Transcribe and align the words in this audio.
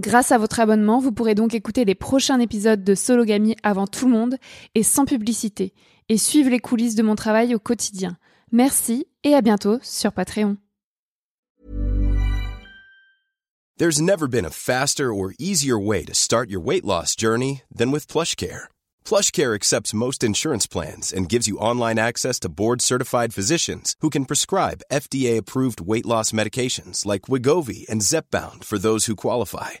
Grâce 0.00 0.32
à 0.32 0.38
votre 0.38 0.60
abonnement, 0.60 0.98
vous 0.98 1.12
pourrez 1.12 1.34
donc 1.34 1.52
écouter 1.52 1.84
les 1.84 1.94
prochains 1.94 2.40
épisodes 2.40 2.82
de 2.82 2.94
Sologamy 2.94 3.54
avant 3.62 3.86
tout 3.86 4.06
le 4.06 4.12
monde 4.12 4.36
et 4.74 4.82
sans 4.82 5.04
publicité, 5.04 5.74
et 6.08 6.16
suivre 6.16 6.48
les 6.48 6.58
coulisses 6.58 6.94
de 6.94 7.02
mon 7.02 7.16
travail 7.16 7.54
au 7.54 7.58
quotidien. 7.58 8.16
Merci 8.50 9.06
et 9.24 9.34
à 9.34 9.42
bientôt 9.42 9.78
sur 9.82 10.12
Patreon. 10.12 10.56
There's 13.76 14.00
never 14.00 14.26
been 14.26 14.46
a 14.46 14.50
faster 14.50 15.12
or 15.12 15.34
easier 15.38 15.78
way 15.78 16.02
to 16.06 16.14
start 16.14 16.48
your 16.48 16.62
weight 16.62 16.84
loss 16.86 17.14
journey 17.14 17.60
than 17.70 17.90
with 17.90 18.08
PlushCare. 18.08 18.68
PlushCare 19.04 19.54
accepts 19.54 19.92
most 19.92 20.24
insurance 20.24 20.66
plans 20.66 21.12
and 21.12 21.28
gives 21.28 21.46
you 21.46 21.58
online 21.58 21.98
access 21.98 22.40
to 22.40 22.48
board-certified 22.48 23.34
physicians 23.34 23.96
who 24.00 24.08
can 24.08 24.24
prescribe 24.24 24.82
FDA-approved 24.90 25.82
weight 25.82 26.06
loss 26.06 26.32
medications 26.32 27.04
like 27.04 27.28
Wigovi 27.28 27.86
and 27.90 28.00
Zepbound 28.00 28.64
for 28.64 28.78
those 28.78 29.04
who 29.04 29.16
qualify. 29.16 29.80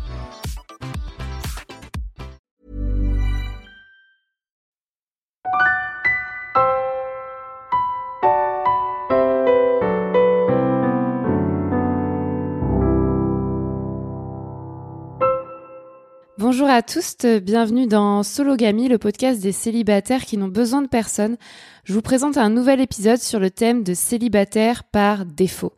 Bonjour 16.51 16.69
à 16.69 16.81
tous, 16.81 17.15
bienvenue 17.41 17.87
dans 17.87 18.23
Sologamy, 18.23 18.89
le 18.89 18.97
podcast 18.97 19.41
des 19.41 19.53
célibataires 19.53 20.25
qui 20.25 20.35
n'ont 20.35 20.49
besoin 20.49 20.81
de 20.81 20.89
personne. 20.89 21.37
Je 21.85 21.93
vous 21.93 22.01
présente 22.01 22.35
un 22.35 22.49
nouvel 22.49 22.81
épisode 22.81 23.19
sur 23.19 23.39
le 23.39 23.49
thème 23.49 23.83
de 23.83 23.93
célibataire 23.93 24.83
par 24.83 25.25
défaut. 25.25 25.71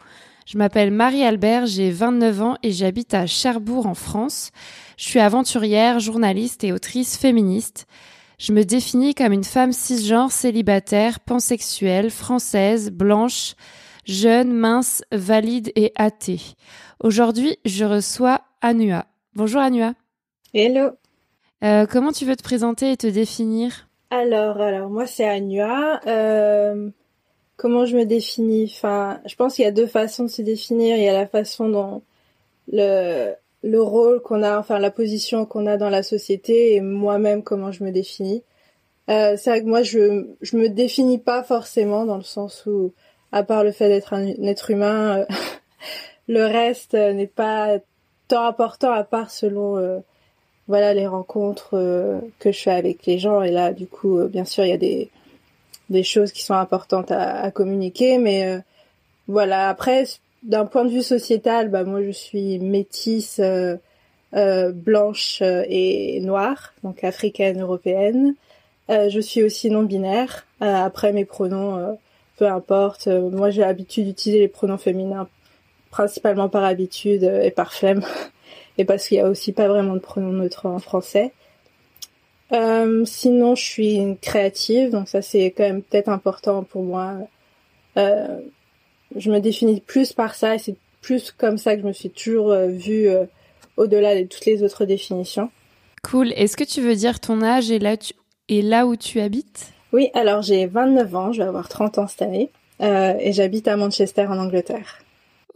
Je 0.47 0.57
m'appelle 0.57 0.89
Marie-Albert, 0.89 1.67
j'ai 1.67 1.91
29 1.91 2.41
ans 2.41 2.55
et 2.63 2.71
j'habite 2.71 3.13
à 3.13 3.27
Cherbourg 3.27 3.85
en 3.85 3.93
France. 3.93 4.49
Je 4.97 5.03
suis 5.03 5.19
aventurière, 5.19 5.99
journaliste 5.99 6.63
et 6.63 6.71
autrice 6.71 7.17
féministe. 7.17 7.85
Je 8.39 8.51
me 8.51 8.65
définis 8.65 9.13
comme 9.13 9.31
une 9.31 9.43
femme 9.43 9.73
cisgenre, 9.73 10.31
célibataire, 10.31 11.19
pansexuelle, 11.19 12.09
française, 12.09 12.89
blanche, 12.89 13.53
jeune, 14.07 14.51
mince, 14.51 15.03
valide 15.11 15.71
et 15.75 15.91
athée. 15.95 16.41
Aujourd'hui, 16.99 17.57
je 17.63 17.85
reçois 17.85 18.41
Anua. 18.63 19.05
Bonjour 19.35 19.61
Anua. 19.61 19.93
Hello. 20.55 20.91
Euh, 21.63 21.87
comment 21.87 22.11
tu 22.11 22.25
veux 22.25 22.35
te 22.35 22.43
présenter 22.43 22.91
et 22.91 22.97
te 22.97 23.07
définir? 23.07 23.89
Alors, 24.11 24.61
alors 24.61 24.87
moi 24.91 25.07
c'est 25.07 25.27
Anua. 25.27 25.99
Euh, 26.05 26.91
comment 27.57 27.87
je 27.87 27.97
me 27.97 28.05
définis? 28.05 28.71
Enfin, 28.71 29.19
je 29.25 29.33
pense 29.35 29.55
qu'il 29.55 29.65
y 29.65 29.67
a 29.67 29.71
deux 29.71 29.87
façons 29.87 30.25
de 30.25 30.29
se 30.29 30.43
définir. 30.43 30.95
Il 30.97 31.03
y 31.03 31.09
a 31.09 31.13
la 31.13 31.25
façon 31.25 31.69
dont 31.69 32.03
le 32.71 33.33
le 33.63 33.81
rôle 33.81 34.21
qu'on 34.21 34.43
a, 34.43 34.59
enfin 34.59 34.77
la 34.77 34.91
position 34.91 35.47
qu'on 35.47 35.65
a 35.65 35.77
dans 35.77 35.89
la 35.89 36.03
société 36.03 36.75
et 36.75 36.81
moi-même 36.81 37.41
comment 37.41 37.71
je 37.71 37.83
me 37.83 37.91
définis. 37.91 38.43
Euh, 39.09 39.35
c'est 39.37 39.49
vrai 39.49 39.61
que 39.63 39.67
moi 39.67 39.81
je 39.81 40.27
je 40.41 40.55
me 40.55 40.69
définis 40.69 41.17
pas 41.17 41.41
forcément 41.41 42.05
dans 42.05 42.17
le 42.17 42.23
sens 42.23 42.67
où 42.67 42.93
à 43.31 43.41
part 43.41 43.63
le 43.63 43.71
fait 43.71 43.87
d'être 43.89 44.13
un, 44.13 44.27
être 44.43 44.69
humain, 44.69 45.25
le 46.27 46.45
reste 46.45 46.93
n'est 46.93 47.25
pas 47.25 47.79
tant 48.27 48.45
important 48.45 48.91
à 48.91 49.03
part 49.03 49.31
selon 49.31 50.03
voilà 50.67 50.93
les 50.93 51.07
rencontres 51.07 51.71
euh, 51.73 52.19
que 52.39 52.51
je 52.51 52.59
fais 52.59 52.71
avec 52.71 53.05
les 53.05 53.19
gens. 53.19 53.41
Et 53.41 53.51
là 53.51 53.73
du 53.73 53.87
coup 53.87 54.17
euh, 54.17 54.27
bien 54.27 54.45
sûr 54.45 54.65
il 54.65 54.69
y 54.69 54.73
a 54.73 54.77
des 55.89 56.03
choses 56.03 56.31
qui 56.31 56.43
sont 56.43 56.53
importantes 56.53 57.11
à, 57.11 57.41
à 57.41 57.51
communiquer. 57.51 58.17
Mais 58.17 58.45
euh, 58.47 58.59
voilà. 59.27 59.69
Après 59.69 60.05
d'un 60.43 60.65
point 60.65 60.83
de 60.85 60.89
vue 60.89 61.03
sociétal 61.03 61.69
bah 61.69 61.83
moi 61.83 62.01
je 62.03 62.11
suis 62.11 62.59
métisse 62.59 63.39
blanche 64.33 65.41
et 65.41 66.19
noire 66.21 66.73
donc 66.83 67.03
africaine 67.03 67.61
européenne. 67.61 68.35
Je 68.89 69.19
suis 69.21 69.41
aussi 69.43 69.69
non 69.69 69.83
binaire 69.83 70.45
après 70.59 71.13
mes 71.13 71.23
pronoms 71.23 71.97
peu 72.35 72.47
importe. 72.47 73.07
Moi 73.07 73.51
j'ai 73.51 73.61
l'habitude 73.61 74.07
d'utiliser 74.07 74.41
les 74.41 74.49
pronoms 74.49 74.77
féminins 74.77 75.29
principalement 75.91 76.49
par 76.49 76.65
habitude 76.65 77.23
et 77.23 77.51
par 77.51 77.71
flemme 77.71 78.03
et 78.77 78.85
parce 78.85 79.07
qu'il 79.07 79.17
y 79.17 79.21
a 79.21 79.29
aussi 79.29 79.51
pas 79.51 79.67
vraiment 79.67 79.93
de 79.93 79.99
pronom 79.99 80.31
neutre 80.31 80.65
en 80.65 80.79
français. 80.79 81.31
Euh, 82.51 83.03
sinon, 83.05 83.55
je 83.55 83.63
suis 83.63 83.95
une 83.95 84.17
créative, 84.17 84.91
donc 84.91 85.07
ça 85.07 85.21
c'est 85.21 85.51
quand 85.51 85.63
même 85.63 85.81
peut-être 85.81 86.09
important 86.09 86.63
pour 86.63 86.83
moi. 86.83 87.17
Euh, 87.97 88.39
je 89.15 89.31
me 89.31 89.39
définis 89.39 89.81
plus 89.81 90.13
par 90.13 90.35
ça 90.35 90.55
et 90.55 90.59
c'est 90.59 90.75
plus 91.01 91.31
comme 91.31 91.57
ça 91.57 91.75
que 91.75 91.81
je 91.81 91.87
me 91.87 91.93
suis 91.93 92.09
toujours 92.09 92.51
euh, 92.51 92.67
vue 92.67 93.07
euh, 93.07 93.25
au-delà 93.77 94.19
de 94.19 94.27
toutes 94.27 94.45
les 94.45 94.63
autres 94.63 94.85
définitions. 94.85 95.51
Cool. 96.03 96.31
Est-ce 96.33 96.57
que 96.57 96.63
tu 96.63 96.81
veux 96.81 96.95
dire 96.95 97.19
ton 97.19 97.41
âge 97.41 97.71
et 97.71 97.79
là, 97.79 97.97
tu... 97.97 98.13
et 98.49 98.61
là 98.61 98.87
où 98.87 98.95
tu 98.95 99.19
habites? 99.19 99.71
Oui, 99.91 100.09
alors 100.15 100.41
j'ai 100.41 100.65
29 100.65 101.15
ans, 101.15 101.31
je 101.31 101.41
vais 101.41 101.47
avoir 101.47 101.69
30 101.69 101.99
ans 101.99 102.07
cette 102.07 102.23
année 102.23 102.49
euh, 102.81 103.13
et 103.19 103.31
j'habite 103.31 103.67
à 103.67 103.77
Manchester 103.77 104.25
en 104.25 104.39
Angleterre. 104.39 105.02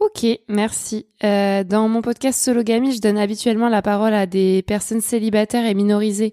Ok, 0.00 0.24
merci. 0.48 1.06
Euh, 1.24 1.64
dans 1.64 1.88
mon 1.88 2.02
podcast 2.02 2.40
Sologamy, 2.40 2.92
je 2.92 3.00
donne 3.00 3.18
habituellement 3.18 3.68
la 3.68 3.82
parole 3.82 4.14
à 4.14 4.26
des 4.26 4.62
personnes 4.62 5.00
célibataires 5.00 5.66
et 5.66 5.74
minorisées 5.74 6.32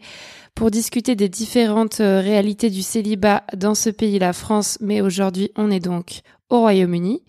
pour 0.53 0.69
discuter 0.69 1.15
des 1.15 1.29
différentes 1.29 1.99
euh, 1.99 2.21
réalités 2.21 2.69
du 2.69 2.83
célibat 2.83 3.43
dans 3.57 3.73
ce 3.73 3.89
pays, 3.89 4.19
la 4.19 4.33
France, 4.33 4.77
mais 4.81 5.01
aujourd'hui 5.01 5.49
on 5.55 5.71
est 5.71 5.79
donc 5.79 6.21
au 6.51 6.59
Royaume-Uni. 6.59 7.23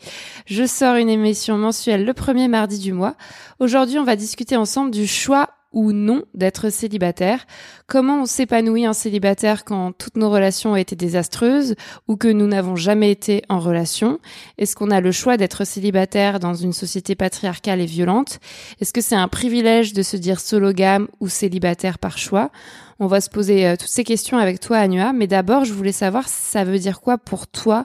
Je 0.45 0.67
sors 0.67 0.97
une 0.97 1.09
émission 1.09 1.57
mensuelle 1.57 2.05
le 2.05 2.13
premier 2.13 2.49
mardi 2.49 2.79
du 2.79 2.93
mois. 2.93 3.17
Aujourd'hui 3.59 3.99
on 3.99 4.05
va 4.05 4.15
discuter 4.15 4.57
ensemble 4.57 4.91
du 4.91 5.07
choix 5.07 5.56
ou 5.77 5.93
non 5.93 6.23
d'être 6.33 6.71
célibataire, 6.71 7.47
comment 7.87 8.23
on 8.23 8.25
s'épanouit 8.25 8.89
en 8.89 8.95
célibataire 8.95 9.67
quand 9.67 9.93
toutes 9.93 10.17
nos 10.17 10.31
relations 10.31 10.73
ont 10.73 10.77
été 10.77 10.97
désastreuses 10.97 11.75
ou 12.09 12.17
que 12.17 12.29
nous 12.29 12.47
n'avons 12.47 12.77
jamais 12.77 13.11
été 13.11 13.43
en 13.51 13.61
relation, 13.61 14.19
est-ce 14.57 14.75
qu'on 14.75 14.91
a 14.91 15.03
le 15.03 15.13
choix 15.13 15.37
d'être 15.37 15.65
célibataire 15.65 16.41
dans 16.41 16.55
une 16.55 16.73
société 16.73 17.15
patriarcale 17.15 17.83
et 17.83 17.87
violente, 17.87 18.41
est-ce 18.81 18.95
que 18.95 19.03
c'est 19.03 19.15
un 19.15 19.29
privilège 19.29 19.93
de 19.93 20.03
se 20.03 20.17
dire 20.17 20.41
sologame 20.41 21.09
ou 21.21 21.29
célibataire 21.29 21.99
par 21.99 22.17
choix, 22.17 22.51
on 22.99 23.07
va 23.07 23.21
se 23.21 23.29
poser 23.29 23.67
euh, 23.67 23.77
toutes 23.77 23.91
ces 23.91 24.05
questions 24.05 24.39
avec 24.39 24.61
toi 24.61 24.79
Anua, 24.79 25.13
mais 25.13 25.27
d'abord 25.27 25.67
je 25.67 25.75
voulais 25.75 25.93
savoir 25.93 26.27
si 26.27 26.43
ça 26.43 26.65
veut 26.65 26.79
dire 26.79 27.03
quoi 27.03 27.19
pour 27.19 27.49
toi 27.49 27.85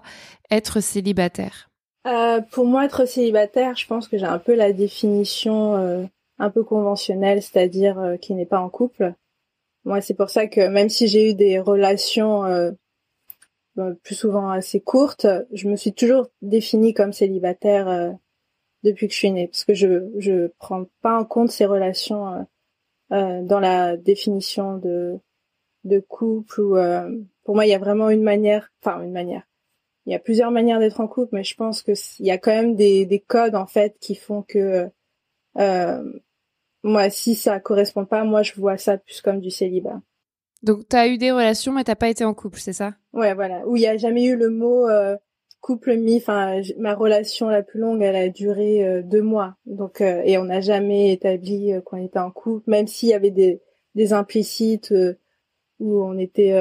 être 0.49 0.79
célibataire? 0.79 1.69
Euh, 2.07 2.39
pour 2.51 2.65
moi, 2.65 2.85
être 2.85 3.05
célibataire, 3.05 3.75
je 3.75 3.85
pense 3.85 4.07
que 4.07 4.17
j'ai 4.17 4.25
un 4.25 4.39
peu 4.39 4.55
la 4.55 4.73
définition 4.73 5.75
euh, 5.75 6.03
un 6.41 6.49
peu 6.49 6.63
conventionnel, 6.63 7.41
c'est-à-dire 7.41 7.99
euh, 7.99 8.17
qui 8.17 8.33
n'est 8.33 8.47
pas 8.47 8.59
en 8.59 8.69
couple. 8.69 9.13
Moi, 9.85 10.01
c'est 10.01 10.15
pour 10.15 10.29
ça 10.31 10.47
que 10.47 10.67
même 10.67 10.89
si 10.89 11.07
j'ai 11.07 11.29
eu 11.29 11.33
des 11.35 11.59
relations 11.59 12.43
euh, 12.45 12.71
euh, 13.77 13.93
plus 14.03 14.15
souvent 14.15 14.49
assez 14.49 14.81
courtes, 14.81 15.27
je 15.53 15.69
me 15.69 15.75
suis 15.75 15.93
toujours 15.93 16.27
définie 16.41 16.95
comme 16.95 17.13
célibataire 17.13 18.15
depuis 18.83 19.07
que 19.07 19.13
je 19.13 19.19
suis 19.19 19.31
née, 19.31 19.47
parce 19.47 19.63
que 19.63 19.75
je 19.75 20.09
je 20.17 20.47
prends 20.57 20.85
pas 21.01 21.19
en 21.19 21.25
compte 21.25 21.51
ces 21.51 21.65
relations 21.65 22.47
dans 23.09 23.59
la 23.59 23.97
définition 23.97 24.77
de 24.77 25.19
de 25.83 25.99
couple 25.99 26.61
ou 26.61 26.75
pour 27.43 27.55
moi 27.55 27.65
il 27.65 27.69
y 27.69 27.73
a 27.73 27.79
vraiment 27.79 28.09
une 28.09 28.23
manière, 28.23 28.71
enfin 28.81 29.01
une 29.01 29.13
manière. 29.13 29.47
Il 30.05 30.11
y 30.11 30.15
a 30.15 30.19
plusieurs 30.19 30.51
manières 30.51 30.79
d'être 30.79 30.99
en 30.99 31.07
couple, 31.07 31.35
mais 31.35 31.43
je 31.43 31.55
pense 31.55 31.81
que 31.81 31.93
il 32.19 32.25
y 32.25 32.31
a 32.31 32.37
quand 32.37 32.51
même 32.51 32.75
des, 32.75 33.05
des 33.05 33.19
codes 33.19 33.55
en 33.55 33.67
fait 33.67 33.97
qui 33.99 34.15
font 34.15 34.41
que 34.41 34.91
moi, 36.83 37.09
si 37.09 37.35
ça 37.35 37.59
correspond 37.59 38.05
pas, 38.05 38.23
moi, 38.23 38.43
je 38.43 38.53
vois 38.55 38.77
ça 38.77 38.97
plus 38.97 39.21
comme 39.21 39.39
du 39.39 39.51
célibat. 39.51 40.01
Donc, 40.63 40.87
tu 40.87 40.95
as 40.95 41.07
eu 41.07 41.17
des 41.17 41.31
relations, 41.31 41.71
mais 41.71 41.83
t'as 41.83 41.95
pas 41.95 42.09
été 42.09 42.23
en 42.23 42.33
couple, 42.33 42.59
c'est 42.59 42.73
ça? 42.73 42.93
Ouais, 43.13 43.33
voilà. 43.33 43.67
Où 43.67 43.75
il 43.75 43.81
y 43.81 43.87
a 43.87 43.97
jamais 43.97 44.25
eu 44.25 44.35
le 44.35 44.49
mot 44.49 44.87
euh, 44.87 45.17
couple 45.59 45.95
mis. 45.97 46.17
Enfin, 46.17 46.61
ma 46.77 46.93
relation 46.93 47.49
la 47.49 47.63
plus 47.63 47.79
longue, 47.79 48.01
elle 48.01 48.15
a 48.15 48.29
duré 48.29 48.85
euh, 48.85 49.01
deux 49.01 49.21
mois. 49.21 49.55
Donc, 49.65 50.01
euh, 50.01 50.21
et 50.23 50.37
on 50.37 50.45
n'a 50.45 50.61
jamais 50.61 51.11
établi 51.11 51.73
qu'on 51.85 51.97
était 51.97 52.19
en 52.19 52.31
couple, 52.31 52.69
même 52.69 52.87
s'il 52.87 53.09
y 53.09 53.13
avait 53.13 53.31
des, 53.31 53.61
des 53.95 54.13
implicites 54.13 54.93
où 55.79 56.03
on 56.03 56.15
était 56.19 56.53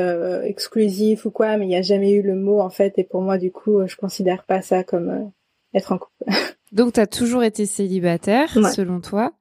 exclusif 0.45 1.27
ou 1.27 1.31
quoi, 1.31 1.59
mais 1.59 1.67
il 1.67 1.69
n'y 1.69 1.77
a 1.77 1.83
jamais 1.83 2.13
eu 2.13 2.23
le 2.23 2.35
mot 2.35 2.61
en 2.61 2.71
fait. 2.71 2.95
Et 2.99 3.05
pour 3.05 3.21
moi, 3.21 3.37
du 3.37 3.53
coup, 3.53 3.87
je 3.87 3.97
considère 3.97 4.45
pas 4.45 4.63
ça 4.63 4.83
comme 4.83 5.31
être 5.75 5.93
en 5.93 5.99
couple. 5.99 6.25
Donc, 6.73 6.95
tu 6.95 7.01
as 7.01 7.07
toujours 7.07 7.43
été 7.43 7.67
célibataire, 7.67 8.49
selon 8.73 9.01
toi 9.01 9.35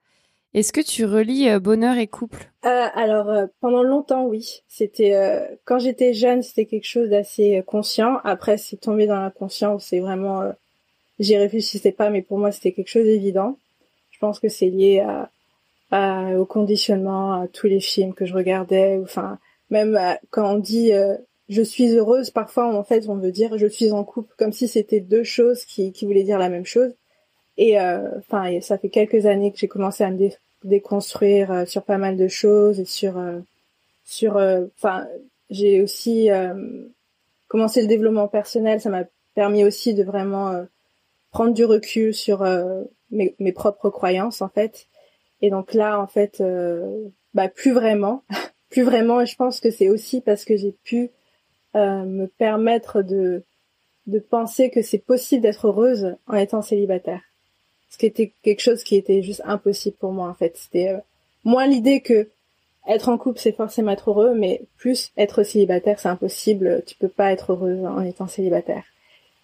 est-ce 0.54 0.74
que 0.74 0.82
tu 0.82 1.06
relis 1.06 1.48
euh, 1.50 1.60
bonheur 1.60 1.98
et 1.98 2.08
couple? 2.08 2.52
Euh, 2.66 2.88
Alors 2.96 3.30
euh, 3.30 3.46
pendant 3.62 3.84
longtemps 3.84 4.26
oui, 4.26 4.64
c'était 4.68 5.14
euh, 5.14 5.46
quand 5.66 5.80
j'étais 5.80 6.14
jeune 6.14 6.42
c'était 6.42 6.66
quelque 6.66 6.88
chose 6.88 7.10
d'assez 7.10 7.64
conscient. 7.68 8.18
Après 8.24 8.58
c'est 8.58 8.78
tombé 8.78 9.06
dans 9.06 9.20
l'inconscient 9.20 9.78
c'est 9.80 10.00
vraiment 10.00 10.42
j'y 11.20 11.38
réfléchissais 11.38 11.92
pas 11.92 12.10
mais 12.10 12.22
pour 12.22 12.40
moi 12.40 12.52
c'était 12.52 12.72
quelque 12.72 12.90
chose 12.90 13.06
d'évident. 13.06 13.58
Je 14.12 14.20
pense 14.20 14.40
que 14.40 14.50
c'est 14.50 14.70
lié 14.70 15.00
à, 15.00 15.30
à, 15.92 16.38
au 16.38 16.46
conditionnement, 16.46 17.34
à 17.34 17.48
tous 17.48 17.68
les 17.68 17.80
films 17.80 18.14
que 18.14 18.26
je 18.26 18.34
regardais, 18.34 19.00
enfin 19.04 19.38
même 19.70 19.98
quand 20.32 20.56
on 20.56 20.58
dit 20.58 20.92
je 21.48 21.62
suis 21.62 21.92
heureuse, 21.92 22.32
parfois 22.32 22.76
en 22.76 22.84
fait 22.84 23.08
on 23.08 23.16
veut 23.16 23.32
dire 23.32 23.58
je 23.58 23.68
suis 23.68 23.92
en 23.92 24.04
couple 24.04 24.34
comme 24.38 24.52
si 24.52 24.68
c'était 24.68 25.00
deux 25.00 25.24
choses 25.24 25.64
qui, 25.66 25.94
qui 25.94 26.06
voulaient 26.06 26.24
dire 26.24 26.40
la 26.40 26.50
même 26.50 26.66
chose. 26.66 26.92
Et 27.60 27.78
euh, 27.78 28.18
enfin, 28.20 28.62
ça 28.62 28.78
fait 28.78 28.88
quelques 28.88 29.26
années 29.26 29.52
que 29.52 29.58
j'ai 29.58 29.68
commencé 29.68 30.06
à 30.06 30.10
me 30.10 30.30
déconstruire 30.64 31.52
euh, 31.52 31.66
sur 31.66 31.84
pas 31.84 31.98
mal 31.98 32.16
de 32.16 32.30
choses 32.30 32.80
et 32.80 32.86
sur 32.86 33.18
euh, 33.18 33.40
sur 34.06 34.38
enfin 34.78 35.06
j'ai 35.50 35.82
aussi 35.82 36.30
commencé 37.48 37.82
le 37.82 37.88
développement 37.88 38.30
personnel. 38.30 38.80
Ça 38.80 38.90
m'a 38.90 39.04
permis 39.36 39.66
aussi 39.66 39.94
de 39.94 40.04
vraiment 40.04 40.66
prendre 41.32 41.54
du 41.54 41.66
recul 41.66 42.14
sur 42.14 42.44
mes, 43.12 43.36
mes, 43.40 43.52
propres 43.52 43.90
croyances 43.90 44.42
en 44.42 44.50
fait. 44.50 44.88
Et 45.42 45.50
donc 45.52 45.74
là 45.74 46.00
en 46.00 46.08
fait 46.08 46.42
bah 47.34 47.50
plus 47.50 47.72
vraiment 47.72 48.24
plus 48.70 48.84
vraiment 48.84 49.22
et 49.22 49.26
je 49.28 49.36
pense 49.36 49.60
que 49.60 49.70
c'est 49.70 49.90
aussi 49.90 50.22
parce 50.22 50.46
que 50.46 50.56
j'ai 50.56 50.76
pu 50.84 51.12
me 51.76 52.26
permettre 52.26 53.04
de 53.04 53.44
de 54.08 54.20
penser 54.20 54.72
que 54.72 54.82
c'est 54.82 55.06
possible 55.06 55.44
d'être 55.44 55.68
heureuse 55.68 56.16
en 56.26 56.36
étant 56.36 56.64
célibataire 56.64 57.22
ce 57.90 57.98
qui 57.98 58.06
était 58.06 58.32
quelque 58.44 58.62
chose 58.62 58.84
qui 58.84 58.96
était 58.96 59.22
juste 59.22 59.42
impossible 59.46 59.98
pour 59.98 60.12
moi 60.12 60.30
en 60.30 60.34
fait. 60.34 60.56
C'était 60.56 60.90
euh, 60.90 61.00
moins 61.44 61.68
l'idée 61.68 62.02
que 62.02 62.30
être 62.88 63.10
en 63.10 63.18
couple 63.18 63.40
c'est 63.40 63.56
forcément 63.56 63.92
être 63.92 64.12
heureux, 64.12 64.34
mais 64.36 64.62
plus 64.78 65.12
être 65.18 65.44
célibataire 65.44 66.00
c'est 66.00 66.08
impossible. 66.08 66.84
Tu 66.86 66.96
peux 66.96 67.10
pas 67.10 67.32
être 67.32 67.54
heureuse 67.54 67.84
en 67.86 68.02
étant 68.02 68.28
célibataire. 68.28 68.84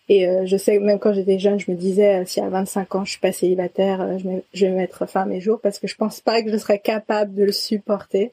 Et 0.08 0.28
euh, 0.28 0.46
je 0.46 0.56
sais 0.56 0.78
même 0.80 1.00
quand 1.00 1.14
j'étais 1.14 1.40
jeune, 1.40 1.60
je 1.60 1.72
me 1.72 1.76
disais 1.76 2.22
euh, 2.22 2.26
si 2.26 2.40
à 2.40 2.50
25 2.50 2.96
ans 2.96 3.06
je 3.06 3.12
suis 3.12 3.20
pas 3.20 3.32
célibataire, 3.32 4.20
je, 4.54 4.66
vais 4.66 4.72
mettre 4.72 5.08
fin 5.08 5.24
à 5.24 5.26
mes 5.26 5.42
jours 5.42 5.60
parce 5.60 5.80
que 5.80 5.88
je 5.88 5.96
pense 5.96 6.22
pas 6.22 6.44
que 6.44 6.52
je 6.52 6.58
serais 6.58 6.80
capable 6.80 7.34
de 7.34 7.44
le 7.44 7.52
supporter. 7.52 8.32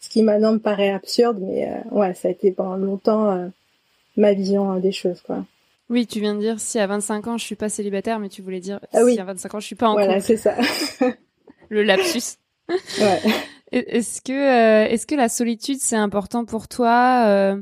Ce 0.00 0.08
qui 0.08 0.22
maintenant 0.22 0.52
me 0.52 0.60
paraît 0.60 0.90
absurde, 0.90 1.38
mais 1.40 1.68
ouais, 1.90 2.14
ça 2.14 2.28
a 2.28 2.30
été 2.30 2.52
pendant 2.52 2.76
longtemps 2.76 3.50
ma 4.16 4.32
vision 4.32 4.78
des 4.78 4.92
choses 4.92 5.20
quoi. 5.22 5.44
Oui, 5.90 6.06
tu 6.06 6.20
viens 6.20 6.34
de 6.34 6.40
dire 6.40 6.60
si 6.60 6.78
à 6.78 6.86
25 6.86 7.26
ans 7.28 7.38
je 7.38 7.44
suis 7.44 7.56
pas 7.56 7.68
célibataire, 7.68 8.18
mais 8.18 8.28
tu 8.28 8.42
voulais 8.42 8.60
dire 8.60 8.80
ah 8.92 9.00
si 9.06 9.18
à 9.18 9.24
25 9.24 9.54
ans 9.54 9.60
je 9.60 9.66
suis 9.66 9.74
pas 9.74 9.88
en 9.88 9.94
couple. 9.94 10.04
Voilà, 10.04 10.20
c'est 10.20 10.36
ça. 10.36 10.56
Le 11.68 11.82
lapsus. 11.82 12.36
Ouais. 13.00 13.20
Est-ce 13.72 14.20
que 14.20 14.32
euh, 14.32 14.88
est-ce 14.88 15.06
que 15.06 15.14
la 15.14 15.30
solitude 15.30 15.78
c'est 15.80 15.96
important 15.96 16.44
pour 16.44 16.68
toi 16.68 17.24
euh, 17.26 17.56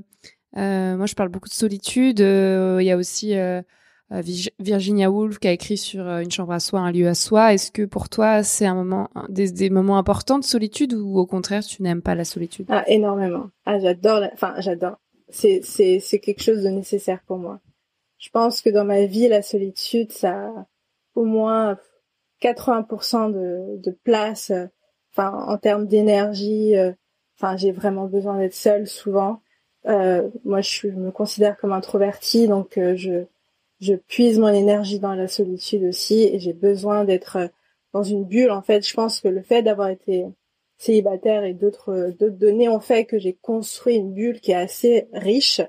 euh, 0.57 0.97
Moi, 0.97 1.07
je 1.07 1.15
parle 1.15 1.29
beaucoup 1.29 1.49
de 1.49 1.55
solitude. 1.55 2.19
Il 2.19 2.85
y 2.85 2.91
a 2.91 2.97
aussi 2.97 3.35
Virginia 4.59 5.11
Woolf 5.11 5.39
qui 5.39 5.47
a 5.47 5.53
écrit 5.53 5.77
sur 5.77 6.05
une 6.05 6.31
chambre 6.33 6.53
à 6.53 6.59
soi, 6.59 6.81
un 6.81 6.91
lieu 6.91 7.07
à 7.07 7.15
soi. 7.15 7.55
Est-ce 7.55 7.71
que 7.71 7.85
pour 7.85 8.09
toi 8.09 8.43
c'est 8.43 8.67
un 8.67 8.75
moment 8.75 9.09
des, 9.29 9.53
des, 9.53 9.71
moments 9.71 9.99
importants 9.99 10.41
de 10.41 10.45
solitude 10.45 10.93
ou 10.93 11.19
au 11.19 11.27
contraire 11.27 11.65
tu 11.65 11.83
n'aimes 11.85 12.03
pas 12.03 12.17
la 12.17 12.25
solitude? 12.25 12.67
Ah 12.69 12.83
énormément. 12.89 13.51
Ah 13.65 13.79
j'adore. 13.79 14.23
Enfin 14.33 14.55
j'adore. 14.59 14.99
C'est 15.29 15.61
c'est 15.63 16.01
c'est 16.01 16.19
quelque 16.19 16.43
chose 16.43 16.65
de 16.65 16.69
nécessaire 16.69 17.21
pour 17.27 17.39
moi 17.39 17.61
je 18.19 18.31
pense 18.31 18.63
que 18.63 18.71
dans 18.71 18.85
ma 18.85 19.05
vie, 19.05 19.29
la 19.29 19.43
solitude, 19.43 20.13
ça 20.13 20.47
a 20.47 20.67
au 21.15 21.25
moins 21.25 21.79
80% 22.43 23.33
de, 23.33 23.91
place. 24.05 24.53
Enfin, 25.13 25.33
en 25.47 25.57
termes 25.59 25.87
d'énergie, 25.87 26.77
euh, 26.77 26.93
enfin, 27.39 27.57
j'ai 27.57 27.73
vraiment 27.73 28.07
besoin 28.07 28.39
d'être 28.39 28.55
seule 28.55 28.87
souvent. 28.87 29.41
Euh, 29.87 30.29
moi, 30.45 30.61
je, 30.61 30.89
me 30.89 31.11
considère 31.11 31.57
comme 31.57 31.73
introvertie, 31.73 32.49
donc 32.49 32.79
euh, 32.79 32.97
je 32.97 33.25
je 33.79 33.95
puise 33.95 34.39
mon 34.39 34.49
énergie 34.49 34.99
dans 34.99 35.15
la 35.15 35.29
solitude 35.29 35.85
aussi, 35.85 36.23
et 36.23 36.39
j'ai 36.39 36.55
besoin 36.55 37.05
d'être 37.05 37.51
dans 37.93 38.03
une 38.03 38.25
bulle. 38.25 38.51
En 38.51 38.63
fait, 38.63 38.87
je 38.89 38.95
pense 38.95 39.21
que 39.21 39.29
le 39.29 39.43
fait 39.43 39.63
d'avoir 39.63 39.89
été 39.91 40.25
célibataire 40.79 41.45
et 41.45 41.53
d'autres 41.55 42.15
d'autres 42.19 42.37
données 42.37 42.69
ont 42.71 42.81
fait 42.81 43.05
que 43.05 43.19
j'ai 43.19 43.35
construit 43.35 43.97
une 43.97 44.13
bulle 44.15 44.41
qui 44.41 44.53
est 44.53 44.55
assez 44.55 45.09
riche 45.13 45.61
euh, 45.61 45.67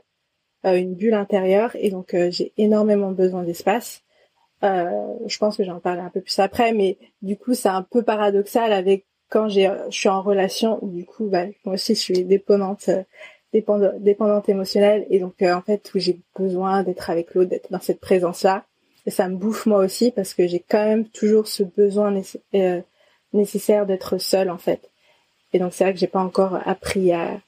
une 0.64 0.96
bulle 0.96 1.14
intérieure 1.14 1.76
et 1.76 1.90
donc 1.90 2.14
euh, 2.14 2.30
j'ai 2.32 2.54
énormément 2.58 3.12
besoin 3.12 3.44
d'espace. 3.44 4.02
Euh, 4.64 4.90
je 5.28 5.38
pense 5.38 5.58
que 5.58 5.64
j'en 5.64 5.80
parlerai 5.80 6.06
un 6.06 6.10
peu 6.10 6.22
plus 6.22 6.40
après, 6.40 6.74
mais 6.74 6.98
du 7.22 7.38
coup 7.38 7.54
c'est 7.54 7.70
un 7.70 7.84
peu 7.84 8.04
paradoxal 8.04 8.74
avec 8.74 9.06
quand 9.30 9.50
j'ai 9.50 9.72
je 9.90 9.98
suis 9.98 10.10
en 10.10 10.22
relation 10.22 10.80
où 10.82 10.90
du 10.90 11.06
coup 11.06 11.28
bah, 11.28 11.46
moi 11.66 11.76
aussi 11.76 11.96
je 11.96 12.00
suis 12.00 12.24
dépendante 12.24 12.90
dépendante, 13.54 14.02
dépendante 14.02 14.50
émotionnelle 14.50 15.06
et 15.10 15.20
donc 15.20 15.42
en 15.42 15.62
fait 15.62 15.92
où 15.94 16.00
j'ai 16.00 16.20
besoin 16.38 16.84
d'être 16.84 17.10
avec 17.10 17.34
l'autre, 17.34 17.50
d'être 17.50 17.72
dans 17.72 17.80
cette 17.80 18.00
présence 18.00 18.44
là 18.44 18.66
et 19.06 19.12
ça 19.12 19.30
me 19.30 19.38
bouffe 19.38 19.66
moi 19.66 19.80
aussi 19.80 20.12
parce 20.12 20.34
que 20.34 20.48
j'ai 20.48 20.60
quand 20.60 20.84
même 20.84 21.08
toujours 21.08 21.48
ce 21.48 21.64
besoin 21.64 22.14
nécessaire 23.32 23.86
d'être 23.86 24.18
seule 24.18 24.50
en 24.50 24.58
fait. 24.58 24.90
Et 25.54 25.60
donc 25.60 25.74
c'est 25.74 25.86
vrai 25.86 25.94
que 25.94 26.00
j'ai 26.00 26.08
pas 26.08 26.20
encore 26.20 26.60
appris 26.68 27.14
à, 27.14 27.40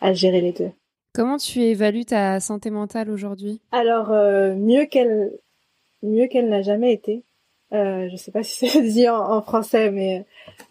à 0.00 0.14
gérer 0.14 0.40
les 0.40 0.52
deux. 0.52 0.72
Comment 1.14 1.36
tu 1.36 1.60
évalues 1.60 2.06
ta 2.06 2.40
santé 2.40 2.70
mentale 2.70 3.10
aujourd'hui? 3.10 3.60
Alors 3.70 4.12
euh, 4.12 4.54
mieux 4.54 4.86
qu'elle 4.86 5.30
mieux 6.02 6.26
qu'elle 6.26 6.48
n'a 6.48 6.62
jamais 6.62 6.92
été. 6.92 7.22
Euh, 7.72 8.08
je 8.10 8.16
sais 8.16 8.30
pas 8.30 8.42
si 8.42 8.66
c'est 8.66 8.82
dit 8.82 9.08
en, 9.08 9.42
français, 9.42 9.90
mais 9.90 10.24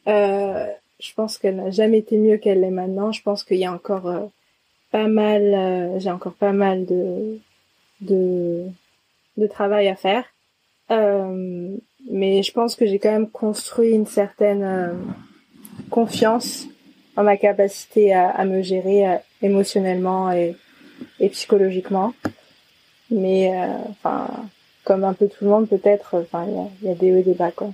euh, 0.07 0.65
je 1.00 1.13
pense 1.13 1.38
qu'elle 1.38 1.57
n'a 1.57 1.69
jamais 1.69 2.00
été 2.00 2.17
mieux 2.17 2.38
qu'elle 2.38 2.62
l'est 2.62 2.71
maintenant. 2.71 3.12
Je 3.12 3.21
pense 3.21 3.43
qu'il 3.43 3.57
y 3.57 3.65
a 3.65 3.74
encore 3.74 4.31
pas 4.91 5.07
mal, 5.07 6.00
j'ai 6.00 6.12
encore 6.12 6.33
pas 6.33 6.53
mal 6.53 6.86
de 8.01 8.67
travail 9.50 9.89
à 9.89 9.95
faire. 9.95 10.25
mais 10.89 12.41
je 12.41 12.51
pense 12.51 12.75
que 12.75 12.88
j'ai 12.88 12.98
quand 12.98 13.12
même 13.12 13.29
construit 13.29 13.91
une 13.91 14.07
certaine 14.07 14.98
confiance 15.91 16.67
en 17.15 17.23
ma 17.23 17.37
capacité 17.37 18.13
à, 18.13 18.29
à 18.29 18.45
me 18.45 18.61
gérer 18.61 19.07
euh, 19.07 19.15
émotionnellement 19.41 20.31
et, 20.31 20.55
et 21.19 21.29
psychologiquement. 21.29 22.13
Mais 23.09 23.53
euh, 23.53 23.73
enfin, 23.89 24.27
comme 24.83 25.03
un 25.03 25.13
peu 25.13 25.27
tout 25.27 25.43
le 25.43 25.49
monde 25.49 25.67
peut-être, 25.67 26.17
enfin 26.17 26.45
il 26.47 26.85
y 26.85 26.89
y 26.89 26.91
a, 26.91 26.95
des 26.95 27.11
hauts 27.11 27.17
et 27.17 27.23
des 27.23 27.33
bas 27.33 27.51
quoi. 27.51 27.71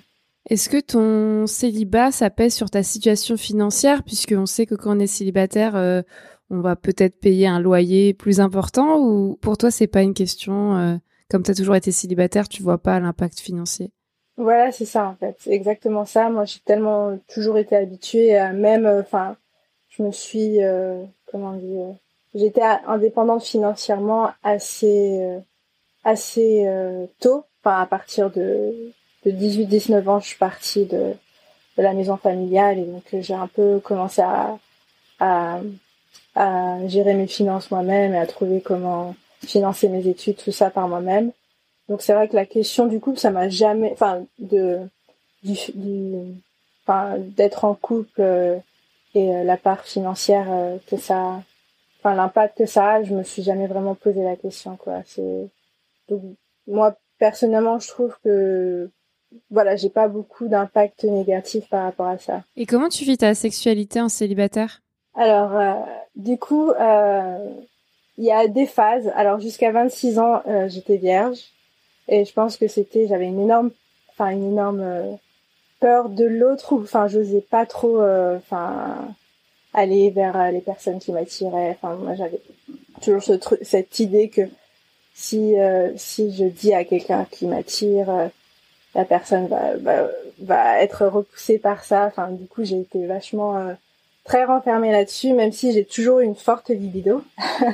Est-ce 0.49 0.69
que 0.69 0.79
ton 0.79 1.45
célibat 1.45 2.11
ça 2.11 2.29
pèse 2.29 2.55
sur 2.55 2.69
ta 2.69 2.83
situation 2.83 3.37
financière? 3.37 4.03
Puisqu'on 4.03 4.45
sait 4.45 4.65
que 4.65 4.75
quand 4.75 4.95
on 4.95 4.99
est 4.99 5.07
célibataire 5.07 5.75
euh, 5.75 6.01
on 6.49 6.61
va 6.61 6.75
peut-être 6.75 7.19
payer 7.19 7.47
un 7.47 7.59
loyer 7.59 8.13
plus 8.13 8.39
important 8.39 8.99
ou 8.99 9.37
pour 9.41 9.57
toi 9.57 9.69
c'est 9.69 9.87
pas 9.87 10.01
une 10.01 10.13
question 10.13 10.77
euh, 10.77 10.95
comme 11.29 11.43
tu 11.43 11.51
as 11.51 11.55
toujours 11.55 11.75
été 11.75 11.91
célibataire, 11.91 12.47
tu 12.47 12.63
vois 12.63 12.77
pas 12.77 12.99
l'impact 12.99 13.39
financier? 13.39 13.91
Voilà, 14.37 14.71
c'est 14.71 14.85
ça 14.85 15.07
en 15.07 15.15
fait, 15.15 15.35
exactement 15.47 16.05
ça. 16.05 16.29
Moi, 16.29 16.45
j'ai 16.45 16.59
tellement 16.59 17.17
toujours 17.27 17.57
été 17.57 17.75
habituée 17.75 18.37
à 18.37 18.53
même 18.53 18.85
enfin 18.85 19.35
je 19.89 20.03
me 20.03 20.11
suis 20.11 20.63
euh, 20.63 21.03
comment 21.31 21.53
dire 21.53 21.95
j'étais 22.35 22.61
indépendante 22.61 23.43
financièrement 23.43 24.31
assez 24.43 25.19
euh, 25.21 25.39
assez 26.03 26.65
euh, 26.67 27.07
tôt, 27.19 27.45
enfin 27.63 27.81
à 27.81 27.85
partir 27.87 28.29
de 28.29 28.93
de 29.25 29.31
18-19 29.31 30.07
ans, 30.07 30.19
je 30.19 30.27
suis 30.27 30.37
partie 30.37 30.85
de 30.85 31.13
la 31.77 31.93
maison 31.93 32.17
familiale 32.17 32.77
et 32.79 32.85
donc 32.85 33.03
j'ai 33.19 33.33
un 33.33 33.47
peu 33.47 33.79
commencé 33.79 34.21
à 34.21 34.57
à 36.35 36.87
gérer 36.87 37.15
mes 37.15 37.27
finances 37.27 37.71
moi-même 37.71 38.13
et 38.13 38.19
à 38.19 38.27
trouver 38.27 38.61
comment 38.61 39.15
financer 39.45 39.89
mes 39.89 40.07
études, 40.07 40.37
tout 40.37 40.51
ça 40.51 40.69
par 40.69 40.87
moi-même. 40.87 41.31
Donc 41.89 42.01
c'est 42.01 42.13
vrai 42.13 42.27
que 42.27 42.35
la 42.35 42.45
question 42.45 42.85
du 42.87 42.99
couple, 42.99 43.19
ça 43.19 43.31
m'a 43.31 43.49
jamais, 43.49 43.91
enfin 43.93 44.25
de 44.39 44.79
du, 45.43 45.53
du 45.75 46.15
enfin 46.85 47.15
d'être 47.17 47.65
en 47.65 47.75
couple 47.75 48.21
euh, 48.21 48.57
et 49.15 49.35
euh, 49.35 49.43
la 49.43 49.57
part 49.57 49.83
financière 49.83 50.47
euh, 50.49 50.77
que 50.87 50.97
ça, 50.97 51.41
enfin 51.99 52.15
l'impact 52.15 52.57
que 52.57 52.65
ça 52.65 52.95
a, 52.95 53.03
je 53.03 53.13
me 53.13 53.23
suis 53.23 53.43
jamais 53.43 53.67
vraiment 53.67 53.95
posé 53.95 54.23
la 54.23 54.35
question 54.35 54.75
quoi. 54.75 55.01
C'est 55.05 55.49
donc 56.09 56.21
moi 56.67 56.97
personnellement, 57.17 57.79
je 57.79 57.87
trouve 57.87 58.15
que 58.23 58.89
voilà, 59.51 59.75
j'ai 59.75 59.89
pas 59.89 60.07
beaucoup 60.07 60.47
d'impact 60.47 61.03
négatif 61.03 61.67
par 61.69 61.83
rapport 61.83 62.07
à 62.07 62.17
ça. 62.17 62.43
Et 62.55 62.65
comment 62.65 62.89
tu 62.89 63.03
vis 63.03 63.17
ta 63.17 63.35
sexualité 63.35 63.99
en 63.99 64.09
célibataire? 64.09 64.81
Alors 65.15 65.55
euh, 65.55 65.73
du 66.15 66.37
coup, 66.37 66.69
euh, 66.71 67.49
il 68.17 68.25
y 68.25 68.31
a 68.31 68.47
des 68.47 68.65
phases. 68.65 69.11
Alors 69.15 69.39
jusqu'à 69.39 69.71
26 69.71 70.19
ans, 70.19 70.41
euh, 70.47 70.67
j'étais 70.69 70.97
vierge 70.97 71.39
et 72.07 72.25
je 72.25 72.33
pense 72.33 72.57
que 72.57 72.67
c'était, 72.67 73.07
j'avais 73.07 73.27
une 73.27 73.39
énorme, 73.39 73.71
enfin 74.09 74.29
une 74.29 74.51
énorme 74.51 74.81
euh, 74.81 75.13
peur 75.79 76.09
de 76.09 76.25
l'autre 76.25 76.73
ou 76.73 76.81
enfin 76.81 77.07
j'osais 77.07 77.41
pas 77.41 77.65
trop, 77.65 78.01
euh, 78.01 78.37
enfin 78.37 78.95
aller 79.73 80.09
vers 80.09 80.51
les 80.51 80.61
personnes 80.61 80.99
qui 80.99 81.11
m'attiraient. 81.11 81.77
Enfin 81.81 81.95
moi 81.95 82.15
j'avais 82.15 82.41
toujours 83.01 83.23
ce 83.23 83.33
truc, 83.33 83.59
cette 83.61 83.99
idée 83.99 84.29
que 84.29 84.41
si 85.13 85.55
si 85.95 86.35
je 86.35 86.45
dis 86.45 86.73
à 86.73 86.83
quelqu'un 86.83 87.25
qui 87.29 87.47
m'attire, 87.47 88.29
la 88.95 89.05
personne 89.05 89.47
va, 89.47 89.75
va 89.77 90.07
va 90.39 90.81
être 90.81 91.05
repoussée 91.07 91.59
par 91.59 91.83
ça. 91.83 92.05
Enfin 92.05 92.29
du 92.31 92.47
coup 92.47 92.63
j'ai 92.63 92.79
été 92.79 93.05
vachement 93.05 93.75
très 94.27 94.43
renfermée 94.43 94.91
là-dessus, 94.91 95.33
même 95.33 95.51
si 95.51 95.71
j'ai 95.71 95.85
toujours 95.85 96.19
une 96.19 96.35
forte 96.35 96.69
libido 96.69 97.23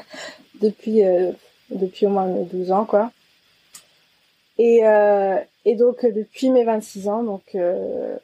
depuis 0.62 1.04
euh, 1.04 1.32
depuis 1.72 2.06
au 2.06 2.10
moins 2.10 2.28
12 2.28 2.72
ans 2.72 2.86
quoi. 2.86 3.12
Et 4.58 4.86
euh, 4.86 5.40
et 5.66 5.76
donc 5.76 6.06
depuis 6.06 6.50
mes 6.50 6.64
26 6.64 7.08
ans, 7.10 7.24
donc 7.24 7.44
euh, 7.56 8.18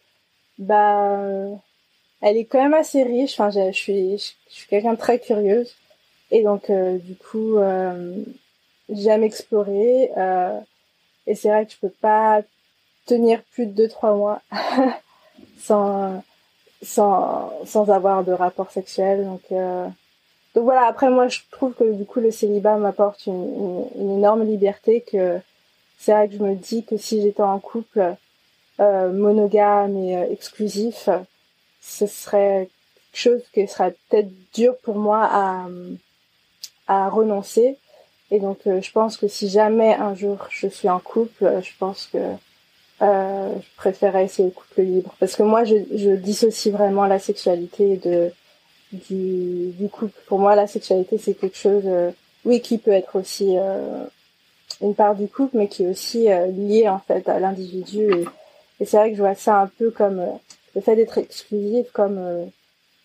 bah 0.57 1.19
elle 2.21 2.37
est 2.37 2.45
quand 2.45 2.61
même 2.61 2.73
assez 2.73 3.03
riche. 3.03 3.39
Enfin, 3.39 3.49
je 3.49 3.71
suis 3.71 4.17
je 4.17 4.55
suis 4.55 4.67
quelqu'un 4.67 4.93
de 4.93 4.99
très 4.99 5.19
curieuse. 5.19 5.75
Et 6.31 6.43
donc 6.43 6.71
du 6.71 7.15
coup 7.15 7.57
j'aime 8.89 9.23
explorer 9.23 10.11
et 11.27 11.35
c'est 11.35 11.49
vrai 11.49 11.65
que 11.65 11.73
je 11.73 11.77
peux 11.79 11.93
pas 12.01 12.41
tenir 13.05 13.41
plus 13.51 13.65
de 13.65 13.71
2 13.71 13.87
3 13.87 14.13
mois 14.15 14.41
sans 15.59 16.23
sans 16.81 17.51
sans 17.65 17.89
avoir 17.89 18.23
de 18.23 18.31
rapport 18.31 18.71
sexuel. 18.71 19.25
Donc 19.25 19.41
euh... 19.51 19.87
donc 20.55 20.63
voilà. 20.63 20.85
Après 20.85 21.09
moi 21.09 21.27
je 21.27 21.39
trouve 21.51 21.73
que 21.73 21.91
du 21.93 22.05
coup 22.05 22.19
le 22.19 22.31
célibat 22.31 22.77
m'apporte 22.77 23.25
une, 23.25 23.33
une, 23.33 23.85
une, 23.95 24.11
énorme 24.19 24.43
liberté 24.43 25.01
que 25.01 25.39
c'est 25.99 26.11
vrai 26.13 26.27
que 26.27 26.35
je 26.35 26.43
me 26.43 26.55
dis 26.55 26.83
que 26.83 26.97
si 26.97 27.21
j'étais 27.21 27.43
en 27.43 27.59
couple 27.59 28.15
euh, 28.79 29.11
monogame 29.11 29.95
et 29.97 30.17
euh, 30.17 30.31
exclusif 30.31 31.09
ce 31.81 32.07
serait 32.07 32.69
quelque 33.11 33.21
chose 33.21 33.41
qui 33.53 33.67
serait 33.67 33.95
peut-être 34.09 34.31
dur 34.53 34.75
pour 34.83 34.95
moi 34.95 35.27
à 35.31 35.67
à 36.87 37.09
renoncer 37.09 37.77
et 38.31 38.39
donc 38.39 38.59
euh, 38.65 38.81
je 38.81 38.91
pense 38.91 39.17
que 39.17 39.27
si 39.27 39.49
jamais 39.49 39.93
un 39.93 40.15
jour 40.15 40.47
je 40.49 40.67
suis 40.67 40.89
en 40.89 40.99
couple 40.99 41.61
je 41.61 41.71
pense 41.77 42.09
que 42.11 42.17
euh, 43.01 43.53
je 43.61 43.75
préférais 43.77 44.25
essayer 44.25 44.47
le 44.47 44.53
couple 44.53 44.81
libre 44.81 45.13
parce 45.19 45.35
que 45.35 45.43
moi 45.43 45.63
je, 45.65 45.75
je 45.95 46.15
dissocie 46.15 46.73
vraiment 46.73 47.05
la 47.05 47.19
sexualité 47.19 47.97
de 47.97 48.31
du, 48.91 49.71
du 49.71 49.89
couple. 49.89 50.19
Pour 50.27 50.39
moi, 50.39 50.55
la 50.55 50.67
sexualité 50.67 51.17
c'est 51.17 51.33
quelque 51.33 51.57
chose, 51.57 51.83
euh, 51.85 52.11
oui, 52.45 52.61
qui 52.61 52.77
peut 52.77 52.91
être 52.91 53.15
aussi 53.15 53.55
euh, 53.57 54.05
une 54.81 54.95
part 54.95 55.15
du 55.15 55.27
couple, 55.27 55.57
mais 55.57 55.67
qui 55.67 55.83
est 55.83 55.87
aussi 55.87 56.31
euh, 56.31 56.47
lié 56.47 56.87
en 56.87 56.99
fait 56.99 57.27
à 57.27 57.39
l'individu. 57.39 58.09
Et, 58.79 58.85
c'est 58.85 58.97
vrai 58.97 59.11
que 59.11 59.17
je 59.17 59.21
vois 59.21 59.35
ça 59.35 59.61
un 59.61 59.67
peu 59.67 59.91
comme 59.91 60.19
euh, 60.19 60.31
le 60.75 60.81
fait 60.81 60.95
d'être 60.95 61.17
exclusif, 61.17 61.87
comme 61.91 62.49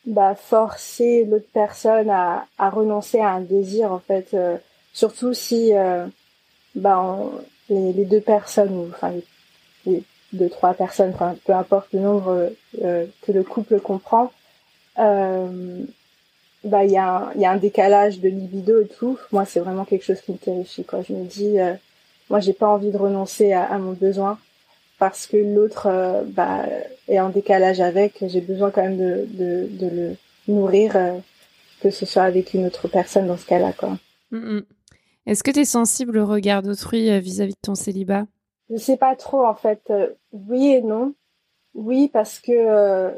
bah, 0.07 0.35
forcer 0.35 1.25
l'autre 1.25 1.49
personne 1.53 2.11
à, 2.11 2.47
renoncer 2.59 3.21
à 3.21 3.31
un 3.31 3.41
désir 3.41 3.91
en 3.91 3.99
fait, 3.99 4.37
surtout 4.93 5.33
si 5.33 5.73
bah, 6.75 7.19
les, 7.71 7.93
les, 7.95 8.05
deux 8.05 8.21
personnes 8.21 8.77
ou 8.77 8.91
enfin 8.91 9.15
de 10.35 10.49
trois 10.49 10.75
personnes, 10.75 11.13
enfin, 11.15 11.37
peu 11.45 11.53
importe 11.53 11.89
le 11.93 12.01
nombre 12.01 12.51
euh, 12.83 13.07
que 13.23 13.33
le 13.33 13.43
couple 13.43 13.81
comprend, 13.81 14.33
euh, 14.99 15.85
bah 16.65 16.85
il 16.85 16.93
y 16.93 16.97
a 16.99 17.31
il 17.35 17.41
y 17.41 17.47
a 17.47 17.51
un 17.51 17.57
décalage 17.57 18.21
de 18.21 18.29
libido 18.29 18.81
et 18.81 18.89
tout. 18.99 19.19
Moi, 19.33 19.45
c'est 19.45 19.61
vraiment 19.61 19.85
quelque 19.85 20.05
chose 20.05 20.21
qui 20.21 20.33
me 20.33 20.39
terrifie. 20.39 20.85
Quoi. 20.85 21.03
Je 21.03 21.13
me 21.13 21.25
dis, 21.25 21.59
euh, 21.59 21.75
moi, 22.31 22.41
j'ai 22.41 22.53
pas 22.55 22.69
envie 22.69 22.91
de 22.91 22.97
renoncer 22.97 23.53
à, 23.53 23.65
à 23.65 23.79
mon 23.79 23.93
besoin 23.93 24.39
parce 24.99 25.27
que 25.27 25.37
l'autre 25.37 25.87
euh, 25.91 26.23
bah, 26.27 26.65
est 27.09 27.21
en 27.21 27.31
décalage 27.31 27.81
avec. 27.81 28.13
J'ai 28.27 28.41
besoin 28.41 28.71
quand 28.71 28.83
même 28.83 28.99
de, 28.99 29.27
de, 29.41 29.69
de 29.81 29.89
le 29.99 30.17
nourrir, 30.49 30.97
euh, 30.97 31.19
que 31.81 31.91
ce 31.91 32.07
soit 32.07 32.23
avec 32.23 32.55
une 32.55 32.67
autre 32.67 32.89
personne 32.89 33.27
dans 33.27 33.37
ce 33.37 33.47
cas-là. 33.47 33.73
Quoi. 33.73 33.99
Mm 34.31 34.39
-mm. 34.39 34.65
Est-ce 35.27 35.43
que 35.43 35.51
tu 35.53 35.61
es 35.61 35.65
sensible 35.65 36.19
au 36.19 36.27
regard 36.27 36.63
d'autrui 36.63 37.11
euh, 37.11 37.19
vis-à-vis 37.19 37.55
de 37.55 37.67
ton 37.69 37.75
célibat? 37.75 38.27
Je 38.71 38.77
sais 38.77 38.97
pas 38.99 39.15
trop 39.17 39.45
en 39.47 39.55
fait. 39.55 39.83
Euh, 39.91 40.09
oui 40.33 40.65
et 40.77 40.83
non. 40.83 41.15
Oui 41.75 42.09
parce 42.13 42.39
que 42.41 42.53
euh, 42.53 43.11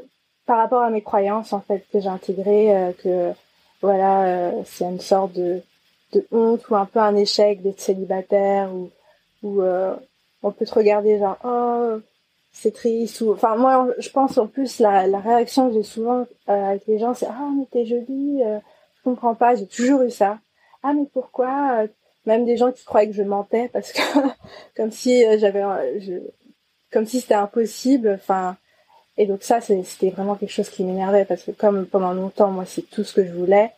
par 0.46 0.58
rapport 0.58 0.82
à 0.82 0.90
mes 0.90 1.02
croyances 1.02 1.52
en 1.52 1.60
fait 1.60 1.84
que 1.92 2.00
j'ai 2.00 2.08
intégrées, 2.08 2.74
euh, 2.74 2.92
que 2.92 3.32
voilà 3.82 4.24
euh, 4.24 4.62
c'est 4.64 4.84
une 4.84 5.00
sorte 5.00 5.32
de, 5.32 5.62
honte 6.32 6.66
ou 6.70 6.76
un 6.76 6.86
peu 6.86 7.00
un 7.00 7.14
échec 7.16 7.60
d'être 7.62 7.80
célibataire 7.80 8.72
ou 8.72 8.90
ou 9.42 9.60
euh, 9.60 9.94
on 10.42 10.50
peut 10.50 10.64
te 10.64 10.74
regarder 10.74 11.18
genre 11.18 11.36
oh 11.44 12.00
c'est 12.52 12.72
triste 12.72 13.20
ou 13.20 13.32
enfin 13.32 13.56
moi 13.56 13.88
je 13.98 14.08
pense 14.08 14.38
en 14.38 14.46
plus 14.46 14.78
la, 14.78 15.06
la 15.06 15.18
réaction 15.18 15.68
que 15.68 15.74
j'ai 15.74 15.82
souvent 15.82 16.24
avec 16.46 16.86
les 16.86 16.98
gens 16.98 17.12
c'est 17.12 17.26
ah 17.26 17.50
mais 17.58 17.66
t'es 17.70 17.84
jolie 17.84 18.40
je 18.40 19.02
comprends 19.02 19.34
pas 19.34 19.56
j'ai 19.56 19.66
toujours 19.66 20.02
eu 20.02 20.10
ça. 20.10 20.38
Ah 20.82 20.94
mais 20.94 21.06
pourquoi 21.12 21.84
même 22.24 22.46
des 22.46 22.56
gens 22.56 22.72
qui 22.72 22.84
croyaient 22.84 23.10
que 23.10 23.16
je 23.16 23.22
mentais 23.22 23.68
parce 23.68 23.92
que 23.92 24.00
comme 24.76 24.92
si 24.92 25.22
j'avais 25.38 25.64
comme 26.92 27.04
si 27.04 27.20
c'était 27.20 27.34
impossible 27.34 28.12
enfin 28.14 28.56
et 29.18 29.26
donc 29.26 29.42
ça 29.42 29.60
c'était 29.60 30.10
vraiment 30.10 30.34
quelque 30.34 30.52
chose 30.52 30.68
qui 30.68 30.84
m'énervait 30.84 31.24
parce 31.24 31.42
que 31.42 31.50
comme 31.50 31.86
pendant 31.86 32.12
longtemps 32.12 32.50
moi 32.50 32.64
c'est 32.66 32.82
tout 32.82 33.04
ce 33.04 33.14
que 33.14 33.24
je 33.24 33.32
voulais 33.32 33.72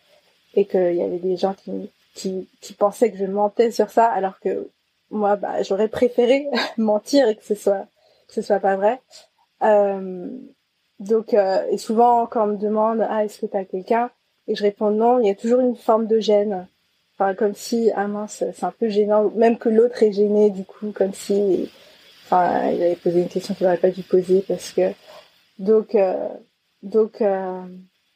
et 0.54 0.64
qu'il 0.64 0.94
y 0.94 1.02
avait 1.02 1.18
des 1.18 1.36
gens 1.36 1.54
qui, 1.54 1.90
qui 2.14 2.48
qui 2.60 2.72
pensaient 2.72 3.10
que 3.10 3.18
je 3.18 3.24
mentais 3.24 3.70
sur 3.70 3.90
ça 3.90 4.06
alors 4.06 4.38
que 4.40 4.68
moi 5.10 5.36
bah 5.36 5.62
j'aurais 5.62 5.88
préféré 5.88 6.48
mentir 6.76 7.28
et 7.28 7.36
que 7.36 7.44
ce 7.44 7.54
soit 7.54 7.86
ce 8.28 8.42
soit 8.42 8.60
pas 8.60 8.76
vrai. 8.76 9.00
Euh, 9.62 10.28
donc 11.00 11.34
euh, 11.34 11.64
et 11.70 11.78
souvent 11.78 12.26
quand 12.26 12.44
on 12.44 12.48
me 12.48 12.56
demande 12.56 13.06
ah 13.08 13.24
est-ce 13.24 13.40
que 13.40 13.46
tu 13.46 13.56
as 13.56 13.64
quelqu'un? 13.64 14.10
et 14.48 14.54
je 14.54 14.62
réponds 14.62 14.90
non 14.90 15.20
il 15.20 15.26
y 15.26 15.30
a 15.30 15.34
toujours 15.34 15.60
une 15.60 15.76
forme 15.76 16.06
de 16.06 16.20
gêne. 16.20 16.66
Enfin, 17.18 17.34
comme 17.34 17.54
si, 17.54 17.90
ah 17.96 18.06
mince, 18.06 18.44
c'est 18.54 18.64
un 18.64 18.70
peu 18.70 18.88
gênant. 18.88 19.32
Même 19.34 19.58
que 19.58 19.68
l'autre 19.68 20.04
est 20.04 20.12
gêné, 20.12 20.50
du 20.50 20.64
coup, 20.64 20.92
comme 20.92 21.12
si, 21.12 21.68
enfin, 22.24 22.70
il 22.70 22.80
avait 22.80 22.94
posé 22.94 23.22
une 23.22 23.28
question 23.28 23.54
qu'il 23.54 23.66
n'aurait 23.66 23.78
pas 23.78 23.90
dû 23.90 24.04
poser 24.04 24.44
parce 24.46 24.70
que, 24.70 24.92
donc, 25.58 25.94
euh, 25.94 26.28
donc, 26.82 27.20
euh, 27.20 27.62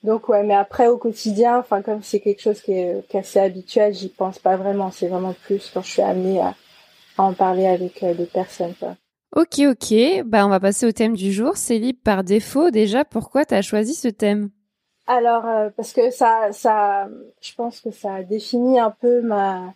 donc 0.02 0.28
ouais. 0.28 0.42
Mais 0.42 0.54
après, 0.54 0.88
au 0.88 0.98
quotidien, 0.98 1.58
enfin, 1.58 1.82
comme 1.82 2.02
c'est 2.02 2.20
quelque 2.20 2.42
chose 2.42 2.60
qui 2.60 2.72
est, 2.72 3.06
qui 3.08 3.16
est 3.16 3.20
assez 3.20 3.40
habituel, 3.40 3.94
j'y 3.94 4.08
pense 4.08 4.38
pas 4.38 4.56
vraiment. 4.56 4.90
C'est 4.90 5.08
vraiment 5.08 5.34
plus 5.44 5.70
quand 5.72 5.82
je 5.82 5.90
suis 5.90 6.02
amenée 6.02 6.40
à, 6.40 6.54
à 7.18 7.22
en 7.22 7.34
parler 7.34 7.66
avec 7.66 8.02
euh, 8.02 8.14
des 8.14 8.26
personnes, 8.26 8.74
quoi. 8.78 8.96
Ok, 9.34 9.60
ok. 9.60 10.24
Bah, 10.26 10.44
on 10.44 10.50
va 10.50 10.60
passer 10.60 10.86
au 10.86 10.92
thème 10.92 11.16
du 11.16 11.32
jour. 11.32 11.56
C'est 11.56 11.78
libre 11.78 12.00
par 12.04 12.22
défaut. 12.22 12.70
Déjà, 12.70 13.04
pourquoi 13.04 13.46
tu 13.46 13.54
as 13.54 13.62
choisi 13.62 13.94
ce 13.94 14.08
thème? 14.08 14.50
Alors 15.08 15.44
parce 15.76 15.92
que 15.92 16.10
ça 16.10 16.52
ça 16.52 17.08
je 17.40 17.52
pense 17.54 17.80
que 17.80 17.90
ça 17.90 18.22
définit 18.22 18.78
un 18.78 18.90
peu 18.92 19.20
ma 19.20 19.74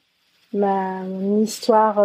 ma 0.52 1.00
mon 1.00 1.42
histoire 1.42 1.98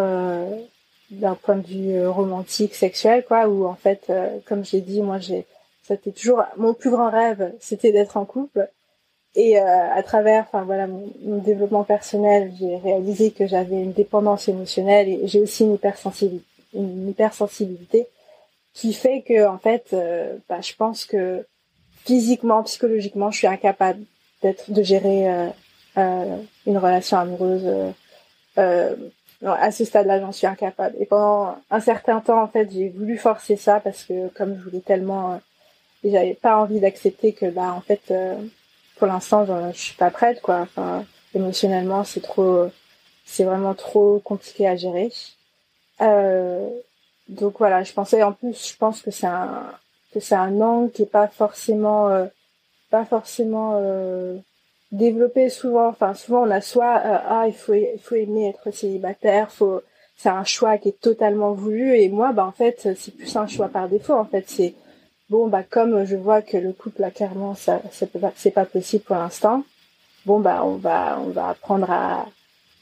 d'un 1.11 1.35
point 1.35 1.55
de 1.55 1.67
vue 1.67 2.07
romantique 2.07 2.73
sexuel 2.73 3.23
quoi 3.27 3.47
où 3.47 3.65
en 3.65 3.75
fait 3.75 4.11
comme 4.45 4.63
j'ai 4.63 4.81
dit 4.81 5.01
moi 5.01 5.19
j'ai 5.19 5.45
c'était 5.83 6.11
toujours 6.11 6.43
mon 6.57 6.73
plus 6.73 6.89
grand 6.89 7.09
rêve 7.09 7.53
c'était 7.59 7.91
d'être 7.91 8.17
en 8.17 8.25
couple 8.25 8.69
et 9.35 9.57
euh, 9.59 9.93
à 9.93 10.03
travers, 10.03 10.43
enfin 10.43 10.63
voilà, 10.63 10.87
mon, 10.87 11.37
développement 11.39 11.83
personnel, 11.83 12.51
j'ai 12.59 12.75
réalisé 12.77 13.31
que 13.31 13.47
j'avais 13.47 13.81
une 13.81 13.93
dépendance 13.93 14.49
émotionnelle 14.49 15.07
et 15.07 15.27
j'ai 15.27 15.39
aussi 15.39 15.63
une 15.63 15.75
hypersensibilité, 17.09 18.07
qui 18.73 18.93
fait 18.93 19.21
que 19.21 19.47
en 19.47 19.57
fait, 19.57 19.87
euh, 19.93 20.35
bah, 20.49 20.59
je 20.61 20.73
pense 20.73 21.05
que 21.05 21.45
physiquement, 22.03 22.63
psychologiquement, 22.63 23.31
je 23.31 23.37
suis 23.37 23.47
incapable 23.47 24.01
d'être, 24.41 24.71
de 24.71 24.83
gérer 24.83 25.29
euh, 25.29 25.47
euh 25.97 26.37
une 26.67 26.77
relation 26.77 27.17
amoureuse. 27.17 27.93
À 29.43 29.71
ce 29.71 29.85
stade-là, 29.85 30.19
j'en 30.19 30.31
suis 30.31 30.47
incapable. 30.47 30.95
Et 30.99 31.05
pendant 31.05 31.57
un 31.69 31.79
certain 31.79 32.19
temps, 32.21 32.41
en 32.41 32.47
fait, 32.47 32.69
j'ai 32.71 32.89
voulu 32.89 33.17
forcer 33.17 33.55
ça 33.55 33.79
parce 33.79 34.03
que 34.03 34.29
comme 34.29 34.57
je 34.57 34.63
voulais 34.63 34.81
tellement, 34.81 35.39
et 36.03 36.11
j'avais 36.11 36.33
pas 36.33 36.57
envie 36.57 36.79
d'accepter 36.79 37.33
que 37.33 37.47
bah 37.49 37.73
en 37.73 37.81
fait 37.81 38.11
pour 39.01 39.07
l'instant, 39.07 39.47
je 39.73 39.75
suis 39.79 39.95
pas 39.95 40.11
prête, 40.11 40.41
quoi. 40.41 40.59
Enfin, 40.59 41.03
émotionnellement, 41.33 42.03
c'est 42.03 42.21
trop, 42.21 42.67
c'est 43.25 43.45
vraiment 43.45 43.73
trop 43.73 44.19
compliqué 44.19 44.67
à 44.67 44.75
gérer. 44.75 45.11
Euh, 46.01 46.69
donc 47.27 47.55
voilà, 47.57 47.81
je 47.81 47.93
pensais, 47.93 48.21
en 48.21 48.31
plus, 48.31 48.69
je 48.69 48.77
pense 48.77 49.01
que 49.01 49.09
c'est 49.09 49.25
un, 49.25 49.73
que 50.13 50.19
c'est 50.19 50.35
un 50.35 50.61
angle 50.61 50.91
qui 50.91 51.01
est 51.01 51.07
pas 51.07 51.27
forcément, 51.27 52.09
euh, 52.09 52.27
pas 52.91 53.03
forcément 53.03 53.73
développé 54.91 55.49
souvent. 55.49 55.87
Enfin, 55.87 56.13
souvent 56.13 56.43
on 56.47 56.51
a 56.51 56.61
soit 56.61 56.97
euh, 57.05 57.17
ah 57.27 57.43
il 57.47 57.53
faut, 57.53 57.73
il 57.73 57.99
faut 58.01 58.15
aimer 58.15 58.49
être 58.49 58.73
célibataire, 58.73 59.51
faut, 59.51 59.81
c'est 60.17 60.29
un 60.29 60.43
choix 60.43 60.77
qui 60.77 60.89
est 60.89 61.01
totalement 61.01 61.53
voulu. 61.53 61.95
Et 61.97 62.09
moi, 62.09 62.31
bah 62.33 62.45
en 62.45 62.51
fait, 62.51 62.89
c'est 62.97 63.15
plus 63.15 63.35
un 63.35 63.47
choix 63.47 63.69
par 63.69 63.89
défaut. 63.89 64.13
En 64.13 64.25
fait, 64.25 64.43
c'est 64.47 64.75
bon 65.31 65.47
bah 65.47 65.63
comme 65.63 66.05
je 66.05 66.17
vois 66.17 66.41
que 66.41 66.57
le 66.57 66.73
couple 66.73 67.01
là 67.01 67.09
clairement 67.09 67.55
ça 67.55 67.81
c'est 67.91 68.51
pas 68.51 68.65
possible 68.65 69.03
pour 69.05 69.15
l'instant 69.15 69.63
bon 70.25 70.41
bah 70.41 70.61
on 70.65 70.75
va 70.75 71.19
on 71.21 71.29
va 71.29 71.47
apprendre 71.47 71.89
à, 71.89 72.27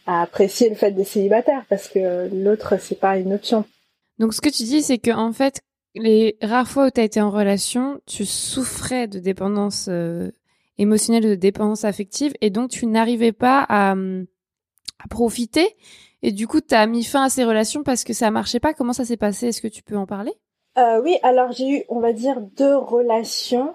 à 0.08 0.24
apprécier 0.24 0.68
le 0.68 0.76
fait 0.76 0.92
des 0.92 1.04
célibataires 1.04 1.64
parce 1.70 1.88
que 1.88 2.28
l'autre 2.34 2.78
c'est 2.80 3.00
pas 3.00 3.20
une 3.20 3.34
option 3.34 3.66
donc 4.18 4.34
ce 4.34 4.42
que 4.42 4.50
tu 4.50 4.64
dis 4.64 4.82
c'est 4.82 4.98
que 4.98 5.12
en 5.12 5.32
fait 5.32 5.62
les 5.94 6.38
rares 6.42 6.68
fois 6.68 6.88
où 6.88 6.90
tu 6.90 7.00
as 7.00 7.04
été 7.04 7.22
en 7.22 7.30
relation 7.30 8.02
tu 8.08 8.26
souffrais 8.26 9.08
de 9.08 9.20
dépendance 9.20 9.86
euh, 9.88 10.32
émotionnelle 10.80 11.24
de 11.24 11.36
dépendance 11.36 11.86
affective 11.86 12.34
et 12.42 12.50
donc 12.50 12.72
tu 12.72 12.88
n'arrivais 12.88 13.32
pas 13.32 13.64
à, 13.70 13.92
à 13.92 15.08
profiter 15.10 15.76
et 16.24 16.32
du 16.32 16.48
coup 16.48 16.62
tu 16.62 16.74
as 16.74 16.88
mis 16.88 17.04
fin 17.04 17.24
à 17.24 17.30
ces 17.30 17.44
relations 17.44 17.84
parce 17.84 18.04
que 18.04 18.14
ça 18.14 18.32
marchait 18.32 18.60
pas 18.60 18.74
comment 18.74 18.94
ça 18.94 19.06
s'est 19.06 19.18
passé? 19.18 19.50
Est-ce 19.50 19.62
que 19.62 19.68
tu 19.68 19.84
peux 19.84 19.98
en 19.98 20.08
parler? 20.08 20.34
Euh, 20.78 21.02
oui, 21.04 21.18
alors 21.24 21.52
j'ai 21.52 21.70
eu, 21.70 21.84
on 21.90 22.00
va 22.00 22.14
dire, 22.14 22.40
deux 22.42 22.76
relations 22.76 23.74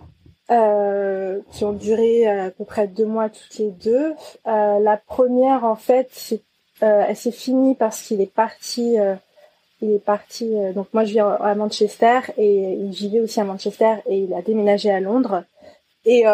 euh, 0.51 1.41
qui 1.53 1.65
ont 1.65 1.73
duré 1.73 2.29
euh, 2.29 2.49
à 2.49 2.51
peu 2.51 2.65
près 2.65 2.87
deux 2.87 3.07
mois 3.07 3.31
toutes 3.31 3.57
les 3.59 3.71
deux. 3.71 4.15
La 4.45 5.01
première, 5.07 5.65
en 5.65 5.75
fait, 5.75 6.35
euh, 6.83 7.05
elle 7.09 7.17
s'est 7.17 7.31
finie 7.31 7.75
parce 7.75 8.03
qu'il 8.03 8.21
est 8.21 8.33
parti. 8.33 8.97
il 9.81 9.91
est 9.91 10.05
parti. 10.05 10.55
donc 10.75 10.89
moi, 10.93 11.05
je 11.05 11.13
vis 11.13 11.21
à 11.21 11.55
Manchester 11.55 12.21
et 12.37 12.75
il 12.75 12.91
vivait 12.91 13.21
aussi 13.21 13.41
à 13.41 13.45
Manchester 13.45 13.97
et 14.07 14.19
il 14.19 14.35
a 14.35 14.43
déménagé 14.43 14.91
à 14.91 15.01
Londres. 15.01 15.45
Et 16.07 16.27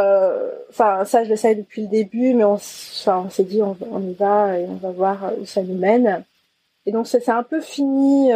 enfin, 0.69 1.05
ça, 1.05 1.25
je 1.25 1.31
le 1.31 1.37
savais 1.37 1.55
depuis 1.55 1.83
le 1.83 1.89
début, 1.89 2.35
mais 2.35 2.45
on, 2.45 2.59
on 3.07 3.31
s'est 3.31 3.45
dit, 3.45 3.63
on, 3.63 4.01
y 4.01 4.15
va 4.15 4.59
et 4.59 4.65
on 4.65 4.75
va 4.75 4.91
voir 4.91 5.33
où 5.39 5.47
ça 5.47 5.63
nous 5.63 5.77
mène. 5.77 6.25
Et 6.87 6.93
donc 6.93 7.07
ça 7.07 7.21
s'est 7.21 7.31
un 7.31 7.45
peu 7.45 7.61
fini 7.61 8.33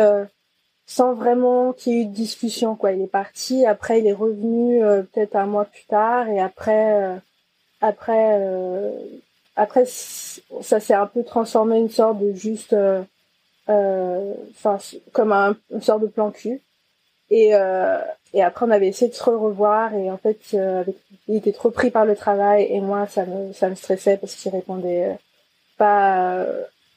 sans 0.86 1.14
vraiment 1.14 1.72
qu'il 1.72 1.92
y 1.92 1.96
ait 1.96 2.02
eu 2.02 2.06
de 2.06 2.12
discussion 2.12 2.76
quoi 2.76 2.92
il 2.92 3.00
est 3.00 3.06
parti 3.06 3.64
après 3.64 4.00
il 4.00 4.06
est 4.06 4.12
revenu 4.12 4.84
euh, 4.84 5.02
peut-être 5.02 5.36
un 5.36 5.46
mois 5.46 5.64
plus 5.64 5.84
tard 5.86 6.28
et 6.28 6.40
après 6.40 7.02
euh, 7.02 7.16
après 7.80 8.38
euh, 8.40 8.90
après 9.56 9.84
ça 9.86 10.80
s'est 10.80 10.94
un 10.94 11.06
peu 11.06 11.24
transformé 11.24 11.78
une 11.78 11.90
sorte 11.90 12.18
de 12.18 12.32
juste 12.34 12.76
enfin 13.66 14.78
comme 15.12 15.32
un, 15.32 15.56
une 15.70 15.82
sorte 15.82 16.02
de 16.02 16.06
plan 16.06 16.30
cul 16.30 16.60
et 17.36 17.52
et 18.32 18.42
après 18.42 18.66
on 18.66 18.70
avait 18.70 18.88
essayé 18.88 19.10
de 19.10 19.16
se 19.16 19.22
revoir 19.24 19.94
et 19.94 20.10
en 20.10 20.18
fait 20.18 20.38
avec, 20.54 20.96
il 21.28 21.36
était 21.36 21.52
trop 21.52 21.70
pris 21.70 21.90
par 21.90 22.04
le 22.04 22.16
travail 22.16 22.66
et 22.70 22.80
moi 22.80 23.06
ça 23.06 23.24
me 23.26 23.52
ça 23.52 23.68
me 23.68 23.74
stressait 23.74 24.16
parce 24.16 24.34
qu'il 24.34 24.52
répondait 24.52 25.16
pas 25.78 26.44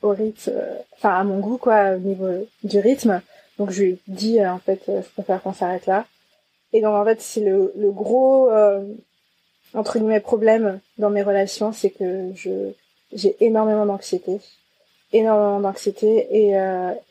au 0.02 0.10
rythme 0.10 0.54
enfin 0.94 1.14
à 1.20 1.24
mon 1.24 1.40
goût 1.40 1.58
quoi 1.58 1.92
au 1.96 2.00
niveau 2.00 2.48
du 2.64 2.80
rythme 2.80 3.22
donc 3.58 3.72
je 3.72 3.84
lui 3.84 4.00
dis 4.08 4.40
euh, 4.40 4.52
en 4.52 4.60
fait 4.60 4.82
euh, 4.90 5.02
je 5.02 5.10
préfère 5.10 5.42
qu'on 5.42 5.54
s'arrête 5.54 5.86
là. 5.86 6.06
Et 6.74 6.82
donc 6.82 6.94
en 6.94 7.04
fait 7.06 7.22
c'est 7.22 7.42
le, 7.42 7.74
le 7.76 7.92
gros 7.92 8.50
euh, 8.50 8.84
entre 9.74 9.98
guillemets 9.98 10.20
problème 10.20 10.80
dans 10.98 11.10
mes 11.10 11.24
relations, 11.24 11.74
c'est 11.74 11.90
que 11.90 12.32
je 12.36 12.72
j'ai 13.14 13.38
énormément 13.40 13.86
d'anxiété, 13.86 14.40
énormément 15.14 15.60
d'anxiété 15.60 16.28
et 16.32 16.52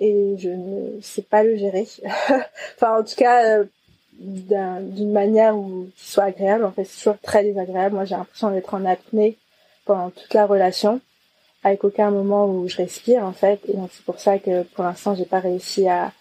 et 0.01 0.37
je 0.39 0.51
ne 0.51 1.01
sais 1.01 1.23
pas 1.23 1.43
le 1.43 1.57
gérer. 1.57 1.87
enfin 2.77 3.01
en 3.01 3.05
tout 3.05 3.17
cas 3.17 3.61
d'une 4.19 5.13
manière 5.13 5.57
où 5.57 5.89
qui 5.97 6.11
soit 6.11 6.25
agréable. 6.25 6.65
En 6.65 6.73
fait 6.73 6.85
c'est 6.85 6.99
toujours 6.99 7.21
très 7.21 7.43
désagréable. 7.43 7.95
Moi 7.95 8.05
j'ai 8.05 8.17
l'impression 8.17 8.51
d'être 8.51 8.75
en 8.75 8.85
apnée 8.85 9.37
pendant 9.85 10.11
toute 10.11 10.35
la 10.35 10.47
relation 10.47 11.01
avec 11.65 11.85
aucun 11.85 12.11
moment 12.11 12.47
où 12.47 12.69
je 12.69 12.77
respire 12.77 13.25
en 13.25 13.33
fait 13.33 13.61
et 13.69 13.75
donc 13.75 13.91
c'est 13.93 14.05
pour 14.05 14.21
ça 14.21 14.39
que 14.39 14.63
pour 14.63 14.85
l'instant 14.85 15.15
j'ai 15.15 15.25
pas 15.25 15.41
réussi 15.41 15.89
à 15.89 16.13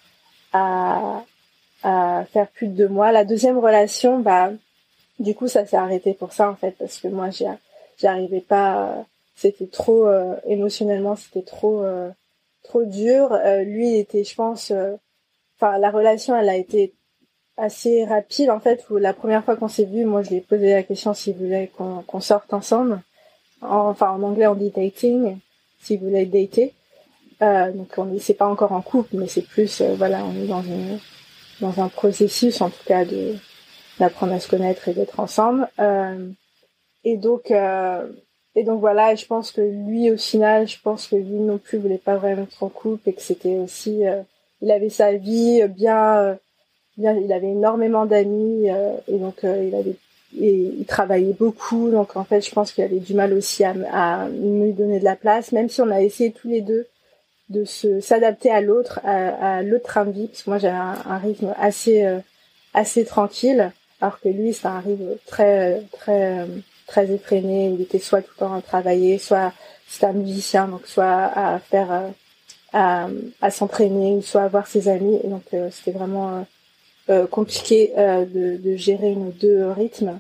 à, 1.84 2.26
faire 2.32 2.48
plus 2.50 2.68
de 2.68 2.74
deux 2.74 2.88
mois. 2.88 3.12
La 3.12 3.26
deuxième 3.26 3.58
relation, 3.58 4.20
bah, 4.20 4.52
du 5.20 5.36
coup, 5.36 5.48
ça 5.48 5.66
s'est 5.66 5.78
arrêté 5.78 6.14
pour 6.14 6.34
ça 6.34 6.50
en 6.50 6.56
fait, 6.56 6.72
parce 6.72 7.00
que 7.00 7.08
moi, 7.08 7.30
j'arrivais 7.98 8.42
pas. 8.42 9.06
C'était 9.36 9.68
trop 9.68 10.08
euh, 10.08 10.36
émotionnellement, 10.46 11.16
c'était 11.16 11.44
trop 11.44 11.84
euh, 11.84 12.10
trop 12.64 12.84
dur. 12.86 13.34
Euh, 13.34 13.64
lui, 13.64 13.98
était, 13.98 14.24
je 14.24 14.36
pense, 14.36 14.72
enfin, 15.58 15.78
la 15.78 15.92
relation, 15.92 16.36
elle 16.36 16.50
a 16.50 16.56
été 16.56 16.94
assez 17.58 18.06
rapide 18.06 18.50
en 18.50 18.60
fait. 18.60 18.86
Où 18.90 18.98
la 18.98 19.14
première 19.14 19.44
fois 19.44 19.56
qu'on 19.56 19.68
s'est 19.68 19.86
vu, 19.86 20.06
moi, 20.06 20.22
je 20.24 20.30
lui 20.30 20.38
ai 20.38 20.42
posé 20.42 20.72
la 20.72 20.84
question 20.84 21.14
s'il 21.14 21.36
voulait 21.36 21.72
qu'on 21.78 22.22
sorte 22.22 22.54
ensemble. 22.54 23.02
enfin, 23.62 24.12
en 24.12 24.24
anglais, 24.24 24.48
on 24.48 24.56
dit 24.56 24.72
dating, 24.72 25.38
s'il 25.80 26.00
voulait 26.00 26.26
dater. 26.26 26.74
Euh, 27.42 27.72
donc 27.72 27.94
on 27.98 28.18
c'est 28.20 28.34
pas 28.34 28.48
encore 28.48 28.72
en 28.72 28.82
couple, 28.82 29.18
mais 29.18 29.28
c'est 29.28 29.42
plus 29.42 29.82
euh, 29.82 29.96
voilà, 29.96 30.24
on 30.24 30.34
est 30.42 30.48
dans 30.48 30.62
une 30.62 31.00
dans 31.60 31.82
un 31.82 31.90
processus 31.90 32.62
en 32.62 32.70
tout 32.70 32.84
cas 32.86 33.04
de 33.04 33.36
d'apprendre 34.00 34.34
à 34.34 34.40
se 34.40 34.48
connaître 34.48 34.88
et 34.88 34.94
d'être 34.94 35.20
ensemble. 35.20 35.68
Euh, 35.80 36.30
et 37.04 37.18
donc 37.18 37.52
euh, 37.52 38.08
et 38.56 38.64
donc 38.64 38.80
voilà, 38.80 39.16
je 39.16 39.26
pense 39.26 39.52
que 39.52 39.62
lui 39.62 40.12
au 40.12 40.18
final, 40.18 40.68
je 40.68 40.78
pense 40.82 41.08
que 41.08 41.16
lui 41.16 41.40
non 41.40 41.58
plus 41.58 41.78
voulait 41.78 41.98
pas 41.98 42.18
vraiment 42.18 42.44
être 42.44 42.64
en 42.64 42.70
couple 42.70 43.10
et 43.10 43.14
que 43.14 43.22
c'était 43.22 43.58
aussi 43.58 44.04
il 44.62 44.72
avait 44.72 44.90
sa 44.90 45.14
vie 45.14 45.62
bien 45.68 46.38
bien, 46.98 47.14
il 47.14 47.34
avait 47.34 47.52
énormément 47.52 48.06
d'amis 48.06 48.68
et 49.08 49.18
donc 49.18 49.40
il 49.44 49.76
avait 49.76 49.96
et 50.40 50.72
il 50.80 50.86
travaillait 50.86 51.34
beaucoup, 51.34 51.90
donc 51.90 52.16
en 52.16 52.24
fait, 52.24 52.42
je 52.42 52.52
pense 52.52 52.72
qu'il 52.72 52.84
avait 52.84 53.00
du 53.00 53.14
mal 53.14 53.34
aussi 53.34 53.64
à, 53.64 53.74
à 53.92 54.28
donner 54.30 55.00
de 55.00 55.04
la 55.04 55.16
place, 55.16 55.52
même 55.52 55.70
si 55.70 55.82
on 55.82 55.90
a 55.90 56.02
essayé 56.02 56.32
tous 56.32 56.50
les 56.50 56.62
deux 56.62 56.88
de 57.50 57.64
se 57.64 58.00
s'adapter 58.00 58.50
à 58.50 58.60
l'autre, 58.62 59.00
à, 59.04 59.62
l'autre 59.62 59.86
train 59.86 60.06
de 60.06 60.12
vie, 60.12 60.28
parce 60.28 60.44
que 60.44 60.50
moi 60.50 60.60
j'ai 60.60 60.68
un, 60.68 61.18
rythme 61.18 61.54
assez 61.58 62.06
euh, 62.06 62.20
assez 62.74 63.06
tranquille, 63.06 63.72
alors 64.02 64.20
que 64.20 64.30
lui 64.30 64.54
c'est 64.54 64.68
un 64.68 64.80
rythme 64.80 65.16
très 65.26 65.84
très 65.92 66.48
très 66.88 67.12
effréné. 67.12 67.72
Il 67.74 67.82
était 67.82 68.00
soit 68.00 68.22
tout 68.22 68.32
le 68.36 68.40
temps 68.40 68.54
à 68.54 68.62
travailler, 68.62 69.18
soit 69.18 69.54
c'était 69.88 70.08
un 70.08 70.14
musicien, 70.14 70.68
donc 70.68 70.88
soit 70.88 71.32
à 71.36 71.60
faire 71.60 71.92
euh, 71.92 72.10
à, 72.74 73.08
à 73.42 73.52
s'entraîner, 73.52 74.22
soit 74.22 74.44
à 74.44 74.48
voir 74.48 74.68
ses 74.68 74.88
amis. 74.88 75.20
Et 75.24 75.28
donc 75.28 75.44
euh, 75.54 75.70
c'était 75.72 75.98
vraiment 75.98 76.46
compliqué 77.30 77.94
de, 77.96 78.58
de 78.58 78.76
gérer 78.76 79.14
nos 79.14 79.30
deux 79.30 79.70
rythmes. 79.70 80.20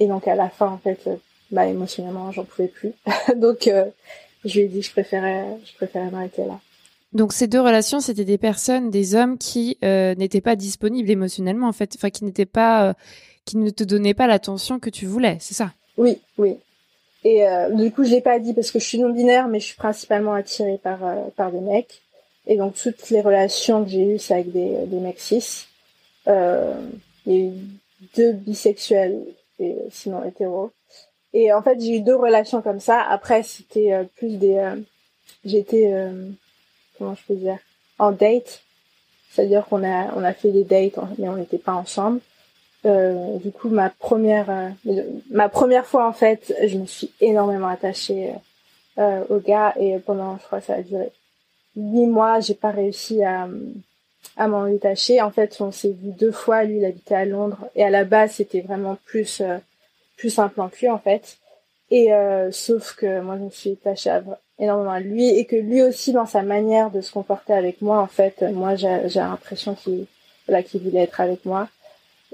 Et 0.00 0.08
donc 0.08 0.26
à 0.26 0.34
la 0.34 0.48
fin 0.48 0.66
en 0.66 0.78
fait, 0.78 1.08
bah 1.52 1.64
émotionnellement 1.66 2.32
j'en 2.32 2.42
pouvais 2.42 2.66
plus. 2.66 2.92
donc 3.36 3.70
je 4.44 4.58
lui 4.58 4.66
ai 4.66 4.68
dit 4.68 4.80
que 4.80 4.86
je 4.86 4.90
préférais, 4.90 5.46
je 5.64 5.74
préférais 5.74 6.10
m'arrêter 6.10 6.44
là. 6.44 6.58
Donc 7.14 7.32
ces 7.32 7.46
deux 7.46 7.60
relations, 7.60 8.00
c'était 8.00 8.24
des 8.24 8.38
personnes, 8.38 8.90
des 8.90 9.14
hommes 9.14 9.38
qui 9.38 9.78
euh, 9.84 10.16
n'étaient 10.16 10.40
pas 10.40 10.56
disponibles 10.56 11.08
émotionnellement 11.10 11.68
en 11.68 11.72
fait, 11.72 11.94
enfin 11.96 12.10
qui 12.10 12.24
n'étaient 12.24 12.44
pas, 12.44 12.88
euh, 12.88 12.92
qui 13.44 13.56
ne 13.56 13.70
te 13.70 13.84
donnaient 13.84 14.14
pas 14.14 14.26
l'attention 14.26 14.80
que 14.80 14.90
tu 14.90 15.06
voulais, 15.06 15.38
c'est 15.40 15.54
ça? 15.54 15.72
Oui, 15.96 16.20
oui. 16.38 16.58
Et 17.24 17.46
euh, 17.46 17.70
du 17.70 17.90
coup, 17.90 18.04
je 18.04 18.10
l'ai 18.10 18.20
pas 18.20 18.38
dit 18.38 18.52
parce 18.52 18.70
que 18.70 18.78
je 18.78 18.84
suis 18.84 18.98
non 18.98 19.10
binaire, 19.10 19.48
mais 19.48 19.60
je 19.60 19.66
suis 19.66 19.76
principalement 19.76 20.34
attirée 20.34 20.78
par 20.82 20.98
par 21.36 21.50
des 21.50 21.60
mecs. 21.60 22.02
Et 22.46 22.56
donc 22.56 22.74
toutes 22.74 23.08
les 23.10 23.22
relations 23.22 23.84
que 23.84 23.90
j'ai 23.90 24.14
eues, 24.14 24.18
c'est 24.18 24.34
avec 24.34 24.52
des 24.52 24.86
des 24.86 25.00
mecs 25.00 25.20
cis. 25.20 25.66
il 26.26 26.32
y 27.26 27.36
a 27.36 27.38
eu 27.38 27.52
deux 28.16 28.32
bisexuels 28.32 29.22
et 29.58 29.76
sinon 29.90 30.24
hétéro. 30.24 30.70
Et 31.34 31.52
en 31.52 31.62
fait, 31.62 31.80
j'ai 31.80 31.96
eu 31.96 32.00
deux 32.00 32.14
relations 32.14 32.62
comme 32.62 32.80
ça. 32.80 33.02
Après, 33.02 33.42
c'était 33.42 33.92
euh, 33.92 34.04
plus 34.16 34.38
des... 34.38 34.56
Euh, 34.56 34.76
j'étais... 35.44 35.92
Euh, 35.92 36.30
comment 36.96 37.16
je 37.16 37.22
peux 37.26 37.34
dire 37.34 37.58
En 37.98 38.12
date. 38.12 38.62
C'est-à-dire 39.30 39.66
qu'on 39.66 39.84
a, 39.84 40.14
on 40.14 40.22
a 40.22 40.32
fait 40.32 40.52
des 40.52 40.62
dates, 40.62 40.96
mais 41.18 41.28
on 41.28 41.36
n'était 41.36 41.58
pas 41.58 41.74
ensemble. 41.74 42.20
Du 42.84 43.50
coup, 43.52 43.68
ma 43.68 43.90
première, 43.90 44.72
ma 45.30 45.48
première 45.48 45.86
fois 45.86 46.08
en 46.08 46.12
fait, 46.12 46.54
je 46.66 46.76
me 46.76 46.86
suis 46.86 47.10
énormément 47.20 47.68
attachée 47.68 48.32
au 48.98 49.38
gars 49.38 49.74
et 49.78 49.98
pendant, 49.98 50.36
je 50.38 50.44
crois, 50.44 50.60
ça 50.60 50.74
a 50.74 50.82
duré 50.82 51.10
huit 51.76 52.06
mois, 52.06 52.40
j'ai 52.40 52.54
pas 52.54 52.70
réussi 52.70 53.24
à, 53.24 53.48
à 54.36 54.48
m'en 54.48 54.66
détacher. 54.66 55.20
En 55.20 55.30
fait, 55.30 55.56
on 55.60 55.72
s'est 55.72 55.90
vu 55.90 56.12
deux 56.12 56.30
fois. 56.30 56.62
Lui, 56.64 56.76
il 56.76 56.84
habitait 56.84 57.16
à 57.16 57.24
Londres 57.24 57.68
et 57.74 57.82
à 57.82 57.90
la 57.90 58.04
base, 58.04 58.32
c'était 58.32 58.60
vraiment 58.60 58.96
plus 59.06 59.42
plus 60.16 60.38
un 60.38 60.48
plan 60.48 60.68
cul 60.68 60.88
en 60.88 60.98
fait. 60.98 61.38
Et 61.90 62.12
euh, 62.12 62.50
sauf 62.50 62.94
que 62.94 63.20
moi 63.20 63.36
je 63.38 63.44
me 63.44 63.50
suis 63.50 63.72
attachée 63.72 64.18
énormément 64.58 64.92
à 64.92 65.00
lui 65.00 65.28
et 65.28 65.44
que 65.44 65.56
lui 65.56 65.82
aussi 65.82 66.12
dans 66.12 66.26
sa 66.26 66.42
manière 66.42 66.90
de 66.90 67.00
se 67.00 67.12
comporter 67.12 67.52
avec 67.52 67.82
moi 67.82 68.00
en 68.00 68.06
fait, 68.06 68.42
moi 68.42 68.74
j'ai 68.74 69.08
l'impression 69.14 69.74
qu'il 69.74 70.06
voilà 70.46 70.62
qu'il 70.62 70.82
voulait 70.82 71.02
être 71.02 71.20
avec 71.20 71.44
moi. 71.44 71.68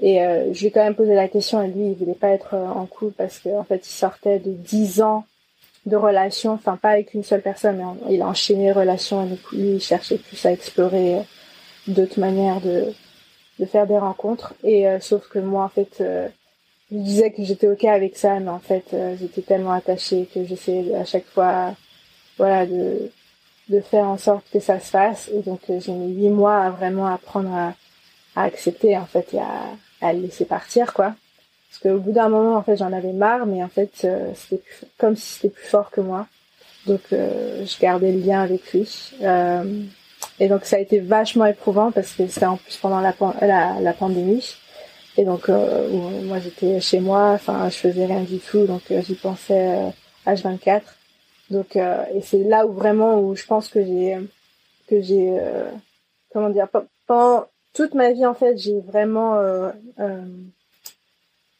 Et 0.01 0.21
euh, 0.23 0.51
je 0.53 0.59
lui 0.59 0.67
ai 0.67 0.71
quand 0.71 0.83
même 0.83 0.95
posé 0.95 1.13
la 1.13 1.27
question 1.27 1.61
et 1.61 1.67
lui 1.67 1.91
il 1.91 1.95
voulait 1.95 2.15
pas 2.15 2.29
être 2.29 2.55
euh, 2.55 2.67
en 2.67 2.85
couple 2.85 3.13
parce 3.17 3.39
que 3.39 3.49
en 3.49 3.63
fait 3.63 3.87
il 3.87 3.91
sortait 3.91 4.39
de 4.39 4.51
dix 4.51 5.01
ans 5.01 5.25
de 5.85 5.95
relation, 5.95 6.53
enfin 6.53 6.77
pas 6.77 6.89
avec 6.89 7.13
une 7.13 7.23
seule 7.23 7.41
personne, 7.41 7.77
mais 7.77 8.13
il 8.15 8.21
a 8.21 8.27
enchaîné 8.27 8.71
relations 8.71 9.25
et 9.25 9.55
lui 9.55 9.73
il 9.73 9.81
cherchait 9.81 10.17
plus 10.17 10.43
à 10.45 10.51
explorer 10.51 11.15
euh, 11.15 11.21
d'autres 11.87 12.19
manières 12.19 12.61
de 12.61 12.93
de 13.59 13.65
faire 13.65 13.85
des 13.85 13.97
rencontres 13.97 14.55
et 14.63 14.85
sauf 15.01 15.27
que 15.27 15.37
moi 15.37 15.65
en 15.65 15.69
fait 15.69 16.01
je 16.91 16.97
disais 16.97 17.31
que 17.31 17.43
j'étais 17.43 17.67
ok 17.67 17.85
avec 17.85 18.17
ça, 18.17 18.39
mais 18.39 18.49
en 18.49 18.59
fait, 18.59 18.85
euh, 18.93 19.15
j'étais 19.17 19.41
tellement 19.41 19.71
attachée 19.71 20.27
que 20.33 20.43
j'essayais 20.43 20.93
à 20.95 21.05
chaque 21.05 21.25
fois, 21.25 21.73
voilà, 22.37 22.65
de 22.65 23.11
de 23.69 23.79
faire 23.79 24.05
en 24.05 24.17
sorte 24.17 24.43
que 24.51 24.59
ça 24.59 24.81
se 24.81 24.89
fasse. 24.89 25.29
Et 25.29 25.41
donc, 25.43 25.61
euh, 25.69 25.79
j'ai 25.79 25.93
mis 25.93 26.13
huit 26.13 26.29
mois 26.29 26.57
à 26.57 26.69
vraiment 26.71 27.07
apprendre 27.07 27.53
à, 27.55 27.73
à 28.35 28.43
accepter, 28.43 28.97
en 28.97 29.05
fait, 29.05 29.33
et 29.33 29.39
à, 29.39 29.63
à 30.01 30.13
le 30.13 30.21
laisser 30.21 30.45
partir, 30.45 30.93
quoi. 30.93 31.13
Parce 31.69 31.81
qu'au 31.83 31.99
bout 31.99 32.11
d'un 32.11 32.29
moment, 32.29 32.57
en 32.57 32.63
fait, 32.63 32.77
j'en 32.77 32.91
avais 32.91 33.13
marre, 33.13 33.45
mais 33.45 33.63
en 33.63 33.69
fait, 33.69 33.91
euh, 34.03 34.31
c'était 34.35 34.61
comme 34.97 35.15
si 35.15 35.33
c'était 35.33 35.49
plus 35.49 35.67
fort 35.67 35.89
que 35.89 36.01
moi. 36.01 36.27
Donc, 36.87 37.01
je 37.11 37.79
gardais 37.79 38.11
le 38.11 38.19
lien 38.19 38.41
avec 38.41 38.73
lui. 38.73 39.11
et 40.39 40.47
donc, 40.47 40.65
ça 40.65 40.77
a 40.77 40.79
été 40.79 40.99
vachement 40.99 41.45
éprouvant 41.45 41.91
parce 41.91 42.13
que 42.13 42.25
c'était 42.27 42.47
en 42.47 42.57
plus 42.57 42.75
pendant 42.77 43.01
la, 43.01 43.13
la, 43.41 43.79
la 43.79 43.93
pandémie. 43.93 44.55
Et 45.17 45.25
donc 45.25 45.49
euh, 45.49 45.89
moi 46.23 46.39
j'étais 46.39 46.79
chez 46.79 46.99
moi, 46.99 47.31
enfin 47.31 47.69
je 47.69 47.75
faisais 47.75 48.05
rien 48.05 48.21
du 48.21 48.39
tout, 48.39 48.65
donc 48.65 48.83
euh, 48.91 49.01
j'y 49.01 49.15
pensais 49.15 49.93
H24. 50.25 50.69
Euh, 50.69 50.79
donc 51.49 51.75
et 51.75 52.21
c'est 52.21 52.43
là 52.43 52.65
où 52.65 52.71
vraiment 52.71 53.19
où 53.19 53.35
je 53.35 53.45
pense 53.45 53.67
que 53.67 53.83
j'ai 53.83 54.17
que 54.87 55.01
j'ai 55.01 55.37
comment 56.31 56.49
dire 56.49 56.67
pendant 57.05 57.45
toute 57.73 57.93
ma 57.93 58.11
vie 58.11 58.25
en 58.25 58.33
fait 58.33 58.57
j'ai 58.57 58.79
vraiment 58.81 59.39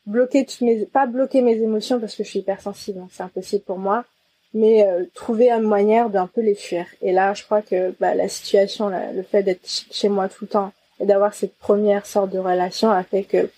bloqué 0.06 0.45
toutes 0.45 0.62
mes 0.62 0.86
pas 0.86 1.06
bloqué 1.06 1.41
mes 1.41 1.58
émotions 1.58 2.00
parce 2.00 2.15
que 2.15 2.24
je 2.24 2.30
suis 2.30 2.39
hypersensible, 2.39 3.00
donc 3.00 3.10
c'est 3.12 3.24
impossible 3.24 3.63
pour 3.63 3.78
moi, 3.78 4.04
mais 4.54 4.86
trouver 5.13 5.50
une 5.50 5.67
manière 5.67 6.10
d'un 6.10 6.28
peu 6.28 6.41
les 6.41 6.56
fuir. 6.56 6.86
Et 7.02 7.12
là 7.12 7.34
je 7.34 7.43
crois 7.43 7.62
que 7.62 7.95
bah, 8.00 8.15
la 8.15 8.28
situation, 8.28 8.89
le 8.89 9.24
fait 9.24 9.43
d'être 9.43 9.67
chez 9.91 10.10
moi 10.10 10.28
tout 10.28 10.45
le 10.45 10.50
temps 10.50 10.74
et 11.00 11.06
d'avoir 11.06 11.34
cette 11.34 11.58
première 11.58 12.06
sorte 12.06 12.32
de 12.32 12.39
relation 12.39 12.89
a 12.91 13.04
fait 13.04 13.24
que 13.24 13.50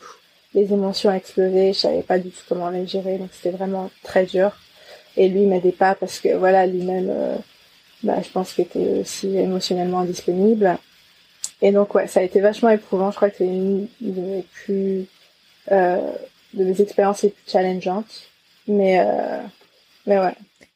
les 0.54 0.72
émotions 0.72 1.12
explosé, 1.12 1.74
je 1.74 1.80
savais 1.80 2.04
pas 2.04 2.20
du 2.20 2.30
tout 2.30 2.44
comment 2.48 2.70
les 2.70 2.88
gérer, 2.88 3.18
donc 3.18 3.30
c'était 3.34 3.56
vraiment 3.56 3.90
très 4.04 4.26
dur. 4.26 4.52
Et 5.18 5.28
lui 5.28 5.46
m'aidait 5.46 5.72
pas 5.72 5.96
parce 5.96 6.20
que 6.20 6.36
voilà, 6.36 6.66
lui-même, 6.66 7.10
euh, 7.10 7.36
bah, 8.04 8.22
je 8.22 8.30
pense 8.30 8.54
qu'il 8.54 8.66
était 8.66 9.00
aussi 9.02 9.36
émotionnellement 9.36 10.00
indisponible. 10.00 10.78
Et 11.64 11.72
donc 11.72 11.96
ouais, 11.96 12.08
ça 12.08 12.20
a 12.20 12.24
été 12.24 12.42
vachement 12.42 12.70
éprouvant. 12.70 13.10
Je 13.10 13.16
crois 13.16 13.32
que 13.32 13.38
c'est 13.38 13.48
une 13.48 13.88
de 14.02 14.22
mes 14.22 14.46
plus, 14.54 15.06
euh, 15.72 16.12
de 16.54 16.64
mes 16.64 16.80
expériences 16.80 17.24
les 17.24 17.30
plus 17.30 17.44
challengeantes. 17.48 18.30
Mais 18.68 19.00
euh, 19.00 19.42
mais 20.06 20.20
ouais, 20.20 20.36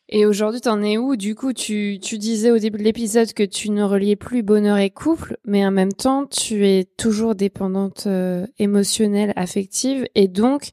et 0.09 0.25
aujourd'hui, 0.25 0.61
t'en 0.61 0.81
es 0.81 0.97
où? 0.97 1.17
Du 1.17 1.35
coup, 1.35 1.51
tu, 1.51 1.99
tu 2.01 2.17
disais 2.17 2.49
au 2.49 2.59
début 2.59 2.77
de 2.77 2.83
l'épisode 2.83 3.33
que 3.33 3.43
tu 3.43 3.71
ne 3.71 3.83
reliais 3.83 4.15
plus 4.15 4.41
bonheur 4.41 4.77
et 4.77 4.89
couple, 4.89 5.37
mais 5.43 5.65
en 5.65 5.71
même 5.71 5.91
temps, 5.91 6.25
tu 6.25 6.65
es 6.65 6.85
toujours 6.85 7.35
dépendante 7.35 8.05
euh, 8.07 8.47
émotionnelle, 8.57 9.33
affective, 9.35 10.07
et 10.15 10.29
donc 10.29 10.71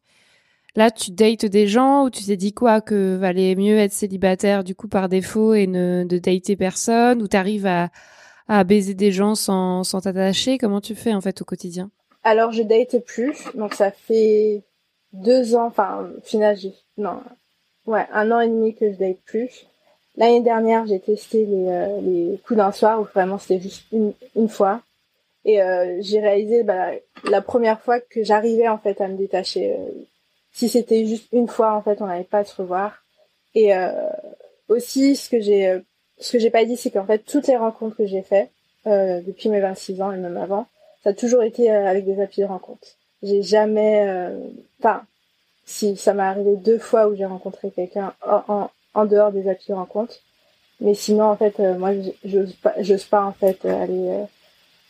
là, 0.76 0.92
tu 0.92 1.10
dates 1.10 1.46
des 1.46 1.66
gens 1.66 2.04
ou 2.04 2.10
tu 2.10 2.24
t'es 2.24 2.36
dit 2.36 2.52
quoi? 2.52 2.80
Que 2.80 3.16
valait 3.16 3.56
mieux 3.56 3.76
être 3.76 3.92
célibataire 3.92 4.62
du 4.62 4.76
coup 4.76 4.88
par 4.88 5.08
défaut 5.08 5.54
et 5.54 5.66
ne 5.66 6.04
de 6.04 6.18
dater 6.18 6.54
personne, 6.54 7.20
ou 7.20 7.26
t'arrives 7.26 7.66
à 7.66 7.90
à 8.48 8.64
baiser 8.64 8.94
des 8.94 9.12
gens 9.12 9.34
sans 9.34 9.84
sans 9.84 10.00
t'attacher 10.00 10.58
Comment 10.58 10.80
tu 10.80 10.94
fais 10.94 11.14
en 11.14 11.20
fait 11.20 11.40
au 11.40 11.44
quotidien? 11.44 11.90
Alors, 12.22 12.52
je 12.52 12.62
date 12.62 12.98
plus, 13.04 13.36
donc 13.54 13.74
ça 13.74 13.90
fait 13.90 14.62
deux 15.12 15.54
ans, 15.54 15.66
enfin, 15.66 16.08
final, 16.24 16.56
non, 16.96 17.20
Ouais, 17.86 18.06
un 18.12 18.30
an 18.32 18.40
et 18.40 18.48
demi 18.48 18.74
que 18.74 18.90
je 18.90 18.96
date 18.96 19.18
plus. 19.26 19.66
L'année 20.16 20.40
dernière, 20.40 20.86
j'ai 20.86 21.00
testé 21.00 21.44
les, 21.44 21.68
euh, 21.68 22.00
les 22.00 22.38
coups 22.46 22.56
d'un 22.56 22.72
soir 22.72 23.00
où 23.00 23.04
vraiment 23.04 23.38
c'était 23.38 23.60
juste 23.60 23.84
une, 23.92 24.14
une 24.36 24.48
fois. 24.48 24.80
Et 25.44 25.60
euh, 25.62 25.98
j'ai 26.00 26.20
réalisé 26.20 26.62
bah, 26.62 26.92
la 27.24 27.42
première 27.42 27.80
fois 27.80 28.00
que 28.00 28.24
j'arrivais 28.24 28.68
en 28.68 28.78
fait 28.78 29.00
à 29.02 29.08
me 29.08 29.16
détacher. 29.18 29.74
Euh, 29.74 29.90
si 30.52 30.68
c'était 30.68 31.04
juste 31.04 31.28
une 31.32 31.48
fois, 31.48 31.74
en 31.74 31.82
fait, 31.82 32.00
on 32.00 32.06
n'allait 32.06 32.24
pas 32.24 32.44
se 32.44 32.54
revoir. 32.56 33.02
Et 33.56 33.72
aussi, 34.68 35.14
ce 35.14 35.30
que 35.30 35.40
j'ai 35.40 35.80
ce 36.18 36.32
que 36.32 36.38
j'ai 36.38 36.50
pas 36.50 36.64
dit, 36.64 36.76
c'est 36.76 36.90
qu'en 36.90 37.06
fait, 37.06 37.18
toutes 37.18 37.46
les 37.46 37.56
rencontres 37.56 37.96
que 37.96 38.06
j'ai 38.06 38.22
faites 38.22 38.50
depuis 38.86 39.48
mes 39.48 39.60
26 39.60 40.02
ans 40.02 40.12
et 40.12 40.16
même 40.16 40.36
avant, 40.36 40.66
ça 41.02 41.10
a 41.10 41.12
toujours 41.14 41.42
été 41.42 41.70
avec 41.70 42.04
des 42.04 42.20
applis 42.20 42.42
de 42.42 42.48
rencontre. 42.48 42.86
J'ai 43.22 43.42
jamais... 43.42 44.30
Enfin, 44.78 45.04
si 45.64 45.96
ça 45.96 46.14
m'est 46.14 46.22
arrivé 46.22 46.56
deux 46.56 46.78
fois 46.78 47.08
où 47.08 47.14
j'ai 47.14 47.24
rencontré 47.24 47.70
quelqu'un 47.70 48.12
en, 48.26 48.70
en, 48.94 49.04
dehors 49.06 49.32
des 49.32 49.48
applis 49.48 49.68
de 49.68 49.74
rencontre. 49.74 50.14
Mais 50.80 50.94
sinon, 50.94 51.24
en 51.24 51.36
fait, 51.36 51.60
euh, 51.60 51.78
moi, 51.78 51.92
j'ose 52.24 52.54
pas, 52.54 52.74
j'ose 52.80 53.04
pas, 53.04 53.24
en 53.24 53.32
fait, 53.32 53.64
euh, 53.64 53.82
aller. 53.82 54.08
Euh, 54.08 54.24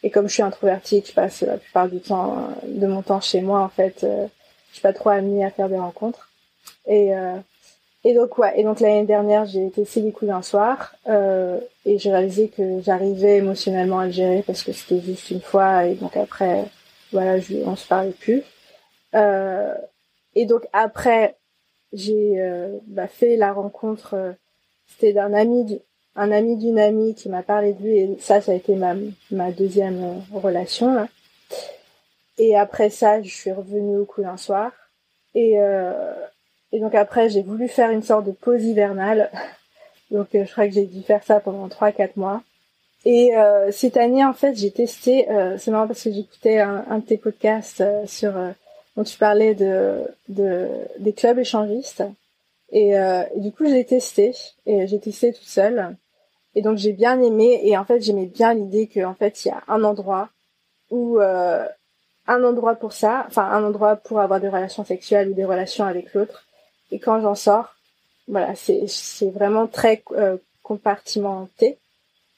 et 0.02 0.10
comme 0.10 0.28
je 0.28 0.34
suis 0.34 0.42
introvertie, 0.42 1.02
que 1.02 1.08
je 1.08 1.14
passe 1.14 1.42
la 1.42 1.56
plupart 1.56 1.88
du 1.88 2.00
temps 2.00 2.48
de 2.66 2.86
mon 2.86 3.02
temps 3.02 3.20
chez 3.20 3.40
moi, 3.40 3.60
en 3.60 3.70
fait, 3.70 4.00
je 4.02 4.72
suis 4.72 4.82
pas 4.82 4.92
trop 4.92 5.08
amenée 5.08 5.42
à 5.44 5.50
faire 5.50 5.70
des 5.70 5.78
rencontres. 5.78 6.28
Et 6.86 7.12
et 8.04 8.14
donc 8.14 8.38
ouais. 8.38 8.58
Et 8.58 8.64
donc 8.64 8.80
l'année 8.80 9.04
dernière, 9.04 9.46
j'ai 9.46 9.66
été 9.66 9.84
coups 10.12 10.28
d'un 10.28 10.42
soir 10.42 10.94
et 11.06 11.98
j'ai 11.98 12.10
réalisé 12.10 12.48
que 12.48 12.80
j'arrivais 12.82 13.38
émotionnellement 13.38 13.98
à 13.98 14.06
le 14.06 14.12
gérer 14.12 14.42
parce 14.46 14.62
que 14.62 14.72
c'était 14.72 15.00
juste 15.00 15.30
une 15.30 15.40
fois 15.40 15.86
et 15.86 15.94
donc 15.94 16.16
après, 16.16 16.64
voilà, 17.12 17.38
je, 17.38 17.56
on 17.64 17.76
se 17.76 17.86
parlait 17.86 18.10
plus. 18.10 18.42
Euh, 19.14 19.74
et 20.34 20.46
donc 20.46 20.66
après, 20.72 21.36
j'ai 21.92 22.40
euh, 22.40 22.78
bah, 22.86 23.06
fait 23.06 23.36
la 23.36 23.52
rencontre. 23.52 24.14
Euh, 24.14 24.32
c'était 24.86 25.12
d'un 25.12 25.32
ami, 25.32 25.80
un 26.16 26.30
ami 26.30 26.56
d'une 26.56 26.78
amie 26.78 27.14
qui 27.14 27.28
m'a 27.28 27.42
parlé 27.42 27.72
de 27.72 27.82
lui 27.82 27.98
et 27.98 28.16
ça, 28.20 28.40
ça 28.40 28.52
a 28.52 28.54
été 28.54 28.74
ma 28.74 28.94
ma 29.30 29.50
deuxième 29.50 30.02
euh, 30.02 30.38
relation. 30.38 31.08
Et 32.36 32.56
après 32.56 32.90
ça, 32.90 33.22
je 33.22 33.30
suis 33.30 33.52
revenue 33.52 33.96
au 33.96 34.04
coup 34.04 34.22
d'un 34.22 34.36
soir. 34.36 34.72
Et 35.36 35.56
et 36.74 36.80
donc 36.80 36.94
après, 36.94 37.28
j'ai 37.28 37.42
voulu 37.42 37.68
faire 37.68 37.90
une 37.90 38.02
sorte 38.02 38.26
de 38.26 38.32
pause 38.32 38.64
hivernale. 38.64 39.30
donc 40.10 40.28
je 40.32 40.50
crois 40.50 40.66
que 40.66 40.74
j'ai 40.74 40.86
dû 40.86 41.02
faire 41.02 41.22
ça 41.24 41.40
pendant 41.40 41.68
trois 41.68 41.92
quatre 41.92 42.16
mois. 42.16 42.42
Et 43.06 43.32
cette 43.70 43.98
année, 43.98 44.24
en 44.24 44.32
fait, 44.32 44.54
j'ai 44.54 44.70
testé. 44.70 45.26
c'est 45.58 45.70
marrant 45.70 45.86
parce 45.86 46.02
que 46.02 46.10
j'écoutais 46.10 46.58
un, 46.58 46.98
de 46.98 47.04
tes 47.04 47.18
podcasts 47.18 47.84
sur 48.06 48.32
dont 48.96 49.04
tu 49.04 49.18
parlais 49.18 49.54
de, 49.54 50.04
de 50.30 50.68
des 50.98 51.12
clubs 51.12 51.38
échangistes. 51.38 52.02
Et, 52.70 52.98
euh, 52.98 53.22
du 53.36 53.52
coup, 53.52 53.66
j'ai 53.66 53.84
testé 53.84 54.34
et 54.66 54.86
j'ai 54.86 54.98
testé 54.98 55.32
toute 55.32 55.46
seule. 55.46 55.96
Et 56.56 56.62
donc 56.62 56.76
j'ai 56.76 56.92
bien 56.92 57.20
aimé 57.20 57.60
et 57.64 57.76
en 57.76 57.84
fait 57.84 58.00
j'aimais 58.00 58.26
bien 58.26 58.54
l'idée 58.54 58.86
qu'en 58.86 59.14
fait 59.14 59.44
il 59.44 59.48
y 59.48 59.50
a 59.50 59.62
un 59.66 59.82
endroit 59.82 60.28
où 60.88 61.18
euh, 61.18 61.66
un 62.28 62.44
endroit 62.44 62.76
pour 62.76 62.92
ça, 62.92 63.24
enfin 63.26 63.42
un 63.42 63.64
endroit 63.64 63.96
pour 63.96 64.20
avoir 64.20 64.40
des 64.40 64.48
relations 64.48 64.84
sexuelles 64.84 65.30
ou 65.30 65.34
des 65.34 65.44
relations 65.44 65.84
avec 65.84 66.14
l'autre. 66.14 66.43
Et 66.90 66.98
quand 66.98 67.20
j'en 67.20 67.34
sors, 67.34 67.74
voilà, 68.28 68.54
c'est 68.56 69.30
vraiment 69.30 69.66
très 69.66 70.02
euh, 70.12 70.36
compartimenté. 70.62 71.78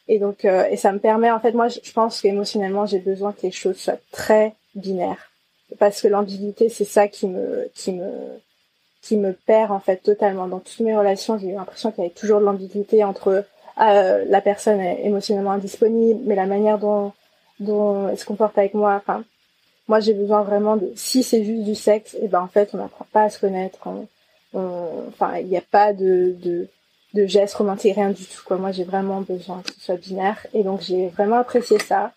Et 0.09 0.19
donc 0.19 0.45
euh, 0.45 0.67
et 0.71 0.77
ça 0.77 0.93
me 0.93 0.99
permet 0.99 1.31
en 1.31 1.41
fait 1.41 1.53
moi 1.53 1.69
je 1.69 1.93
pense 1.93 2.21
qu'émotionnellement 2.21 2.87
j'ai 2.87 3.01
besoin 3.01 3.33
que 3.33 3.43
les 3.43 3.51
choses 3.51 3.77
soient 3.77 3.99
très 4.13 4.55
binaires. 4.75 5.31
Parce 5.79 6.01
que 6.01 6.09
l'ambiguïté 6.09 6.69
c'est 6.69 6.85
ça 6.85 7.09
qui 7.09 7.27
me 7.27 7.69
qui 7.75 7.93
me 7.93 8.11
qui 9.03 9.17
me 9.17 9.33
perd 9.33 9.73
en 9.73 9.81
fait 9.81 9.97
totalement. 9.97 10.47
Dans 10.47 10.61
toutes 10.61 10.81
mes 10.81 10.97
relations 10.97 11.39
j'ai 11.39 11.49
eu 11.49 11.55
l'impression 11.55 11.91
qu'il 11.91 12.05
y 12.05 12.07
avait 12.07 12.15
toujours 12.15 12.39
de 12.39 12.45
l'ambiguïté 12.45 13.03
entre 13.03 13.45
euh, 13.81 14.25
la 14.29 14.41
personne 14.41 14.81
est 14.81 15.05
émotionnellement 15.05 15.53
indisponible 15.53 16.21
mais 16.25 16.37
la 16.37 16.47
manière 16.47 16.79
dont 16.79 17.13
dont 17.59 18.09
elle 18.09 18.19
se 18.19 18.25
comporte 18.25 18.57
avec 18.59 18.75
moi. 18.75 19.03
Moi 19.89 19.99
j'ai 19.99 20.15
besoin 20.15 20.43
vraiment 20.43 20.77
de 20.77 20.93
si 20.95 21.25
c'est 21.25 21.45
juste 21.45 21.65
du 21.65 21.75
sexe 21.75 22.15
et 22.15 22.21
eh 22.23 22.29
ben 22.29 22.43
en 22.43 22.49
fait 22.49 22.71
on 22.75 22.79
n'apprend 22.79 23.07
pas 23.13 23.23
à 23.23 23.31
se 23.31 23.41
connaître 23.41 23.89
enfin 24.57 25.39
il 25.39 25.47
n'y 25.47 25.57
a 25.57 25.63
pas 25.63 25.93
de, 25.93 26.35
de 26.43 26.69
de 27.17 27.27
gestes 27.27 27.55
romantiques 27.55 27.95
rien 27.95 28.11
du 28.11 28.25
tout 28.25 28.43
quoi. 28.45 28.57
Moi 28.59 28.73
j'ai 28.73 28.85
vraiment 28.85 29.21
besoin 29.23 29.63
que 29.63 29.73
ce 29.73 29.81
soit 29.81 29.97
binaire. 29.97 30.47
Et 30.55 30.63
donc 30.63 30.83
j'ai 30.83 31.09
vraiment 31.09 31.39
apprécié 31.39 31.79
ça. 31.79 32.13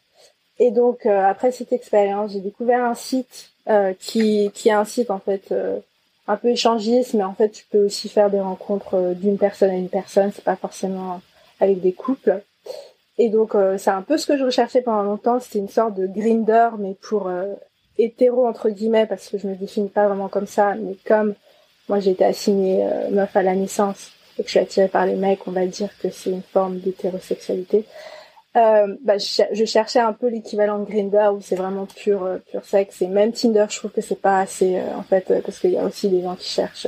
Et 0.59 0.71
donc 0.71 1.05
euh, 1.05 1.25
après 1.25 1.51
cette 1.51 1.71
expérience 1.73 2.33
j'ai 2.33 2.41
découvert 2.41 2.83
un 2.83 2.95
site 2.95 3.51
euh, 3.69 3.93
qui 3.97 4.51
qui 4.53 4.69
est 4.69 4.73
un 4.73 4.85
site 4.85 5.09
en 5.09 5.19
fait 5.19 5.51
euh, 5.51 5.79
un 6.27 6.35
peu 6.35 6.49
échangiste 6.49 7.13
mais 7.13 7.23
en 7.23 7.33
fait 7.33 7.49
tu 7.49 7.65
peux 7.71 7.85
aussi 7.85 8.09
faire 8.09 8.29
des 8.29 8.41
rencontres 8.41 9.13
d'une 9.15 9.37
personne 9.37 9.71
à 9.71 9.75
une 9.75 9.89
personne. 9.89 10.31
C'est 10.33 10.43
pas 10.43 10.57
forcément 10.57 11.21
avec 11.59 11.81
des 11.81 11.93
couples. 11.93 12.41
Et 13.17 13.29
donc 13.29 13.53
c'est 13.77 13.89
un 13.89 14.01
peu 14.01 14.17
ce 14.17 14.25
que 14.25 14.37
je 14.37 14.45
recherchais 14.45 14.81
pendant 14.81 15.03
longtemps, 15.03 15.41
c'était 15.41 15.59
une 15.59 15.67
sorte 15.67 15.93
de 15.95 16.07
grinder 16.07 16.69
mais 16.77 16.93
pour 17.01 17.29
hétéro 17.97 18.47
entre 18.47 18.69
guillemets 18.69 19.07
parce 19.07 19.27
que 19.27 19.37
je 19.37 19.45
me 19.45 19.55
définis 19.55 19.89
pas 19.89 20.07
vraiment 20.07 20.29
comme 20.29 20.47
ça, 20.47 20.75
mais 20.75 20.95
comme 21.05 21.35
moi 21.89 21.99
j'ai 21.99 22.11
été 22.11 22.23
assignée 22.23 22.83
euh, 22.83 23.09
meuf 23.09 23.35
à 23.35 23.43
la 23.43 23.55
naissance 23.55 24.11
et 24.37 24.43
que 24.43 24.47
je 24.47 24.51
suis 24.51 24.59
attirée 24.59 24.87
par 24.87 25.05
les 25.05 25.15
mecs, 25.15 25.47
on 25.47 25.51
va 25.51 25.65
dire 25.65 25.89
que 26.01 26.09
c'est 26.09 26.29
une 26.29 26.41
forme 26.41 26.79
d'hétérosexualité. 26.79 27.83
bah, 28.53 29.17
je, 29.17 29.65
cherchais 29.65 29.99
un 29.99 30.13
peu 30.13 30.27
l'équivalent 30.27 30.79
de 30.79 30.85
Grinder 30.85 31.29
où 31.33 31.41
c'est 31.41 31.55
vraiment 31.55 31.85
pur 31.85 32.27
pur 32.49 32.63
sexe 32.63 33.01
et 33.01 33.07
même 33.07 33.31
Tinder 33.31 33.65
je 33.69 33.77
trouve 33.77 33.91
que 33.91 34.01
c'est 34.01 34.21
pas 34.21 34.39
assez 34.39 34.81
en 34.97 35.03
fait 35.03 35.41
parce 35.43 35.59
qu'il 35.59 35.71
y 35.71 35.77
a 35.77 35.83
aussi 35.83 36.09
des 36.09 36.21
gens 36.21 36.35
qui 36.35 36.49
cherchent 36.49 36.87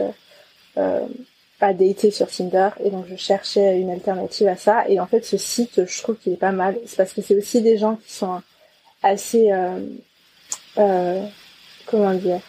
à 1.61 1.73
dater 1.73 2.11
sur 2.11 2.27
Tinder 2.27 2.69
et 2.83 2.89
donc 2.89 3.05
je 3.07 3.15
cherchais 3.15 3.79
une 3.79 3.91
alternative 3.91 4.47
à 4.47 4.55
ça 4.55 4.87
et 4.89 4.99
en 4.99 5.05
fait 5.05 5.23
ce 5.23 5.37
site 5.37 5.85
je 5.85 6.01
trouve 6.01 6.15
qu'il 6.15 6.33
est 6.33 6.37
pas 6.37 6.51
mal 6.51 6.77
c'est 6.85 6.97
parce 6.97 7.13
que 7.13 7.21
c'est 7.21 7.35
aussi 7.35 7.61
des 7.61 7.77
gens 7.77 7.97
qui 7.97 8.11
sont 8.11 8.41
assez 9.03 9.51
euh, 9.51 9.79
euh, 10.77 11.23
comment 11.85 12.13
dire 12.13 12.41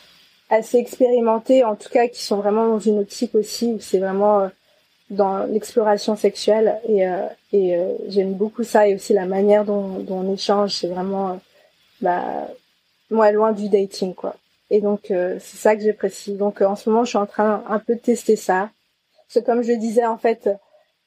assez 0.52 0.76
expérimentés 0.76 1.64
en 1.64 1.76
tout 1.76 1.88
cas 1.88 2.08
qui 2.08 2.22
sont 2.22 2.36
vraiment 2.36 2.66
dans 2.66 2.78
une 2.78 2.98
optique 2.98 3.34
aussi 3.34 3.72
où 3.72 3.80
c'est 3.80 3.98
vraiment 3.98 4.40
euh, 4.40 4.48
dans 5.08 5.44
l'exploration 5.44 6.14
sexuelle. 6.14 6.78
Et, 6.86 7.08
euh, 7.08 7.26
euh, 7.54 7.94
j'aime 8.08 8.34
beaucoup 8.34 8.62
ça 8.62 8.86
et 8.86 8.94
aussi 8.94 9.14
la 9.14 9.26
manière 9.26 9.64
dont, 9.64 10.04
on 10.08 10.32
échange 10.32 10.76
c'est 10.76 10.88
vraiment 10.88 11.40
bah 12.00 12.48
moi 13.10 13.32
loin 13.32 13.52
du 13.52 13.68
dating 13.68 14.14
quoi. 14.14 14.36
Et 14.70 14.80
donc 14.80 15.04
c'est 15.08 15.40
ça 15.40 15.74
que 15.74 15.82
j'apprécie. 15.82 16.34
Donc 16.34 16.60
en 16.60 16.76
ce 16.76 16.88
moment 16.88 17.04
je 17.04 17.10
suis 17.10 17.18
en 17.18 17.26
train 17.26 17.64
un 17.68 17.78
peu 17.78 17.94
de 17.94 18.00
tester 18.00 18.36
ça. 18.36 18.70
C'est 19.28 19.44
comme 19.44 19.62
je 19.62 19.72
disais, 19.72 20.04
en 20.04 20.18
fait, 20.18 20.50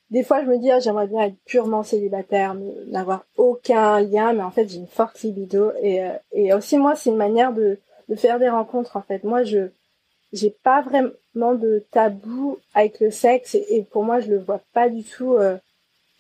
des 0.10 0.24
fois, 0.24 0.42
je 0.44 0.48
me 0.48 0.58
dis, 0.58 0.72
ah, 0.72 0.80
j'aimerais 0.80 1.06
bien 1.06 1.22
être 1.26 1.36
purement 1.46 1.84
célibataire, 1.84 2.56
n'avoir 2.88 3.24
aucun 3.38 4.02
lien, 4.02 4.34
mais 4.34 4.42
en 4.42 4.50
fait, 4.50 4.68
j'ai 4.68 4.78
une 4.78 4.88
forte 4.88 5.22
libido. 5.22 5.72
Et, 5.84 6.02
et 6.32 6.52
aussi, 6.52 6.80
moi, 6.80 6.96
c'est 6.96 7.12
une 7.12 7.18
manière 7.18 7.54
de, 7.54 7.78
de 8.10 8.16
faire 8.16 8.40
des 8.40 8.50
rencontres, 8.50 8.98
en 8.98 9.02
fait. 9.02 9.24
Moi, 9.24 9.44
je 9.44 9.70
j'ai 10.34 10.50
pas 10.50 10.82
vraiment 10.82 11.56
de 11.56 11.86
tabou 11.92 12.58
avec 12.74 13.00
le 13.00 13.12
sexe, 13.12 13.56
et, 13.56 13.86
pour 13.92 14.04
moi, 14.04 14.20
je 14.20 14.30
le 14.30 14.40
vois 14.40 14.62
pas 14.74 14.90
du 14.90 15.04
tout... 15.04 15.34
Euh, 15.36 15.58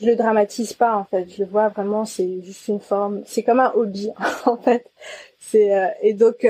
je 0.01 0.07
le 0.07 0.15
dramatise 0.17 0.73
pas, 0.73 0.95
en 0.97 1.05
fait. 1.05 1.27
Je 1.29 1.43
le 1.43 1.49
vois 1.49 1.69
vraiment, 1.69 2.05
c'est 2.05 2.41
juste 2.43 2.67
une 2.67 2.81
forme... 2.81 3.23
C'est 3.25 3.43
comme 3.43 3.59
un 3.59 3.71
hobby, 3.73 4.11
en 4.45 4.57
fait. 4.57 4.89
C'est 5.39 5.73
euh, 5.73 5.87
Et 6.01 6.13
donc, 6.13 6.45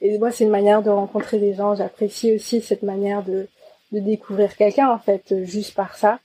et 0.00 0.18
moi, 0.18 0.30
c'est 0.30 0.44
une 0.44 0.50
manière 0.50 0.82
de 0.82 0.90
rencontrer 0.90 1.38
des 1.38 1.54
gens. 1.54 1.74
J'apprécie 1.74 2.34
aussi 2.34 2.60
cette 2.60 2.82
manière 2.82 3.22
de 3.22 3.48
de 3.92 4.00
découvrir 4.00 4.56
quelqu'un 4.56 4.90
en 4.90 4.98
fait 4.98 5.44
juste 5.44 5.74
par 5.74 5.96
ça. 5.96 6.20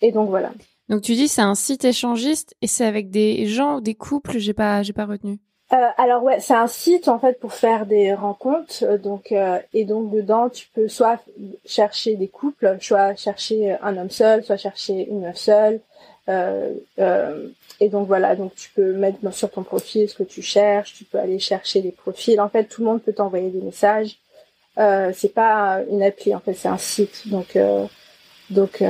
Et 0.00 0.12
donc 0.12 0.28
voilà. 0.28 0.52
Donc 0.88 1.02
tu 1.02 1.14
dis 1.14 1.28
c'est 1.28 1.42
un 1.42 1.54
site 1.54 1.84
échangiste 1.84 2.54
et 2.62 2.66
c'est 2.66 2.84
avec 2.84 3.10
des 3.10 3.46
gens, 3.46 3.80
des 3.80 3.94
couples, 3.94 4.38
j'ai 4.38 4.54
pas 4.54 4.82
j'ai 4.82 4.92
pas 4.92 5.06
retenu. 5.06 5.38
Euh, 5.72 5.88
alors 5.98 6.24
ouais, 6.24 6.40
c'est 6.40 6.54
un 6.54 6.66
site 6.66 7.06
en 7.06 7.20
fait 7.20 7.38
pour 7.38 7.52
faire 7.52 7.86
des 7.86 8.12
rencontres. 8.12 8.82
Euh, 8.82 8.98
donc 8.98 9.30
euh, 9.30 9.58
et 9.72 9.84
donc 9.84 10.10
dedans 10.10 10.48
tu 10.48 10.66
peux 10.74 10.88
soit 10.88 11.22
chercher 11.64 12.16
des 12.16 12.26
couples, 12.26 12.76
soit 12.80 13.14
chercher 13.14 13.76
un 13.80 13.96
homme 13.96 14.10
seul, 14.10 14.42
soit 14.42 14.56
chercher 14.56 15.08
une 15.08 15.20
meuf 15.20 15.36
seule. 15.36 15.80
et 17.80 17.88
donc 17.88 18.06
voilà, 18.06 18.36
donc 18.36 18.54
tu 18.54 18.70
peux 18.70 18.92
mettre 18.92 19.18
sur 19.32 19.50
ton 19.50 19.62
profil 19.62 20.08
ce 20.08 20.14
que 20.14 20.22
tu 20.24 20.42
cherches. 20.42 20.94
Tu 20.94 21.04
peux 21.04 21.18
aller 21.18 21.38
chercher 21.38 21.82
des 21.82 21.92
profils. 21.92 22.40
En 22.40 22.48
fait, 22.48 22.64
tout 22.64 22.82
le 22.82 22.88
monde 22.88 23.02
peut 23.02 23.12
t'envoyer 23.12 23.50
des 23.50 23.62
messages. 23.62 24.18
C'est 24.76 25.34
pas 25.34 25.80
une 25.90 26.02
appli 26.02 26.34
en 26.34 26.40
fait, 26.40 26.54
c'est 26.54 26.68
un 26.68 26.78
site. 26.78 27.28
Donc 27.28 27.56
donc 28.50 28.82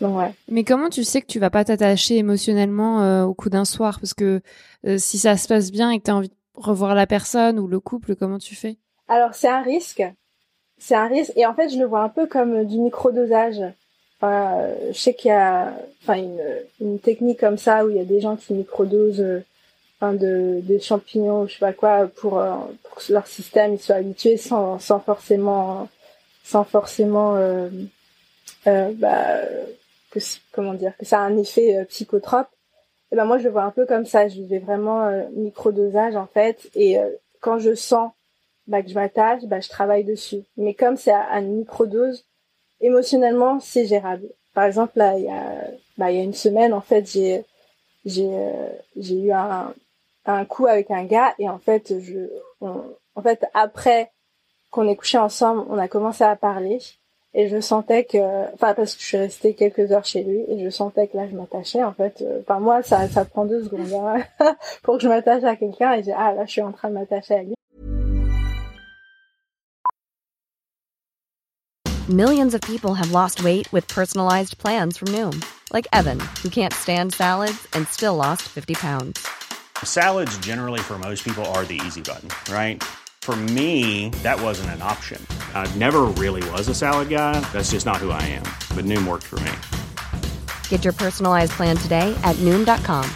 donc 0.00 0.18
ouais. 0.18 0.32
Mais 0.48 0.64
comment 0.64 0.88
tu 0.88 1.04
sais 1.04 1.20
que 1.20 1.26
tu 1.26 1.38
vas 1.38 1.50
pas 1.50 1.64
t'attacher 1.64 2.16
émotionnellement 2.16 3.24
au 3.24 3.34
coup 3.34 3.50
d'un 3.50 3.64
soir? 3.64 4.00
Parce 4.00 4.14
que 4.14 4.40
si 4.96 5.18
ça 5.18 5.36
se 5.36 5.48
passe 5.48 5.70
bien 5.70 5.90
et 5.90 5.98
que 5.98 6.04
tu 6.04 6.10
as 6.10 6.16
envie 6.16 6.28
de 6.28 6.34
revoir 6.54 6.94
la 6.94 7.06
personne 7.06 7.58
ou 7.58 7.66
le 7.66 7.80
couple, 7.80 8.16
comment 8.16 8.38
tu 8.38 8.54
fais? 8.54 8.76
Alors 9.08 9.34
c'est 9.34 9.48
un 9.48 9.62
risque. 9.62 10.02
C'est 10.78 10.96
un 10.96 11.06
risque 11.06 11.32
et 11.36 11.46
en 11.46 11.54
fait 11.54 11.68
je 11.68 11.78
le 11.78 11.84
vois 11.84 12.02
un 12.02 12.08
peu 12.08 12.26
comme 12.26 12.64
du 12.64 12.78
microdosage. 12.78 13.60
Enfin, 14.20 14.68
je 14.90 14.98
sais 14.98 15.14
qu'il 15.14 15.28
y 15.28 15.32
a 15.32 15.74
enfin 16.02 16.18
une, 16.18 16.42
une 16.80 16.98
technique 16.98 17.40
comme 17.40 17.58
ça 17.58 17.84
où 17.84 17.90
il 17.90 17.96
y 17.96 18.00
a 18.00 18.04
des 18.04 18.20
gens 18.20 18.36
qui 18.36 18.54
microdosent 18.54 19.42
de, 20.12 20.60
de 20.62 20.78
champignons, 20.78 21.46
je 21.46 21.54
sais 21.54 21.58
pas 21.58 21.72
quoi, 21.72 22.06
pour, 22.06 22.38
euh, 22.38 22.52
pour 22.82 22.96
que 22.96 23.12
leur 23.12 23.26
système 23.26 23.74
il 23.74 23.80
soit 23.80 23.96
habitué 23.96 24.36
sans, 24.36 24.78
sans 24.78 25.00
forcément, 25.00 25.88
sans 26.44 26.64
forcément, 26.64 27.36
euh, 27.36 27.68
euh, 28.66 28.92
bah, 28.96 29.38
que, 30.14 30.20
comment 30.52 30.74
dire, 30.74 30.96
que 30.96 31.04
ça 31.04 31.18
a 31.18 31.22
un 31.22 31.36
effet 31.36 31.76
euh, 31.76 31.84
psychotrope. 31.84 32.48
Et 33.12 33.16
ben 33.16 33.24
moi 33.24 33.38
je 33.38 33.44
le 33.44 33.50
vois 33.50 33.64
un 33.64 33.70
peu 33.70 33.86
comme 33.86 34.06
ça, 34.06 34.28
je 34.28 34.42
vais 34.42 34.58
vraiment 34.58 35.08
micro 35.34 35.70
dosage 35.72 36.16
en 36.16 36.26
fait, 36.26 36.68
et 36.74 36.96
quand 37.40 37.58
je 37.58 37.74
sens 37.74 38.10
bah, 38.66 38.82
que 38.82 38.88
je 38.88 38.94
m'attache, 38.94 39.44
bah, 39.44 39.60
je 39.60 39.68
travaille 39.68 40.04
dessus. 40.04 40.42
Mais 40.56 40.74
comme 40.74 40.96
c'est 40.96 41.12
à, 41.12 41.38
une 41.38 41.58
microdose, 41.58 42.24
émotionnellement 42.80 43.60
c'est 43.60 43.86
gérable. 43.86 44.26
Par 44.54 44.64
exemple 44.64 44.92
là 44.96 45.16
il 45.18 45.26
y 45.26 45.28
a, 45.28 45.68
bah, 45.98 46.10
une 46.10 46.32
semaine 46.32 46.72
en 46.72 46.80
fait 46.80 47.08
j'ai 47.08 47.44
j'ai 48.04 48.30
j'ai 48.96 49.20
eu 49.20 49.32
un, 49.32 49.72
un 50.26 50.44
coup 50.44 50.66
avec 50.66 50.90
un 50.90 51.04
gars 51.04 51.34
et 51.38 51.48
en 51.48 51.58
fait 51.58 52.00
je 52.00 52.28
en 52.60 53.22
fait 53.22 53.46
après 53.54 54.10
qu'on 54.70 54.88
ait 54.88 54.96
couché 54.96 55.18
ensemble 55.18 55.64
on 55.68 55.78
a 55.78 55.88
commencé 55.88 56.24
à 56.24 56.34
parler 56.34 56.80
et 57.34 57.48
je 57.48 57.60
sentais 57.60 58.04
que 58.04 58.52
enfin 58.54 58.74
parce 58.74 58.94
que 58.94 59.02
je 59.02 59.06
suis 59.06 59.16
restée 59.16 59.54
quelques 59.54 59.90
heures 59.92 60.04
chez 60.04 60.22
lui 60.22 60.44
et 60.48 60.62
je 60.62 60.70
sentais 60.70 61.08
que 61.08 61.16
là 61.16 61.28
je 61.28 61.36
m'attachais 61.36 61.82
en 61.82 61.92
fait. 61.92 62.22
Euh, 62.22 62.40
enfin 62.42 62.60
moi 62.60 62.82
ça 62.82 63.08
ça 63.08 63.24
prend 63.24 63.44
deux 63.44 63.64
secondes 63.64 63.92
hein, 63.92 64.54
pour 64.82 64.96
que 64.96 65.02
je 65.02 65.08
m'attache 65.08 65.42
à 65.44 65.56
quelqu'un 65.56 65.94
et 65.94 66.02
j'ai 66.04 66.12
ah 66.12 66.32
là 66.32 66.44
je 66.46 66.52
suis 66.52 66.62
en 66.62 66.72
train 66.72 66.88
de 66.88 66.94
m'attacher 66.94 67.34
à 67.34 67.42
lui. 67.42 67.54
Millions 72.08 72.54
of 72.54 72.60
people 72.60 72.94
have 72.94 73.10
lost 73.10 73.42
weight 73.42 73.66
with 73.72 73.88
personalized 73.88 74.58
plans 74.58 74.98
from 74.98 75.08
Noom. 75.08 75.42
Like 75.72 75.86
Evan 75.92 76.20
who 76.42 76.50
can't 76.50 76.72
stand 76.72 77.14
salads 77.14 77.66
and 77.72 77.88
still 77.88 78.14
lost 78.14 78.42
50 78.42 78.74
pounds. 78.74 79.26
Salads, 79.82 80.36
generally, 80.38 80.80
for 80.80 80.98
most 80.98 81.24
people, 81.24 81.44
are 81.46 81.64
the 81.64 81.80
easy 81.84 82.00
button, 82.00 82.28
right? 82.52 82.82
For 83.24 83.36
me, 83.36 84.10
that 84.22 84.38
wasn't 84.38 84.68
an 84.76 84.82
option. 84.82 85.18
I 85.54 85.66
never 85.76 86.02
really 86.22 86.46
was 86.50 86.68
a 86.68 86.74
salad 86.74 87.08
guy. 87.08 87.40
That's 87.54 87.70
just 87.70 87.86
not 87.86 87.96
who 87.96 88.10
I 88.10 88.20
am. 88.20 88.42
But 88.76 88.84
Noom 88.84 89.08
worked 89.08 89.24
for 89.24 89.40
me. 89.40 90.30
Get 90.68 90.84
your 90.84 90.92
personalized 90.92 91.52
plan 91.52 91.78
today 91.78 92.14
at 92.22 92.36
Noom.com. 92.44 93.10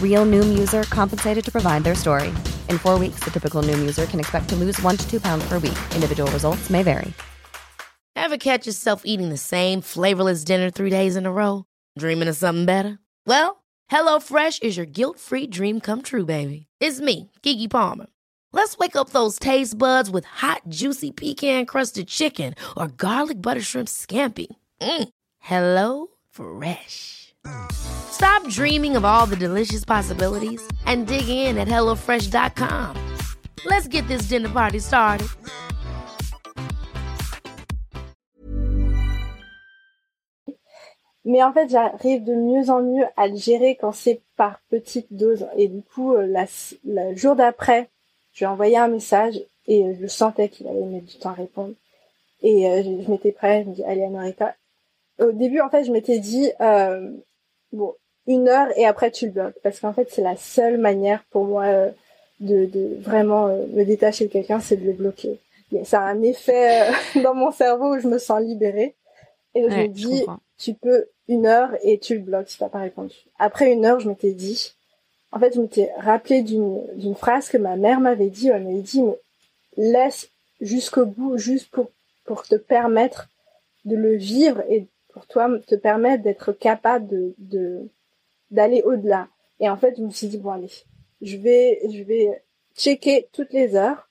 Real 0.00 0.24
Noom 0.24 0.58
user 0.58 0.84
compensated 0.84 1.44
to 1.44 1.52
provide 1.52 1.84
their 1.84 1.94
story. 1.94 2.28
In 2.70 2.78
four 2.78 2.98
weeks, 2.98 3.20
the 3.20 3.30
typical 3.30 3.62
Noom 3.62 3.78
user 3.78 4.06
can 4.06 4.20
expect 4.20 4.48
to 4.48 4.56
lose 4.56 4.80
one 4.80 4.96
to 4.96 5.06
two 5.06 5.20
pounds 5.20 5.46
per 5.46 5.58
week. 5.58 5.78
Individual 5.94 6.30
results 6.30 6.70
may 6.70 6.82
vary. 6.82 7.12
Ever 8.16 8.38
catch 8.38 8.66
yourself 8.66 9.02
eating 9.04 9.28
the 9.28 9.36
same 9.36 9.82
flavorless 9.82 10.44
dinner 10.44 10.70
three 10.70 10.88
days 10.88 11.14
in 11.14 11.26
a 11.26 11.30
row? 11.30 11.66
Dreaming 11.98 12.28
of 12.28 12.36
something 12.36 12.64
better? 12.64 12.98
Well, 13.26 13.62
HelloFresh 13.92 14.62
is 14.62 14.78
your 14.78 14.86
guilt-free 14.86 15.48
dream 15.48 15.80
come 15.80 16.00
true, 16.00 16.24
baby. 16.24 16.68
It's 16.80 17.02
me, 17.02 17.30
Kiki 17.42 17.68
Palmer. 17.68 18.06
Let's 18.56 18.78
wake 18.78 18.96
up 18.96 19.10
those 19.10 19.38
taste 19.38 19.76
buds 19.76 20.08
with 20.08 20.24
hot, 20.24 20.62
juicy 20.70 21.10
pecan-crusted 21.10 22.08
chicken 22.08 22.54
or 22.74 22.88
garlic 22.88 23.42
butter 23.42 23.60
shrimp 23.60 23.86
scampi. 23.86 24.46
Mm. 24.80 25.08
Hello 25.40 26.06
Fresh. 26.30 27.34
Stop 27.70 28.48
dreaming 28.48 28.96
of 28.96 29.04
all 29.04 29.26
the 29.26 29.36
delicious 29.36 29.84
possibilities 29.84 30.66
and 30.86 31.06
dig 31.06 31.28
in 31.28 31.58
at 31.58 31.68
HelloFresh.com. 31.68 32.96
Let's 33.66 33.88
get 33.88 34.08
this 34.08 34.22
dinner 34.28 34.48
party 34.48 34.80
started. 34.80 35.28
Mais 41.26 41.42
en 41.42 41.52
fait, 41.52 41.68
j'arrive 41.68 42.24
de 42.24 42.34
mieux 42.34 42.70
en 42.70 42.80
mieux 42.80 43.04
à 43.18 43.28
le 43.28 43.36
gérer 43.36 43.76
quand 43.78 43.92
c'est 43.92 44.22
par 44.36 44.60
petite 44.70 45.12
dose. 45.12 45.46
Et 45.58 45.68
du 45.68 45.82
coup, 45.82 46.14
euh, 46.14 46.26
le 46.84 47.16
jour 47.16 47.36
d'après, 47.36 47.90
je 48.36 48.40
lui 48.40 48.44
ai 48.44 48.48
envoyé 48.48 48.76
un 48.76 48.86
message 48.86 49.40
et 49.66 49.84
euh, 49.84 49.94
je 50.00 50.06
sentais 50.06 50.48
qu'il 50.48 50.68
allait 50.68 50.86
mettre 50.86 51.06
du 51.06 51.18
temps 51.18 51.30
à 51.30 51.34
répondre. 51.34 51.74
Et 52.42 52.68
euh, 52.68 52.84
je, 52.84 53.10
m'étais 53.10 53.32
prête, 53.32 53.64
je 53.64 53.70
me 53.70 53.74
dis, 53.74 53.82
allez, 53.82 54.04
America. 54.04 54.54
Au 55.18 55.32
début, 55.32 55.60
en 55.60 55.70
fait, 55.70 55.84
je 55.84 55.90
m'étais 55.90 56.20
dit, 56.20 56.50
bon, 57.72 57.94
une 58.28 58.48
heure 58.48 58.68
et 58.76 58.86
après 58.86 59.10
tu 59.10 59.26
le 59.26 59.32
bloques. 59.32 59.58
Parce 59.64 59.80
qu'en 59.80 59.92
fait, 59.92 60.08
c'est 60.10 60.22
la 60.22 60.36
seule 60.36 60.78
manière 60.78 61.24
pour 61.30 61.44
moi 61.44 61.90
de, 62.40 62.66
de 62.66 62.96
vraiment 63.00 63.48
euh, 63.48 63.66
me 63.72 63.84
détacher 63.84 64.26
de 64.26 64.32
quelqu'un, 64.32 64.60
c'est 64.60 64.76
de 64.76 64.86
le 64.86 64.92
bloquer. 64.92 65.38
ça 65.84 66.02
a 66.02 66.04
un 66.04 66.22
effet 66.22 66.90
euh, 66.90 66.92
dans 67.22 67.34
mon 67.34 67.50
cerveau 67.50 67.94
où 67.94 68.00
je 68.00 68.08
me 68.08 68.18
sens 68.18 68.40
libérée. 68.40 68.94
Et 69.54 69.62
je 69.62 69.74
me 69.74 69.88
dis, 69.88 70.26
tu 70.58 70.74
peux 70.74 71.06
une 71.28 71.46
heure 71.46 71.70
et 71.82 71.98
tu 71.98 72.14
le 72.14 72.20
bloques 72.20 72.50
si 72.50 72.58
t'as 72.58 72.68
pas 72.68 72.80
répondu. 72.80 73.14
Après 73.38 73.72
une 73.72 73.86
heure, 73.86 74.00
je 74.00 74.08
m'étais 74.08 74.32
dit, 74.32 74.75
en 75.36 75.38
fait, 75.38 75.54
je 75.54 75.60
m'étais 75.60 75.90
rappelé 75.98 76.40
d'une 76.40 76.82
d'une 76.94 77.14
phrase 77.14 77.50
que 77.50 77.58
ma 77.58 77.76
mère 77.76 78.00
m'avait 78.00 78.30
dit. 78.30 78.48
Elle 78.48 78.64
m'avait 78.64 78.80
dit, 78.80 79.02
mais 79.02 79.18
laisse 79.76 80.30
jusqu'au 80.62 81.04
bout, 81.04 81.36
juste 81.36 81.68
pour 81.70 81.90
pour 82.24 82.44
te 82.44 82.54
permettre 82.54 83.28
de 83.84 83.96
le 83.96 84.16
vivre 84.16 84.62
et 84.70 84.86
pour 85.12 85.26
toi 85.26 85.50
te 85.66 85.74
permettre 85.74 86.22
d'être 86.22 86.52
capable 86.52 87.06
de 87.08 87.34
de 87.36 87.90
d'aller 88.50 88.80
au-delà. 88.80 89.28
Et 89.60 89.68
en 89.68 89.76
fait, 89.76 89.96
je 89.98 90.02
me 90.02 90.10
suis 90.10 90.28
dit 90.28 90.38
bon 90.38 90.52
allez, 90.52 90.72
je 91.20 91.36
vais 91.36 91.80
je 91.92 92.02
vais 92.02 92.42
checker 92.74 93.28
toutes 93.32 93.52
les 93.52 93.76
heures 93.76 94.08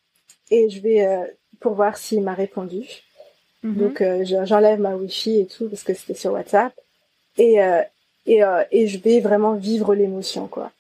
et 0.52 0.70
je 0.70 0.80
vais 0.80 1.08
euh, 1.08 1.26
pour 1.60 1.74
voir 1.74 1.98
s'il 1.98 2.22
m'a 2.22 2.36
répondu. 2.36 2.86
Mhm. 3.64 3.78
Donc 3.78 4.02
euh, 4.02 4.24
j'enlève 4.46 4.80
ma 4.80 4.96
wifi 4.96 5.40
et 5.40 5.48
tout 5.48 5.70
parce 5.70 5.82
que 5.82 5.96
c'était 5.96 6.14
sur 6.14 6.34
WhatsApp 6.34 6.72
et 7.40 7.64
euh, 7.64 7.82
et 8.28 8.42
et 8.72 8.88
je 8.88 9.00
vais 9.00 9.22
vraiment 9.22 9.56
vivre 9.56 9.96
l'émotion 9.96 10.46
quoi. 10.46 10.72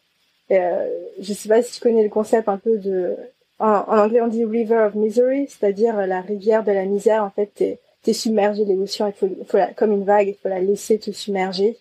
Euh, 0.51 0.88
je 1.19 1.34
sais 1.34 1.49
pas 1.49 1.63
si 1.63 1.73
tu 1.73 1.79
connais 1.79 2.03
le 2.03 2.10
concept 2.10 2.47
un 2.49 2.58
peu 2.58 2.77
de 2.77 3.15
en, 3.58 3.84
anglais 3.88 4.21
on 4.21 4.27
dit 4.27 4.45
river 4.45 4.77
of 4.77 4.95
misery, 4.95 5.47
c'est-à-dire 5.47 5.95
la 6.05 6.21
rivière 6.21 6.63
de 6.63 6.71
la 6.71 6.86
misère. 6.86 7.23
En 7.23 7.29
fait, 7.29 7.51
t'es 7.55 7.79
es 8.08 8.13
submergé 8.13 8.65
l'émotion, 8.65 9.08
il 9.08 9.13
faut, 9.13 9.58
comme 9.75 9.91
une 9.91 10.03
vague, 10.03 10.27
il 10.27 10.36
faut 10.36 10.49
la 10.49 10.60
laisser 10.60 10.99
te 10.99 11.12
submerger 11.12 11.77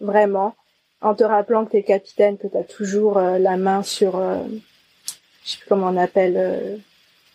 vraiment 0.00 0.54
en 1.02 1.14
te 1.14 1.24
rappelant 1.24 1.66
que 1.66 1.72
t'es 1.72 1.82
capitaine, 1.82 2.38
que 2.38 2.46
t'as 2.46 2.62
toujours 2.62 3.18
euh, 3.18 3.38
la 3.38 3.58
main 3.58 3.82
sur, 3.82 4.16
euh, 4.16 4.38
je 5.44 5.50
sais 5.50 5.58
plus 5.58 5.68
comment 5.68 5.88
on 5.88 5.96
appelle 5.98 6.36
euh, 6.36 6.76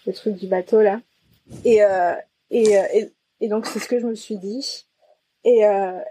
le 0.08 0.14
truc 0.14 0.36
du 0.36 0.48
bateau 0.48 0.82
là. 0.82 1.00
Et 1.66 1.82
et, 2.50 2.74
et, 2.74 3.12
et 3.42 3.48
donc 3.48 3.66
c'est 3.66 3.80
ce 3.80 3.88
que 3.88 4.00
je 4.00 4.08
me 4.08 4.16
suis 4.16 4.38
dit. 4.38 4.86
Et, 5.44 5.64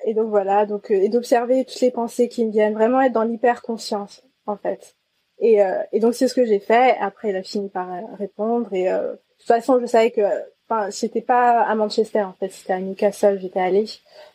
et 0.04 0.14
donc 0.14 0.28
voilà, 0.28 0.66
donc 0.66 0.90
et 0.90 1.09
d'observer 1.09 1.64
toutes 1.64 1.80
les 1.80 1.90
pensées 1.90 2.28
qui 2.28 2.44
me 2.44 2.50
viennent, 2.50 2.74
vraiment 2.74 3.00
être 3.00 3.12
dans 3.12 3.22
l'hyper 3.22 3.62
conscience 3.62 4.22
en 4.50 4.56
fait. 4.56 4.94
Et, 5.38 5.58
et 5.92 6.00
donc 6.00 6.14
c'est 6.14 6.28
ce 6.28 6.34
que 6.34 6.44
j'ai 6.44 6.58
fait. 6.58 6.96
Après, 7.00 7.30
il 7.30 7.36
a 7.36 7.42
fini 7.42 7.70
par 7.70 7.88
répondre. 8.18 8.72
Et 8.74 8.84
de 8.84 9.18
toute 9.38 9.46
façon, 9.46 9.80
je 9.80 9.86
savais 9.86 10.10
que, 10.10 10.20
enfin, 10.68 10.90
c'était 10.90 11.22
pas 11.22 11.62
à 11.62 11.74
Manchester 11.74 12.22
en 12.22 12.34
fait, 12.34 12.50
c'était 12.50 12.74
à 12.74 12.80
Newcastle. 12.80 13.38
J'étais 13.40 13.60
allée, 13.60 13.86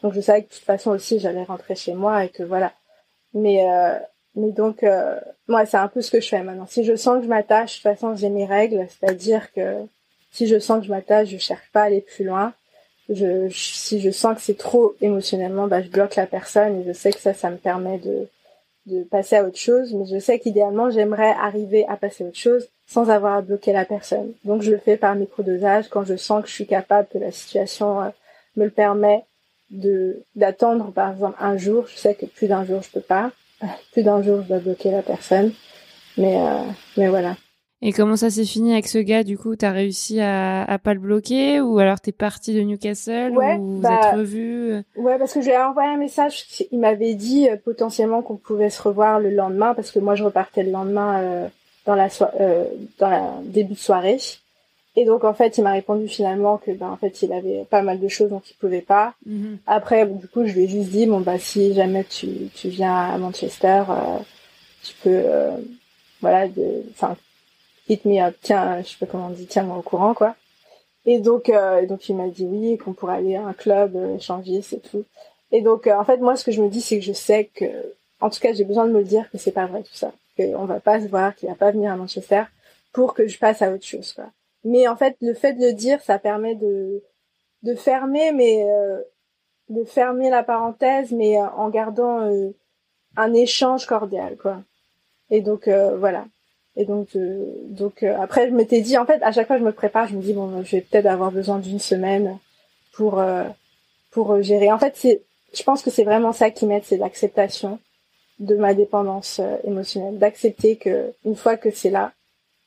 donc 0.01 0.13
je 0.13 0.21
savais 0.21 0.43
que 0.43 0.49
de 0.49 0.53
toute 0.53 0.63
façon 0.63 0.91
aussi, 0.91 1.19
j'allais 1.19 1.43
rentrer 1.43 1.75
chez 1.75 1.93
moi 1.93 2.25
et 2.25 2.29
que 2.29 2.43
voilà, 2.43 2.73
mais 3.33 3.69
euh, 3.69 3.99
mais 4.35 4.51
donc 4.51 4.83
euh, 4.83 5.19
moi 5.47 5.65
c'est 5.65 5.77
un 5.77 5.87
peu 5.87 6.01
ce 6.01 6.11
que 6.11 6.19
je 6.19 6.27
fais 6.27 6.43
maintenant. 6.43 6.65
Si 6.67 6.83
je 6.83 6.95
sens 6.95 7.17
que 7.17 7.23
je 7.23 7.29
m'attache, 7.29 7.71
de 7.71 7.75
toute 7.75 7.83
façon 7.83 8.15
j'ai 8.15 8.29
mes 8.29 8.45
règles, 8.45 8.87
c'est-à-dire 8.89 9.51
que 9.53 9.85
si 10.31 10.47
je 10.47 10.59
sens 10.59 10.79
que 10.79 10.85
je 10.85 10.91
m'attache, 10.91 11.29
je 11.29 11.37
cherche 11.37 11.69
pas 11.71 11.83
à 11.83 11.85
aller 11.85 12.01
plus 12.01 12.25
loin. 12.25 12.53
Si 13.51 14.01
je 14.01 14.09
sens 14.09 14.35
que 14.35 14.41
c'est 14.41 14.57
trop 14.57 14.95
émotionnellement, 14.99 15.67
bah 15.67 15.81
je 15.81 15.89
bloque 15.89 16.15
la 16.15 16.25
personne 16.25 16.81
et 16.81 16.83
je 16.85 16.91
sais 16.91 17.11
que 17.11 17.19
ça 17.19 17.33
ça 17.33 17.49
me 17.51 17.57
permet 17.57 17.99
de 17.99 18.27
de 18.85 19.03
passer 19.03 19.37
à 19.37 19.43
autre 19.43 19.57
chose, 19.57 19.93
mais 19.93 20.05
je 20.05 20.19
sais 20.19 20.39
qu'idéalement 20.39 20.89
j'aimerais 20.89 21.31
arriver 21.31 21.85
à 21.87 21.97
passer 21.97 22.23
à 22.23 22.27
autre 22.27 22.37
chose 22.37 22.67
sans 22.87 23.09
avoir 23.09 23.35
à 23.35 23.41
bloquer 23.41 23.73
la 23.73 23.85
personne. 23.85 24.33
Donc 24.43 24.61
je 24.61 24.71
le 24.71 24.77
fais 24.77 24.97
par 24.97 25.15
micro-dosage 25.15 25.89
quand 25.89 26.03
je 26.03 26.15
sens 26.15 26.43
que 26.43 26.49
je 26.49 26.53
suis 26.53 26.67
capable, 26.67 27.07
que 27.11 27.17
la 27.17 27.31
situation 27.31 28.01
euh, 28.01 28.09
me 28.55 28.65
le 28.65 28.71
permet 28.71 29.25
de 29.71 30.23
d'attendre 30.35 30.91
par 30.91 31.11
exemple 31.11 31.37
un 31.39 31.57
jour. 31.57 31.87
Je 31.87 31.97
sais 31.97 32.13
que 32.13 32.25
plus 32.27 32.47
d'un 32.47 32.63
jour 32.65 32.81
je 32.83 32.91
peux 32.91 33.01
pas, 33.01 33.31
plus 33.91 34.03
d'un 34.03 34.21
jour 34.21 34.41
je 34.43 34.47
dois 34.47 34.59
bloquer 34.59 34.91
la 34.91 35.01
personne, 35.01 35.51
mais 36.17 36.37
euh, 36.37 36.61
mais 36.97 37.07
voilà. 37.07 37.35
Et 37.81 37.91
comment 37.91 38.15
ça 38.15 38.29
s'est 38.29 38.45
fini 38.45 38.73
avec 38.73 38.87
ce 38.87 38.97
gars 38.97 39.23
Du 39.23 39.37
coup, 39.37 39.55
t'as 39.55 39.71
réussi 39.71 40.19
à, 40.19 40.63
à 40.63 40.79
pas 40.79 40.93
le 40.93 40.99
bloquer? 40.99 41.61
Ou 41.61 41.77
alors 41.77 41.99
t'es 41.99 42.11
parti 42.11 42.53
de 42.53 42.61
Newcastle? 42.61 43.31
Ou 43.31 43.75
vous 43.75 43.81
bah, 43.81 43.99
êtes 44.01 44.15
revu 44.15 44.83
Ouais, 44.95 45.17
parce 45.19 45.33
que 45.33 45.41
je 45.41 45.47
lui 45.47 45.53
ai 45.53 45.57
envoyé 45.57 45.89
un 45.89 45.97
message. 45.97 46.45
Il 46.71 46.79
m'avait 46.79 47.15
dit 47.15 47.49
euh, 47.49 47.57
potentiellement 47.57 48.21
qu'on 48.21 48.37
pouvait 48.37 48.69
se 48.69 48.81
revoir 48.81 49.19
le 49.19 49.29
lendemain 49.29 49.73
parce 49.73 49.91
que 49.91 49.99
moi 49.99 50.15
je 50.15 50.23
repartais 50.23 50.63
le 50.63 50.71
lendemain 50.71 51.19
euh, 51.19 51.47
dans 51.85 51.95
la 51.95 52.09
so 52.09 52.25
dans 52.97 53.09
la 53.09 53.33
début 53.43 53.73
de 53.73 53.79
soirée. 53.79 54.19
Et 54.97 55.05
donc 55.05 55.23
en 55.23 55.33
fait, 55.33 55.57
il 55.57 55.63
m'a 55.63 55.73
répondu 55.73 56.07
finalement 56.07 56.57
que 56.57 56.71
ben 56.71 56.89
en 56.89 56.95
fait, 56.95 57.21
il 57.21 57.33
avait 57.33 57.65
pas 57.69 57.81
mal 57.81 57.99
de 57.99 58.07
choses 58.07 58.29
dont 58.29 58.41
il 58.49 58.55
pouvait 58.55 58.81
pas. 58.81 59.13
Mhm. 59.25 59.57
Après, 59.67 60.05
du 60.05 60.27
coup, 60.27 60.45
je 60.45 60.53
lui 60.53 60.63
ai 60.63 60.67
juste 60.67 60.89
dit 60.89 61.05
bon 61.05 61.19
bah 61.19 61.37
si 61.37 61.73
jamais 61.73 62.05
tu 62.05 62.27
tu 62.53 62.69
viens 62.69 62.95
à 62.95 63.17
Manchester, 63.17 63.83
euh, 63.89 64.17
tu 64.83 64.93
peux 65.03 65.09
euh, 65.25 65.51
voilà 66.21 66.47
de 66.47 66.83
enfin 66.91 67.17
hit 67.87 68.05
me 68.05 68.21
up, 68.21 68.35
tiens, 68.41 68.81
je 68.81 68.89
sais 68.89 68.97
pas 68.99 69.05
comment 69.05 69.27
on 69.27 69.31
dit, 69.31 69.47
tiens-moi 69.47 69.77
au 69.77 69.81
courant 69.81 70.13
quoi. 70.13 70.35
Et 71.05 71.19
donc 71.19 71.49
euh, 71.49 71.85
donc 71.85 72.09
il 72.09 72.15
m'a 72.15 72.27
dit 72.27 72.45
oui, 72.45 72.77
qu'on 72.77 72.93
pourrait 72.93 73.17
aller 73.17 73.35
à 73.35 73.45
un 73.45 73.53
club 73.53 73.95
échanger, 74.17 74.61
c'est 74.61 74.79
tout. 74.79 75.05
Et 75.51 75.61
donc 75.61 75.87
en 75.87 76.03
fait, 76.03 76.17
moi 76.17 76.35
ce 76.35 76.43
que 76.43 76.51
je 76.51 76.61
me 76.61 76.69
dis 76.69 76.81
c'est 76.81 76.99
que 76.99 77.05
je 77.05 77.13
sais 77.13 77.49
que 77.53 77.65
en 78.21 78.29
tout 78.29 78.39
cas, 78.39 78.53
j'ai 78.53 78.63
besoin 78.63 78.87
de 78.87 78.91
me 78.93 78.99
le 78.99 79.05
dire 79.05 79.29
que 79.29 79.37
c'est 79.37 79.51
pas 79.51 79.65
vrai 79.67 79.83
tout 79.83 79.93
ça, 79.93 80.11
qu'on 80.37 80.65
va 80.65 80.79
pas 80.79 81.01
se 81.01 81.07
voir, 81.07 81.35
qu'il 81.35 81.49
va 81.49 81.55
pas 81.55 81.71
venir 81.71 81.91
à 81.91 81.97
Manchester 81.97 82.43
pour 82.93 83.13
que 83.13 83.27
je 83.27 83.37
passe 83.37 83.61
à 83.61 83.71
autre 83.71 83.85
chose 83.85 84.13
quoi. 84.13 84.25
Mais 84.63 84.87
en 84.87 84.95
fait, 84.95 85.15
le 85.21 85.33
fait 85.35 85.53
de 85.53 85.67
le 85.67 85.73
dire, 85.73 86.01
ça 86.01 86.17
permet 86.17 86.55
de 86.55 87.03
de 87.65 87.75
fermer, 87.75 88.31
mais 88.31 88.63
euh, 88.63 89.01
de 89.69 89.83
fermer 89.83 90.29
la 90.29 90.43
parenthèse, 90.43 91.11
mais 91.11 91.37
euh, 91.37 91.49
en 91.57 91.69
gardant 91.69 92.21
euh, 92.21 92.51
un 93.17 93.33
échange 93.33 93.85
cordial, 93.87 94.37
quoi. 94.37 94.61
Et 95.31 95.41
donc 95.41 95.67
voilà. 95.67 96.25
Et 96.77 96.85
donc 96.85 97.09
donc 97.69 98.03
après, 98.03 98.49
je 98.49 98.53
m'étais 98.53 98.81
dit, 98.81 98.97
en 98.97 99.05
fait, 99.05 99.21
à 99.23 99.31
chaque 99.31 99.47
fois 99.47 99.55
que 99.55 99.61
je 99.61 99.67
me 99.67 99.71
prépare, 99.71 100.07
je 100.07 100.15
me 100.15 100.21
dis 100.21 100.33
bon, 100.33 100.63
je 100.63 100.75
vais 100.75 100.81
peut-être 100.81 101.05
avoir 101.05 101.31
besoin 101.31 101.59
d'une 101.59 101.79
semaine 101.79 102.37
pour 102.93 103.23
pour 104.11 104.41
gérer. 104.41 104.71
En 104.71 104.79
fait, 104.79 104.93
c'est, 104.95 105.21
je 105.53 105.63
pense 105.63 105.81
que 105.81 105.89
c'est 105.89 106.03
vraiment 106.03 106.33
ça 106.33 106.49
qui 106.51 106.65
m'aide, 106.65 106.83
c'est 106.83 106.97
l'acceptation 106.97 107.79
de 108.39 108.55
ma 108.55 108.73
dépendance 108.73 109.39
émotionnelle, 109.63 110.17
d'accepter 110.17 110.75
que 110.75 111.13
une 111.23 111.37
fois 111.37 111.55
que 111.55 111.71
c'est 111.71 111.89
là, 111.89 112.11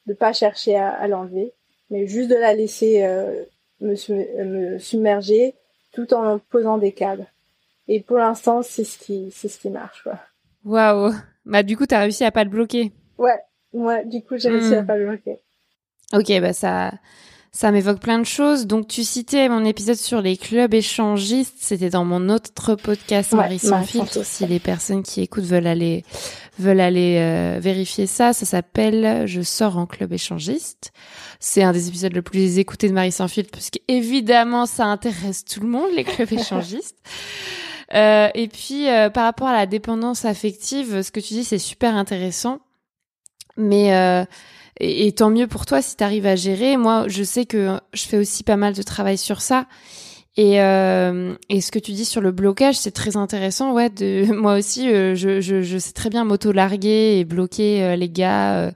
de 0.07 0.15
pas 0.15 0.33
chercher 0.33 0.77
à 0.77 1.07
l'enlever 1.07 1.53
mais 1.91 2.07
juste 2.07 2.31
de 2.31 2.35
la 2.35 2.55
laisser 2.55 3.03
euh, 3.03 3.45
me, 3.81 3.95
me, 4.45 4.79
submerger 4.79 5.55
tout 5.93 6.13
en 6.15 6.39
posant 6.39 6.79
des 6.79 6.93
cadres. 6.93 7.27
Et 7.89 8.01
pour 8.01 8.19
l'instant, 8.19 8.63
c'est 8.63 8.85
ce 8.85 8.99
qui 8.99 9.31
c'est 9.33 9.49
ce 9.49 9.59
qui 9.59 9.71
marche. 9.71 10.07
Waouh. 10.65 11.13
Bah 11.47 11.63
du 11.63 11.77
coup, 11.77 11.87
tu 11.87 11.95
as 11.95 12.01
réussi 12.01 12.25
à 12.25 12.31
pas 12.31 12.45
le 12.45 12.51
bloquer. 12.51 12.93
Ouais. 13.17 13.39
Ouais, 13.73 14.05
du 14.07 14.23
coup, 14.23 14.37
j'ai 14.37 14.49
réussi 14.49 14.75
à 14.75 14.83
hmm. 14.83 14.87
pas 14.87 14.97
le 14.97 15.07
bloquer. 15.07 15.41
OK, 16.13 16.41
bah 16.41 16.53
ça 16.53 16.93
ça 17.51 17.73
m'évoque 17.73 18.01
plein 18.01 18.19
de 18.19 18.25
choses. 18.25 18.67
Donc, 18.67 18.89
tu 18.89 19.05
citais 19.05 19.49
mon 19.49 19.65
épisode 19.65 19.97
sur 19.97 20.21
les 20.21 20.37
clubs 20.37 20.73
échangistes. 20.75 21.57
C'était 21.59 21.91
dans 21.91 22.05
mon 22.05 22.29
autre 22.29 22.75
podcast, 22.75 23.33
Marie 23.33 23.59
sans 23.59 23.83
filtre. 23.83 24.25
Si 24.25 24.47
les 24.47 24.61
personnes 24.61 25.03
qui 25.03 25.23
écoutent 25.23 25.45
veulent 25.45 25.67
aller, 25.67 26.05
veulent 26.59 26.81
aller 26.81 27.17
euh, 27.19 27.59
vérifier 27.59 28.07
ça, 28.07 28.33
ça 28.33 28.45
s'appelle 28.47 29.27
Je 29.27 29.41
sors 29.41 29.79
en 29.79 29.87
club 29.87 30.13
échangiste. 30.13 30.93
C'est 31.41 31.63
un 31.63 31.73
des 31.73 31.89
épisodes 31.89 32.13
le 32.13 32.23
plus 32.23 32.59
écoutés 32.59 32.89
de 32.89 32.95
Marie 32.95 33.13
sans 33.13 33.29
filtre 33.29 33.51
parce 33.51 33.71
qu'évidemment, 33.71 34.67
ça 34.67 34.85
intéresse 34.85 35.45
tout 35.45 35.61
le 35.61 35.69
monde, 35.69 35.91
les 35.97 36.05
clubs 36.05 36.33
échangistes. 36.33 36.99
Euh, 37.95 38.29
et 38.35 38.49
puis, 38.49 38.89
euh, 38.89 39.09
par 39.09 39.25
rapport 39.25 39.49
à 39.49 39.57
la 39.57 39.67
dépendance 39.67 40.27
affective, 40.27 41.01
ce 41.03 41.11
que 41.11 41.21
tu 41.21 41.35
dis, 41.35 41.45
c'est 41.45 41.59
super 41.59 41.97
intéressant. 41.97 42.61
Mais 43.59 43.95
euh, 43.95 44.25
et, 44.81 45.13
tant 45.13 45.31
mieux 45.31 45.47
pour 45.47 45.67
toi 45.67 45.83
si 45.83 45.97
tu 45.97 46.05
arrives 46.05 46.27
à 46.27 46.37
gérer. 46.37 46.77
Moi, 46.77 47.05
je 47.09 47.23
sais 47.23 47.45
que 47.45 47.79
je 47.93 48.05
fais 48.05 48.17
aussi 48.17 48.45
pas 48.45 48.57
mal 48.57 48.73
de 48.73 48.83
travail 48.83 49.19
sur 49.19 49.43
ça. 49.43 49.67
Et, 50.39 50.61
euh, 50.61 51.35
et 51.49 51.61
ce 51.61 51.73
que 51.73 51.81
tu 51.81 51.91
dis 51.91 52.05
sur 52.05 52.21
le 52.21 52.31
blocage, 52.31 52.77
c'est 52.77 52.93
très 52.93 53.17
intéressant. 53.17 53.73
Ouais, 53.73 53.91
de, 53.91 54.33
moi 54.33 54.57
aussi, 54.57 54.89
euh, 54.89 55.17
je, 55.17 55.41
je, 55.41 55.63
je, 55.63 55.79
sais 55.79 55.93
très 55.93 56.11
bien 56.11 56.25
m'auto-larguer 56.25 57.19
et 57.19 57.25
bloquer 57.25 57.83
euh, 57.83 57.97
les 57.97 58.09
gars 58.09 58.55
euh, 58.55 58.71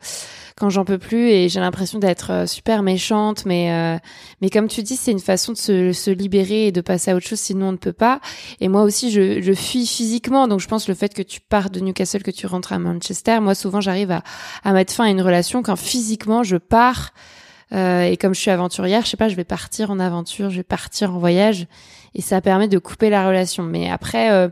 quand 0.56 0.70
j'en 0.70 0.84
peux 0.84 0.98
plus. 0.98 1.28
Et 1.30 1.48
j'ai 1.48 1.60
l'impression 1.60 2.00
d'être 2.00 2.48
super 2.48 2.82
méchante. 2.82 3.46
Mais, 3.46 4.00
mais 4.40 4.50
comme 4.50 4.66
tu 4.66 4.82
dis, 4.82 4.96
c'est 4.96 5.12
une 5.12 5.20
façon 5.20 5.52
de 5.52 5.56
se, 5.56 5.92
se, 5.92 6.10
libérer 6.10 6.66
et 6.66 6.72
de 6.72 6.80
passer 6.80 7.12
à 7.12 7.14
autre 7.14 7.28
chose, 7.28 7.38
sinon 7.38 7.68
on 7.68 7.72
ne 7.72 7.76
peut 7.76 7.92
pas. 7.92 8.20
Et 8.60 8.66
moi 8.66 8.82
aussi, 8.82 9.12
je, 9.12 9.40
je 9.40 9.52
fuis 9.52 9.86
physiquement. 9.86 10.48
Donc 10.48 10.58
je 10.58 10.66
pense 10.66 10.88
le 10.88 10.94
fait 10.94 11.14
que 11.14 11.22
tu 11.22 11.40
pars 11.40 11.70
de 11.70 11.78
Newcastle, 11.78 12.24
que 12.24 12.32
tu 12.32 12.48
rentres 12.48 12.72
à 12.72 12.80
Manchester, 12.80 13.38
moi 13.40 13.54
souvent 13.54 13.80
j'arrive 13.80 14.10
à, 14.10 14.24
à 14.64 14.72
mettre 14.72 14.92
fin 14.92 15.04
à 15.04 15.10
une 15.10 15.22
relation 15.22 15.62
quand 15.62 15.76
physiquement 15.76 16.42
je 16.42 16.56
pars 16.56 17.12
euh, 17.72 18.02
et 18.02 18.16
comme 18.16 18.34
je 18.34 18.40
suis 18.40 18.50
aventurière, 18.50 19.04
je 19.04 19.10
sais 19.10 19.16
pas, 19.16 19.28
je 19.28 19.36
vais 19.36 19.44
partir 19.44 19.90
en 19.90 19.98
aventure, 19.98 20.50
je 20.50 20.56
vais 20.56 20.62
partir 20.62 21.14
en 21.14 21.18
voyage, 21.18 21.66
et 22.14 22.20
ça 22.20 22.40
permet 22.40 22.68
de 22.68 22.78
couper 22.78 23.10
la 23.10 23.26
relation. 23.26 23.62
Mais 23.62 23.90
après, 23.90 24.30
euh, 24.30 24.48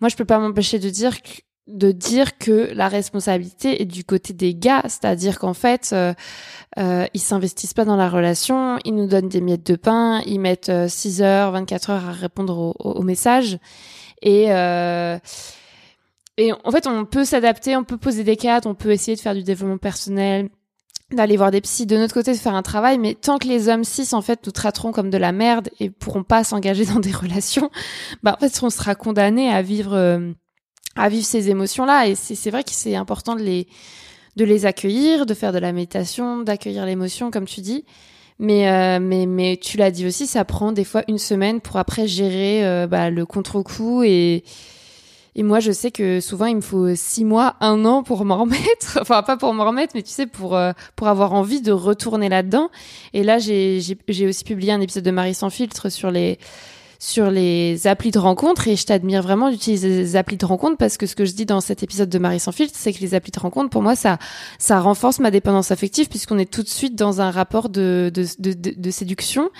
moi, 0.00 0.08
je 0.08 0.16
peux 0.16 0.24
pas 0.24 0.38
m'empêcher 0.38 0.78
de 0.78 0.90
dire 0.90 1.22
que 1.22 1.30
de 1.66 1.90
dire 1.90 2.38
que 2.38 2.70
la 2.74 2.88
responsabilité 2.88 3.82
est 3.82 3.86
du 3.86 4.04
côté 4.04 4.32
des 4.32 4.54
gars, 4.54 4.82
c'est-à-dire 4.84 5.38
qu'en 5.38 5.54
fait, 5.54 5.90
euh, 5.92 6.14
euh, 6.78 7.06
ils 7.12 7.20
s'investissent 7.20 7.74
pas 7.74 7.84
dans 7.84 7.96
la 7.96 8.08
relation, 8.08 8.78
ils 8.84 8.94
nous 8.94 9.06
donnent 9.06 9.28
des 9.28 9.40
miettes 9.40 9.66
de 9.66 9.76
pain, 9.76 10.20
ils 10.26 10.38
mettent 10.38 10.70
6 10.88 11.22
heures, 11.22 11.50
24 11.52 11.90
heures 11.90 12.08
à 12.08 12.12
répondre 12.12 12.74
aux, 12.78 13.02
messages, 13.02 13.58
et 14.22 14.52
euh, 14.52 15.18
et 16.38 16.52
en 16.52 16.70
fait, 16.70 16.86
on 16.86 17.06
peut 17.06 17.24
s'adapter, 17.24 17.76
on 17.76 17.84
peut 17.84 17.96
poser 17.96 18.22
des 18.22 18.36
cadres, 18.36 18.68
on 18.68 18.74
peut 18.74 18.92
essayer 18.92 19.16
de 19.16 19.20
faire 19.20 19.34
du 19.34 19.42
développement 19.42 19.78
personnel, 19.78 20.50
d'aller 21.12 21.36
voir 21.36 21.50
des 21.50 21.60
psys, 21.60 21.86
de 21.86 21.96
notre 21.96 22.14
côté 22.14 22.32
de 22.32 22.36
faire 22.36 22.54
un 22.54 22.62
travail, 22.62 22.98
mais 22.98 23.14
tant 23.14 23.38
que 23.38 23.46
les 23.46 23.68
hommes 23.68 23.84
cis 23.84 24.08
en 24.12 24.22
fait 24.22 24.44
nous 24.44 24.52
traiteront 24.52 24.90
comme 24.90 25.10
de 25.10 25.18
la 25.18 25.30
merde 25.30 25.68
et 25.78 25.88
pourront 25.88 26.24
pas 26.24 26.42
s'engager 26.42 26.84
dans 26.92 27.00
des 27.00 27.12
relations, 27.12 27.70
bah 28.22 28.36
en 28.36 28.40
fait 28.40 28.60
on 28.62 28.70
sera 28.70 28.94
condamné 28.94 29.50
à 29.50 29.62
vivre 29.62 29.94
euh, 29.94 30.32
à 30.96 31.08
vivre 31.08 31.24
ces 31.24 31.48
émotions 31.50 31.84
là 31.84 32.08
et 32.08 32.14
c'est 32.14 32.50
vrai 32.50 32.64
que 32.64 32.72
c'est 32.72 32.96
important 32.96 33.36
de 33.36 33.42
les 33.42 33.68
de 34.36 34.44
les 34.44 34.66
accueillir, 34.66 35.24
de 35.24 35.32
faire 35.32 35.52
de 35.52 35.58
la 35.58 35.72
méditation, 35.72 36.42
d'accueillir 36.42 36.84
l'émotion 36.84 37.30
comme 37.30 37.46
tu 37.46 37.60
dis. 37.60 37.84
Mais 38.38 38.68
euh, 38.68 38.98
mais 39.00 39.24
mais 39.26 39.56
tu 39.56 39.78
l'as 39.78 39.90
dit 39.90 40.06
aussi, 40.06 40.26
ça 40.26 40.44
prend 40.44 40.72
des 40.72 40.84
fois 40.84 41.02
une 41.08 41.18
semaine 41.18 41.60
pour 41.60 41.76
après 41.76 42.06
gérer 42.06 42.66
euh, 42.66 42.86
bah, 42.86 43.10
le 43.10 43.24
contre-coup 43.24 44.02
et 44.02 44.44
et 45.38 45.42
moi, 45.42 45.60
je 45.60 45.70
sais 45.70 45.90
que 45.90 46.20
souvent, 46.20 46.46
il 46.46 46.56
me 46.56 46.60
faut 46.62 46.94
six 46.94 47.22
mois, 47.22 47.56
un 47.60 47.84
an 47.84 48.02
pour 48.02 48.24
m'en 48.24 48.38
remettre. 48.38 48.98
Enfin, 49.00 49.22
pas 49.22 49.36
pour 49.36 49.52
m'en 49.52 49.66
remettre, 49.66 49.92
mais 49.94 50.02
tu 50.02 50.10
sais, 50.10 50.26
pour 50.26 50.56
euh, 50.56 50.72
pour 50.96 51.08
avoir 51.08 51.34
envie 51.34 51.60
de 51.60 51.72
retourner 51.72 52.30
là-dedans. 52.30 52.70
Et 53.12 53.22
là, 53.22 53.38
j'ai 53.38 53.80
j'ai 54.08 54.26
aussi 54.26 54.44
publié 54.44 54.72
un 54.72 54.80
épisode 54.80 55.04
de 55.04 55.10
Marie 55.10 55.34
sans 55.34 55.50
filtre 55.50 55.90
sur 55.90 56.10
les 56.10 56.38
sur 57.06 57.30
les 57.30 57.86
applis 57.86 58.10
de 58.10 58.18
rencontre 58.18 58.66
et 58.66 58.74
je 58.74 58.84
t'admire 58.84 59.22
vraiment 59.22 59.48
d'utiliser 59.48 59.88
les 59.88 60.16
applis 60.16 60.36
de 60.36 60.44
rencontre 60.44 60.76
parce 60.76 60.96
que 60.96 61.06
ce 61.06 61.14
que 61.14 61.24
je 61.24 61.34
dis 61.34 61.46
dans 61.46 61.60
cet 61.60 61.84
épisode 61.84 62.08
de 62.08 62.18
Marie 62.18 62.40
sans 62.40 62.50
filtre, 62.50 62.74
c'est 62.76 62.92
que 62.92 62.98
les 62.98 63.14
applis 63.14 63.30
de 63.30 63.38
rencontre, 63.38 63.70
pour 63.70 63.80
moi, 63.80 63.94
ça, 63.94 64.18
ça 64.58 64.80
renforce 64.80 65.20
ma 65.20 65.30
dépendance 65.30 65.70
affective 65.70 66.08
puisqu'on 66.08 66.36
est 66.36 66.50
tout 66.52 66.64
de 66.64 66.68
suite 66.68 66.96
dans 66.96 67.20
un 67.20 67.30
rapport 67.30 67.68
de, 67.68 68.10
de, 68.12 68.26
de, 68.40 68.72
de, 68.76 68.90
séduction. 68.90 69.50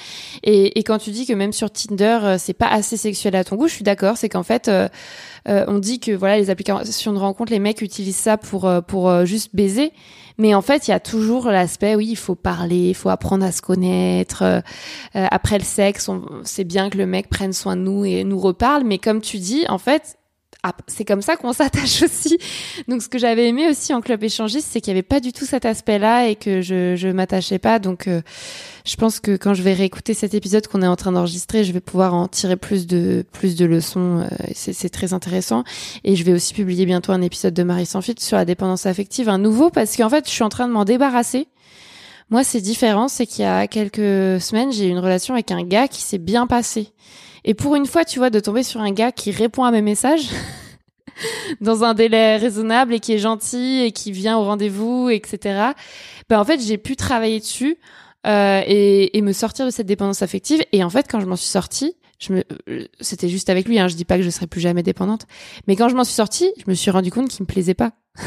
Et, 0.42 0.76
et, 0.76 0.82
quand 0.82 0.99
tu 0.99 1.12
dis 1.12 1.24
que 1.24 1.34
même 1.34 1.53
sur 1.53 1.70
Tinder, 1.70 2.18
euh, 2.24 2.36
c'est 2.36 2.53
pas 2.53 2.66
assez 2.66 2.97
sexuel 2.97 3.36
à 3.36 3.44
ton 3.44 3.55
goût, 3.55 3.68
je 3.68 3.74
suis 3.74 3.84
d'accord. 3.84 4.16
C'est 4.16 4.28
qu'en 4.28 4.42
fait, 4.42 4.66
euh, 4.66 4.88
euh, 5.49 5.64
on 5.68 5.78
dit 5.78 6.01
que 6.01 6.11
voilà, 6.11 6.38
les 6.38 6.51
applications 6.51 7.12
de 7.12 7.18
rencontre, 7.18 7.53
les 7.53 7.61
mecs 7.61 7.80
utilisent 7.80 8.16
ça 8.16 8.38
pour, 8.38 8.68
pour 8.88 9.24
juste 9.24 9.55
baiser. 9.55 9.92
Mais 10.39 10.55
en 10.55 10.62
fait, 10.62 10.89
il 10.89 10.91
y 10.91 10.95
a 10.95 11.01
toujours 11.01 11.47
l'aspect, 11.49 11.95
oui, 11.95 12.09
il 12.11 12.16
faut 12.16 12.34
parler, 12.34 12.91
il 12.91 12.95
faut 12.95 13.09
apprendre 13.09 13.45
à 13.45 13.53
se 13.53 13.62
connaître. 13.62 14.43
Euh, 14.43 14.61
après 15.14 15.59
le 15.59 15.64
sexe, 15.64 16.11
c'est 16.45 16.64
bien 16.64 16.91
que 16.91 16.99
le 16.99 17.07
mec 17.07 17.28
prenne 17.28 17.53
soin 17.53 17.76
de 17.76 17.82
nous 17.82 18.05
et 18.05 18.24
nous 18.24 18.39
reparle. 18.39 18.84
Mais 18.84 18.99
comme 18.99 19.20
tu 19.20 19.39
dis, 19.39 19.64
en 19.68 19.78
fait, 19.78 20.18
c'est 20.86 21.04
comme 21.04 21.22
ça 21.22 21.36
qu'on 21.36 21.52
s'attache 21.54 22.02
aussi. 22.02 22.38
Donc 22.88 23.02
ce 23.02 23.08
que 23.08 23.18
j'avais 23.18 23.48
aimé 23.48 23.68
aussi 23.68 23.92
en 23.94 24.00
club 24.00 24.22
échangiste, 24.24 24.68
c'est 24.70 24.80
qu'il 24.80 24.92
n'y 24.92 24.98
avait 24.98 25.06
pas 25.06 25.20
du 25.20 25.32
tout 25.32 25.44
cet 25.44 25.64
aspect-là 25.64 26.28
et 26.28 26.36
que 26.36 26.60
je 26.60 26.96
je 26.96 27.08
m'attachais 27.08 27.58
pas. 27.58 27.78
Donc 27.78 28.08
euh, 28.08 28.22
je 28.84 28.96
pense 28.96 29.20
que 29.20 29.36
quand 29.36 29.54
je 29.54 29.62
vais 29.62 29.74
réécouter 29.74 30.14
cet 30.14 30.34
épisode 30.34 30.66
qu'on 30.66 30.82
est 30.82 30.86
en 30.86 30.96
train 30.96 31.12
d'enregistrer, 31.12 31.64
je 31.64 31.72
vais 31.72 31.80
pouvoir 31.80 32.14
en 32.14 32.28
tirer 32.28 32.56
plus 32.56 32.86
de 32.86 33.24
plus 33.32 33.56
de 33.56 33.64
leçons. 33.64 34.20
Euh, 34.20 34.46
c'est 34.54 34.90
très 34.90 35.12
intéressant. 35.12 35.64
Et 36.04 36.16
je 36.16 36.24
vais 36.24 36.32
aussi 36.32 36.54
publier 36.54 36.86
bientôt 36.86 37.12
un 37.12 37.22
épisode 37.22 37.54
de 37.54 37.62
Marie 37.62 37.86
sans 37.86 38.00
filtre 38.00 38.22
sur 38.22 38.36
la 38.36 38.44
dépendance 38.44 38.86
affective, 38.86 39.28
un 39.28 39.38
nouveau 39.38 39.70
parce 39.70 39.96
qu'en 39.96 40.10
fait 40.10 40.26
je 40.26 40.30
suis 40.30 40.44
en 40.44 40.48
train 40.48 40.68
de 40.68 40.72
m'en 40.72 40.84
débarrasser. 40.84 41.48
Moi 42.30 42.42
c'est 42.42 42.60
différent, 42.60 43.08
c'est 43.08 43.26
qu'il 43.26 43.44
y 43.44 43.48
a 43.48 43.66
quelques 43.68 44.40
semaines 44.40 44.72
j'ai 44.72 44.86
eu 44.86 44.90
une 44.90 44.98
relation 44.98 45.34
avec 45.34 45.50
un 45.52 45.62
gars 45.62 45.88
qui 45.88 46.02
s'est 46.02 46.18
bien 46.18 46.46
passé. 46.46 46.88
Et 47.47 47.55
pour 47.55 47.76
une 47.76 47.86
fois, 47.86 48.05
tu 48.05 48.18
vois, 48.18 48.28
de 48.28 48.40
tomber 48.40 48.62
sur 48.64 48.80
un 48.80 48.90
gars 48.90 49.12
qui 49.12 49.30
répond 49.30 49.64
à 49.64 49.70
mes 49.70 49.80
messages 49.80 50.28
dans 51.61 51.84
un 51.84 51.94
délai 51.94 52.36
raisonnable 52.36 52.92
et 52.92 53.01
qui 53.01 53.12
est 53.12 53.18
gentil 53.18 53.82
et 53.82 53.92
qui 53.92 54.12
vient 54.12 54.36
au 54.36 54.44
rendez-vous, 54.44 55.09
etc. 55.09 55.70
Ben 56.28 56.40
en 56.40 56.44
fait, 56.44 56.61
j'ai 56.61 56.76
pu 56.76 56.97
travailler 56.97 57.38
dessus 57.38 57.78
euh, 58.26 58.61
et, 58.66 59.16
et, 59.16 59.22
me 59.22 59.32
sortir 59.32 59.64
de 59.64 59.70
cette 59.70 59.86
dépendance 59.86 60.22
affective. 60.22 60.62
Et 60.72 60.82
en 60.82 60.90
fait, 60.90 61.07
quand 61.09 61.20
je 61.20 61.26
m'en 61.26 61.36
suis 61.36 61.49
sortie, 61.49 61.94
je 62.18 62.32
me, 62.32 62.44
euh, 62.68 62.86
c'était 63.01 63.28
juste 63.28 63.49
avec 63.49 63.68
lui. 63.68 63.78
Hein, 63.78 63.86
je 63.86 63.94
dis 63.94 64.05
pas 64.05 64.16
que 64.16 64.24
je 64.24 64.30
serai 64.30 64.49
plus 64.49 64.61
jamais 64.61 64.82
dépendante, 64.82 65.26
mais 65.68 65.76
quand 65.76 65.88
je 65.88 65.94
m'en 65.94 66.05
suis 66.05 66.14
sortie, 66.14 66.53
je 66.59 66.64
me 66.68 66.74
suis 66.74 66.90
rendu 66.90 67.12
compte 67.12 67.28
qu'il 67.28 67.42
me 67.42 67.47
plaisait 67.47 67.74
pas. 67.74 67.92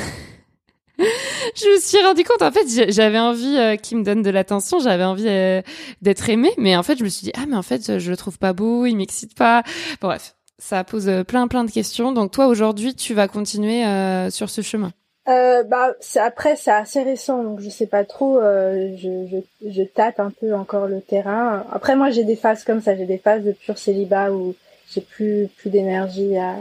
je 1.55 1.75
me 1.75 1.79
suis 1.79 2.01
rendu 2.03 2.23
compte, 2.23 2.41
en 2.41 2.51
fait, 2.51 2.91
j'avais 2.91 3.19
envie 3.19 3.57
euh, 3.57 3.75
qu'il 3.75 3.97
me 3.97 4.03
donne 4.03 4.21
de 4.21 4.29
l'attention, 4.29 4.79
j'avais 4.79 5.03
envie 5.03 5.27
euh, 5.27 5.61
d'être 6.01 6.29
aimée, 6.29 6.51
mais 6.57 6.75
en 6.75 6.83
fait, 6.83 6.97
je 6.97 7.03
me 7.03 7.09
suis 7.09 7.25
dit, 7.25 7.31
ah, 7.35 7.45
mais 7.47 7.55
en 7.55 7.61
fait, 7.61 7.99
je 7.99 8.09
le 8.09 8.17
trouve 8.17 8.37
pas 8.37 8.53
beau, 8.53 8.85
il 8.85 8.95
m'excite 8.95 9.35
pas. 9.35 9.63
bref, 10.01 10.35
ça 10.57 10.83
pose 10.83 11.07
euh, 11.07 11.23
plein, 11.23 11.47
plein 11.47 11.63
de 11.63 11.71
questions. 11.71 12.11
Donc, 12.11 12.31
toi, 12.31 12.47
aujourd'hui, 12.47 12.95
tu 12.95 13.13
vas 13.13 13.27
continuer 13.27 13.83
sur 14.31 14.49
ce 14.49 14.61
chemin? 14.61 14.91
Euh, 15.27 15.63
bah, 15.63 15.93
après, 16.15 16.55
c'est 16.55 16.71
assez 16.71 17.03
récent, 17.03 17.43
donc 17.43 17.59
je 17.59 17.69
sais 17.69 17.85
pas 17.85 18.03
trop. 18.03 18.39
je, 18.41 19.27
je, 19.31 19.69
je 19.69 19.83
tâte 19.83 20.19
un 20.19 20.31
peu 20.31 20.55
encore 20.55 20.87
le 20.87 21.01
terrain. 21.01 21.65
Après, 21.71 21.95
moi, 21.95 22.09
j'ai 22.09 22.23
des 22.23 22.35
phases 22.35 22.63
comme 22.63 22.81
ça. 22.81 22.95
J'ai 22.95 23.05
des 23.05 23.19
phases 23.19 23.43
de 23.43 23.51
pur 23.51 23.77
célibat 23.77 24.31
où 24.31 24.55
j'ai 24.91 25.01
plus 25.01 25.47
plus 25.57 25.69
d'énergie 25.69 26.35
à 26.37 26.55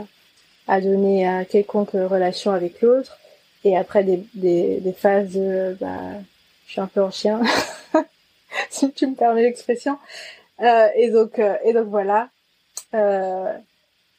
à 0.67 0.81
donner 0.81 1.27
à 1.27 1.45
quelconque 1.45 1.93
relation 1.93 2.51
avec 2.51 2.81
l'autre 2.81 3.18
et 3.63 3.77
après 3.77 4.03
des, 4.03 4.25
des, 4.33 4.79
des 4.79 4.93
phases 4.93 5.37
bah, 5.79 5.97
je 6.69 6.73
suis 6.73 6.81
un 6.81 6.87
peu 6.87 7.01
en 7.01 7.09
chien, 7.09 7.41
si 8.69 8.91
tu 8.91 9.07
me 9.07 9.15
permets 9.15 9.41
l'expression. 9.41 9.97
Euh, 10.61 10.87
et 10.95 11.09
donc, 11.09 11.39
euh, 11.39 11.55
et 11.63 11.73
donc 11.73 11.87
voilà. 11.87 12.29
Euh, 12.93 13.51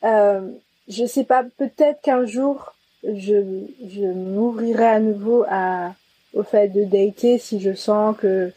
euh, 0.03 0.49
je 0.89 1.07
sais 1.07 1.23
pas, 1.23 1.45
peut-être 1.59 2.01
qu'un 2.01 2.27
jour, 2.27 2.75
je, 3.05 3.65
je 3.89 4.05
m'ouvrirai 4.05 4.87
à 4.87 4.99
nouveau 4.99 5.45
à, 5.49 5.95
au 6.35 6.43
fait 6.43 6.67
de 6.69 6.83
dater 6.83 7.39
si 7.39 7.61
je 7.61 7.73
sens 7.73 8.17
que 8.17 8.51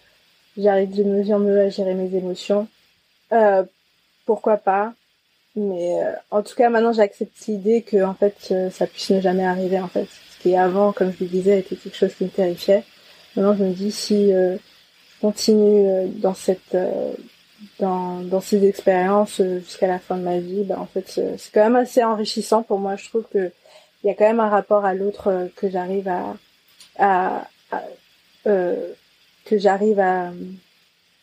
j'arrive 0.57 0.95
de 0.95 1.03
mieux 1.03 1.31
en 1.31 1.37
mieux 1.37 1.59
à 1.59 1.69
gérer 1.69 1.93
mes 1.93 2.15
émotions. 2.15 2.67
Euh, 3.31 3.63
pourquoi 4.25 4.57
pas 4.57 4.93
Mais 5.55 6.01
euh, 6.01 6.13
en 6.31 6.41
tout 6.41 6.55
cas, 6.55 6.69
maintenant, 6.69 6.93
j'accepte 6.93 7.45
l'idée 7.45 7.83
que 7.83 8.03
en 8.03 8.15
fait, 8.15 8.71
ça 8.71 8.87
puisse 8.87 9.11
ne 9.11 9.21
jamais 9.21 9.45
arriver 9.45 9.79
en 9.79 9.87
fait 9.87 10.07
qui 10.43 10.55
avant, 10.55 10.91
comme 10.91 11.11
je 11.13 11.23
le 11.23 11.29
disais, 11.29 11.59
était 11.59 11.75
quelque 11.75 11.95
chose 11.95 12.13
qui 12.13 12.25
me 12.25 12.29
terrifiait. 12.29 12.83
Maintenant, 13.35 13.55
je 13.55 13.63
me 13.63 13.73
dis 13.73 13.91
si 13.91 14.33
euh, 14.33 14.57
je 14.57 15.21
continue 15.21 15.87
euh, 15.87 16.07
dans 16.07 16.33
cette 16.33 16.75
euh, 16.75 17.13
dans, 17.79 18.19
dans 18.19 18.41
ces 18.41 18.67
expériences 18.67 19.41
jusqu'à 19.41 19.87
la 19.87 19.97
fin 19.97 20.17
de 20.17 20.23
ma 20.23 20.37
vie, 20.37 20.63
bah, 20.63 20.75
en 20.79 20.85
fait, 20.85 21.07
c'est 21.07 21.51
quand 21.53 21.63
même 21.63 21.77
assez 21.77 22.03
enrichissant 22.03 22.61
pour 22.61 22.77
moi. 22.77 22.97
Je 22.97 23.07
trouve 23.07 23.25
que 23.31 23.51
il 24.03 24.07
y 24.07 24.09
a 24.09 24.15
quand 24.15 24.25
même 24.25 24.41
un 24.41 24.49
rapport 24.49 24.83
à 24.83 24.93
l'autre 24.93 25.49
que 25.55 25.69
j'arrive 25.69 26.11
à, 26.99 27.47
que 28.43 29.57
j'arrive 29.57 29.99
à 30.01 30.31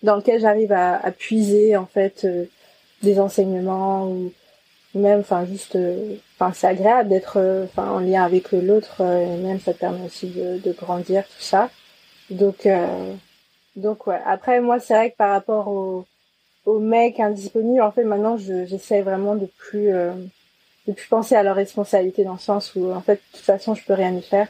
dans 0.02 0.16
lequel 0.16 0.40
j'arrive 0.40 0.72
à, 0.72 1.12
puiser 1.12 1.76
en 1.76 1.84
fait 1.84 2.26
des 3.02 3.20
enseignements 3.20 4.06
ou 4.06 4.32
même 4.94 5.20
enfin 5.20 5.44
juste 5.44 5.76
enfin 6.40 6.52
c'est 6.54 6.66
agréable 6.66 7.10
d'être 7.10 7.36
euh, 7.36 7.66
en 7.76 7.98
lien 7.98 8.24
avec 8.24 8.52
l'autre 8.52 8.96
euh, 9.00 9.24
et 9.24 9.36
même 9.38 9.60
ça 9.60 9.74
permet 9.74 10.06
aussi 10.06 10.28
de, 10.28 10.72
grandir 10.72 11.24
tout 11.24 11.42
ça. 11.42 11.70
Donc 12.30 12.68
donc 13.76 14.06
ouais. 14.06 14.20
Après 14.24 14.60
moi 14.60 14.78
c'est 14.80 14.94
vrai 14.94 15.10
que 15.10 15.16
par 15.16 15.30
rapport 15.30 15.68
aux 15.68 16.78
mecs 16.78 17.20
indisponibles 17.20 17.82
en 17.82 17.90
fait 17.90 18.04
maintenant 18.04 18.36
j'essaie 18.36 19.02
vraiment 19.02 19.34
de 19.34 19.46
plus 19.46 19.88
de 20.86 20.92
plus 20.92 21.08
penser 21.08 21.34
à 21.34 21.42
leur 21.42 21.56
responsabilité 21.56 22.24
dans 22.24 22.34
le 22.34 22.38
sens 22.38 22.74
où 22.76 22.92
en 22.92 23.00
fait 23.00 23.16
de 23.16 23.36
toute 23.38 23.44
façon 23.44 23.74
je 23.74 23.84
peux 23.84 23.94
rien 23.94 24.14
y 24.14 24.22
faire. 24.22 24.48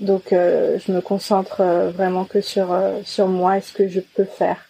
Donc 0.00 0.26
je 0.30 0.92
me 0.92 1.00
concentre 1.00 1.62
vraiment 1.94 2.24
que 2.24 2.40
sur 2.40 2.76
sur 3.04 3.28
moi 3.28 3.58
et 3.58 3.60
ce 3.60 3.72
que 3.72 3.86
je 3.86 4.00
peux 4.00 4.24
faire 4.24 4.68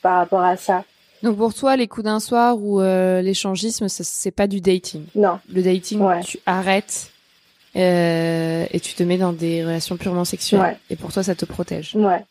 par 0.00 0.16
rapport 0.16 0.42
à 0.42 0.56
ça 0.56 0.84
donc 1.22 1.36
pour 1.36 1.54
toi, 1.54 1.76
les 1.76 1.86
coups 1.86 2.04
d'un 2.04 2.20
soir 2.20 2.58
ou 2.58 2.80
euh, 2.80 3.22
l'échangisme, 3.22 3.88
c'est 3.88 4.30
pas 4.30 4.46
du 4.46 4.60
dating? 4.60 5.04
Non. 5.14 5.38
Le 5.52 5.62
dating, 5.62 6.02
tu 6.24 6.38
arrêtes 6.46 7.10
euh, 7.76 8.66
et 8.70 8.80
tu 8.80 8.94
te 8.94 9.02
mets 9.02 9.18
dans 9.18 9.32
des 9.32 9.64
relations 9.64 9.96
purement 9.96 10.24
sexuelles. 10.24 10.78
Et 10.90 10.96
pour 10.96 11.12
toi, 11.12 11.22
ça 11.22 11.34
te 11.34 11.44
protège? 11.44 11.94
Ouais. 11.94 12.24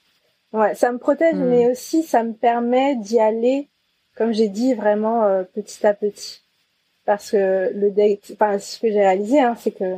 Ouais, 0.53 0.75
ça 0.75 0.91
me 0.91 0.97
protège, 0.97 1.35
hmm. 1.35 1.45
mais 1.45 1.71
aussi 1.71 2.03
ça 2.03 2.23
me 2.23 2.33
permet 2.33 2.97
d'y 2.97 3.19
aller, 3.19 3.69
comme 4.17 4.33
j'ai 4.33 4.49
dit, 4.49 4.73
vraiment 4.73 5.23
euh, 5.23 5.43
petit 5.43 5.87
à 5.87 5.93
petit. 5.93 6.41
Parce 7.05 7.31
que 7.31 7.71
le 7.73 7.89
date, 7.91 8.33
enfin, 8.33 8.59
ce 8.59 8.77
que 8.77 8.91
j'ai 8.91 8.99
réalisé, 8.99 9.39
hein, 9.39 9.55
c'est 9.59 9.71
que 9.71 9.95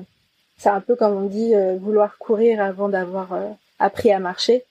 c'est 0.58 0.70
un 0.70 0.82
peu 0.82 0.96
comme 0.96 1.18
on 1.18 1.26
dit, 1.26 1.54
vouloir 1.82 2.18
courir 2.20 2.62
avant 2.62 2.88
d'avoir 2.88 3.30
appris 3.80 4.12
à 4.12 4.20
marcher. 4.20 4.64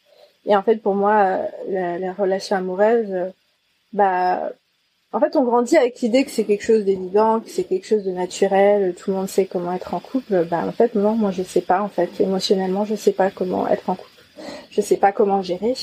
Et 0.46 0.56
en 0.56 0.62
fait, 0.62 0.76
pour 0.76 0.94
moi, 0.94 1.40
la, 1.68 1.98
les 1.98 2.10
relations 2.10 2.56
amoureuses 2.56 3.32
bah 3.92 4.52
en 5.12 5.20
fait 5.20 5.36
on 5.36 5.44
grandit 5.44 5.76
avec 5.76 6.00
l'idée 6.00 6.24
que 6.24 6.30
c'est 6.30 6.44
quelque 6.44 6.64
chose 6.64 6.84
d'évident, 6.84 7.40
que 7.40 7.50
c'est 7.50 7.64
quelque 7.64 7.86
chose 7.86 8.04
de 8.04 8.10
naturel, 8.10 8.94
tout 8.94 9.10
le 9.10 9.16
monde 9.16 9.28
sait 9.28 9.46
comment 9.46 9.72
être 9.72 9.94
en 9.94 10.00
couple. 10.00 10.44
Bah 10.50 10.64
en 10.66 10.72
fait 10.72 10.94
non, 10.94 11.14
moi 11.14 11.30
je 11.30 11.42
sais 11.42 11.60
pas 11.60 11.82
en 11.82 11.88
fait 11.88 12.20
émotionnellement, 12.20 12.84
je 12.84 12.94
sais 12.94 13.12
pas 13.12 13.30
comment 13.30 13.68
être 13.68 13.88
en 13.90 13.94
couple. 13.94 14.10
Je 14.70 14.80
sais 14.80 14.96
pas 14.96 15.12
comment 15.12 15.42
gérer. 15.42 15.74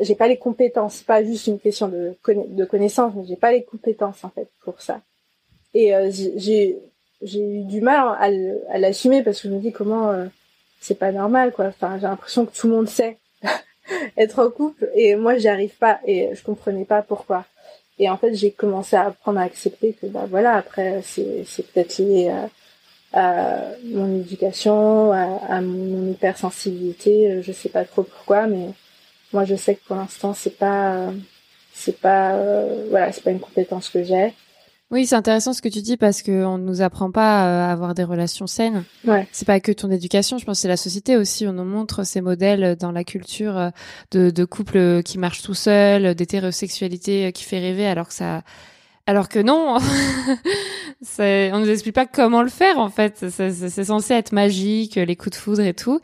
J'ai 0.00 0.14
pas 0.14 0.26
les 0.28 0.38
compétences, 0.38 1.02
pas 1.02 1.22
juste 1.22 1.46
une 1.46 1.60
question 1.60 1.88
de 1.88 2.16
de 2.26 2.64
connaissance, 2.64 3.12
mais 3.14 3.24
j'ai 3.26 3.36
pas 3.36 3.52
les 3.52 3.64
compétences 3.64 4.24
en 4.24 4.30
fait 4.30 4.48
pour 4.64 4.80
ça. 4.80 5.00
Et 5.74 5.94
euh, 5.94 6.10
j'ai 6.10 6.78
j'ai 7.22 7.40
eu 7.40 7.64
du 7.64 7.80
mal 7.80 8.16
à 8.68 8.78
l'assumer 8.78 9.22
parce 9.22 9.40
que 9.40 9.48
je 9.48 9.54
me 9.54 9.60
dis 9.60 9.72
comment 9.72 10.10
euh, 10.10 10.26
c'est 10.80 10.98
pas 10.98 11.12
normal 11.12 11.52
quoi. 11.52 11.66
Enfin, 11.66 11.96
j'ai 11.96 12.06
l'impression 12.06 12.46
que 12.46 12.56
tout 12.56 12.66
le 12.68 12.74
monde 12.74 12.88
sait 12.88 13.18
être 14.16 14.38
en 14.38 14.50
couple 14.50 14.90
et 14.94 15.16
moi 15.16 15.36
j'y 15.38 15.48
arrive 15.48 15.76
pas 15.76 16.00
et 16.06 16.30
je 16.34 16.42
comprenais 16.42 16.84
pas 16.84 17.02
pourquoi. 17.02 17.44
Et 17.98 18.08
en 18.08 18.16
fait 18.16 18.34
j'ai 18.34 18.50
commencé 18.50 18.96
à 18.96 19.06
apprendre 19.06 19.40
à 19.40 19.42
accepter 19.42 19.94
que 19.94 20.06
bah 20.06 20.26
voilà 20.28 20.54
après 20.54 21.02
c'est 21.02 21.44
c'est 21.46 21.66
peut-être 21.66 21.98
lié 21.98 22.32
à 23.12 23.60
mon 23.84 24.20
éducation, 24.20 25.12
à, 25.12 25.60
mon 25.60 26.10
hypersensibilité. 26.12 27.42
Je 27.42 27.52
sais 27.52 27.68
pas 27.68 27.84
trop 27.84 28.02
pourquoi, 28.04 28.46
mais 28.46 28.68
moi 29.32 29.44
je 29.44 29.54
sais 29.54 29.74
que 29.74 29.84
pour 29.86 29.96
l'instant 29.96 30.34
c'est 30.34 30.56
pas 30.56 31.12
c'est 31.74 31.98
pas 32.00 32.36
voilà 32.90 33.12
c'est 33.12 33.22
pas 33.22 33.30
une 33.30 33.40
compétence 33.40 33.88
que 33.88 34.02
j'ai. 34.04 34.32
Oui, 34.92 35.06
c'est 35.06 35.16
intéressant 35.16 35.54
ce 35.54 35.62
que 35.62 35.70
tu 35.70 35.80
dis 35.80 35.96
parce 35.96 36.20
que 36.20 36.44
on 36.44 36.58
nous 36.58 36.82
apprend 36.82 37.10
pas 37.10 37.46
euh, 37.46 37.66
à 37.66 37.72
avoir 37.72 37.94
des 37.94 38.04
relations 38.04 38.46
saines. 38.46 38.84
Ouais. 39.06 39.26
C'est 39.32 39.46
pas 39.46 39.58
que 39.58 39.72
ton 39.72 39.90
éducation, 39.90 40.36
je 40.36 40.44
pense 40.44 40.58
que 40.58 40.62
c'est 40.62 40.68
la 40.68 40.76
société 40.76 41.16
aussi. 41.16 41.46
On 41.46 41.54
nous 41.54 41.64
montre 41.64 42.04
ces 42.04 42.20
modèles 42.20 42.76
dans 42.76 42.92
la 42.92 43.02
culture 43.02 43.56
euh, 43.56 43.70
de, 44.10 44.28
de 44.28 44.44
couples 44.44 45.02
qui 45.02 45.18
marchent 45.18 45.42
tout 45.42 45.54
seuls, 45.54 46.14
d'hétérosexualité 46.14 47.32
qui 47.32 47.44
fait 47.44 47.58
rêver, 47.58 47.86
alors 47.86 48.08
que 48.08 48.14
ça 48.14 48.42
alors 49.06 49.28
que 49.28 49.40
non, 49.40 49.78
on 51.18 51.58
nous 51.58 51.68
explique 51.68 51.94
pas 51.94 52.06
comment 52.06 52.42
le 52.42 52.48
faire 52.48 52.78
en 52.78 52.88
fait. 52.88 53.26
C'est 53.30 53.84
censé 53.84 54.14
être 54.14 54.30
magique, 54.32 54.94
les 54.94 55.16
coups 55.16 55.36
de 55.36 55.42
foudre 55.42 55.62
et 55.62 55.74
tout. 55.74 56.00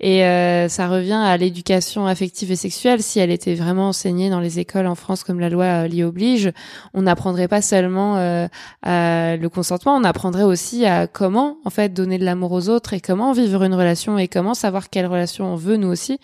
Et 0.00 0.24
euh, 0.24 0.68
ça 0.68 0.88
revient 0.88 1.12
à 1.12 1.36
l'éducation 1.36 2.06
affective 2.06 2.50
et 2.50 2.56
sexuelle. 2.56 3.02
Si 3.02 3.20
elle 3.20 3.30
était 3.30 3.54
vraiment 3.54 3.90
enseignée 3.90 4.30
dans 4.30 4.40
les 4.40 4.58
écoles 4.58 4.86
en 4.86 4.96
France 4.96 5.22
comme 5.22 5.38
la 5.38 5.48
loi 5.48 5.64
euh, 5.64 5.86
l'y 5.86 6.02
oblige, 6.02 6.50
on 6.92 7.02
n'apprendrait 7.02 7.48
pas 7.48 7.62
seulement 7.62 8.16
euh, 8.16 8.48
le 8.82 9.46
consentement, 9.48 9.94
on 9.94 10.02
apprendrait 10.02 10.42
aussi 10.42 10.84
à 10.86 11.06
comment 11.06 11.58
en 11.64 11.70
fait 11.70 11.92
donner 11.92 12.18
de 12.18 12.24
l'amour 12.24 12.50
aux 12.50 12.68
autres 12.68 12.94
et 12.94 13.00
comment 13.00 13.32
vivre 13.32 13.62
une 13.62 13.74
relation 13.74 14.18
et 14.18 14.26
comment 14.26 14.54
savoir 14.54 14.90
quelle 14.90 15.06
relation 15.06 15.52
on 15.52 15.56
veut 15.56 15.76
nous 15.76 15.88
aussi. 15.88 16.18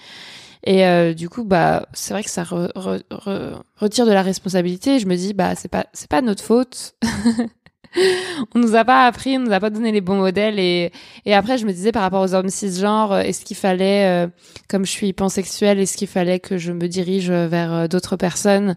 Et 0.66 0.84
euh, 0.84 1.14
du 1.14 1.28
coup, 1.28 1.44
bah, 1.44 1.86
c'est 1.92 2.12
vrai 2.12 2.24
que 2.24 2.30
ça 2.30 2.42
retire 2.42 4.06
de 4.06 4.12
la 4.12 4.22
responsabilité. 4.22 4.98
Je 4.98 5.06
me 5.06 5.14
dis, 5.14 5.32
bah, 5.32 5.54
c'est 5.54 5.68
pas, 5.68 5.86
c'est 5.92 6.10
pas 6.10 6.22
notre 6.22 6.42
faute. 6.42 6.96
on 8.54 8.58
nous 8.58 8.74
a 8.74 8.84
pas 8.84 9.06
appris, 9.06 9.36
on 9.36 9.42
nous 9.42 9.52
a 9.52 9.60
pas 9.60 9.70
donné 9.70 9.92
les 9.92 10.00
bons 10.00 10.16
modèles. 10.16 10.58
Et, 10.58 10.90
et 11.24 11.34
après, 11.34 11.56
je 11.56 11.66
me 11.66 11.72
disais 11.72 11.92
par 11.92 12.02
rapport 12.02 12.20
aux 12.20 12.34
hommes 12.34 12.48
cisgenres, 12.48 13.12
euh, 13.12 13.20
est-ce 13.20 13.44
qu'il 13.44 13.56
fallait, 13.56 14.06
euh, 14.06 14.26
comme 14.68 14.84
je 14.84 14.90
suis 14.90 15.12
pansexuelle, 15.12 15.78
est-ce 15.78 15.96
qu'il 15.96 16.08
fallait 16.08 16.40
que 16.40 16.58
je 16.58 16.72
me 16.72 16.88
dirige 16.88 17.30
vers 17.30 17.88
d'autres 17.88 18.16
personnes 18.16 18.74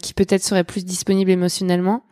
qui 0.00 0.14
peut-être 0.14 0.44
seraient 0.44 0.64
plus 0.64 0.84
disponibles 0.84 1.32
émotionnellement? 1.32 2.04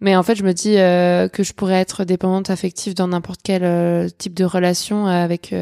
Mais 0.00 0.16
en 0.16 0.22
fait, 0.22 0.34
je 0.34 0.42
me 0.42 0.52
dis 0.52 0.74
que 0.74 1.42
je 1.42 1.52
pourrais 1.52 1.80
être 1.80 2.04
dépendante 2.04 2.50
affective 2.50 2.94
dans 2.94 3.08
n'importe 3.08 3.40
quel 3.42 4.12
type 4.18 4.34
de 4.34 4.44
relation 4.44 5.06
avec 5.06 5.54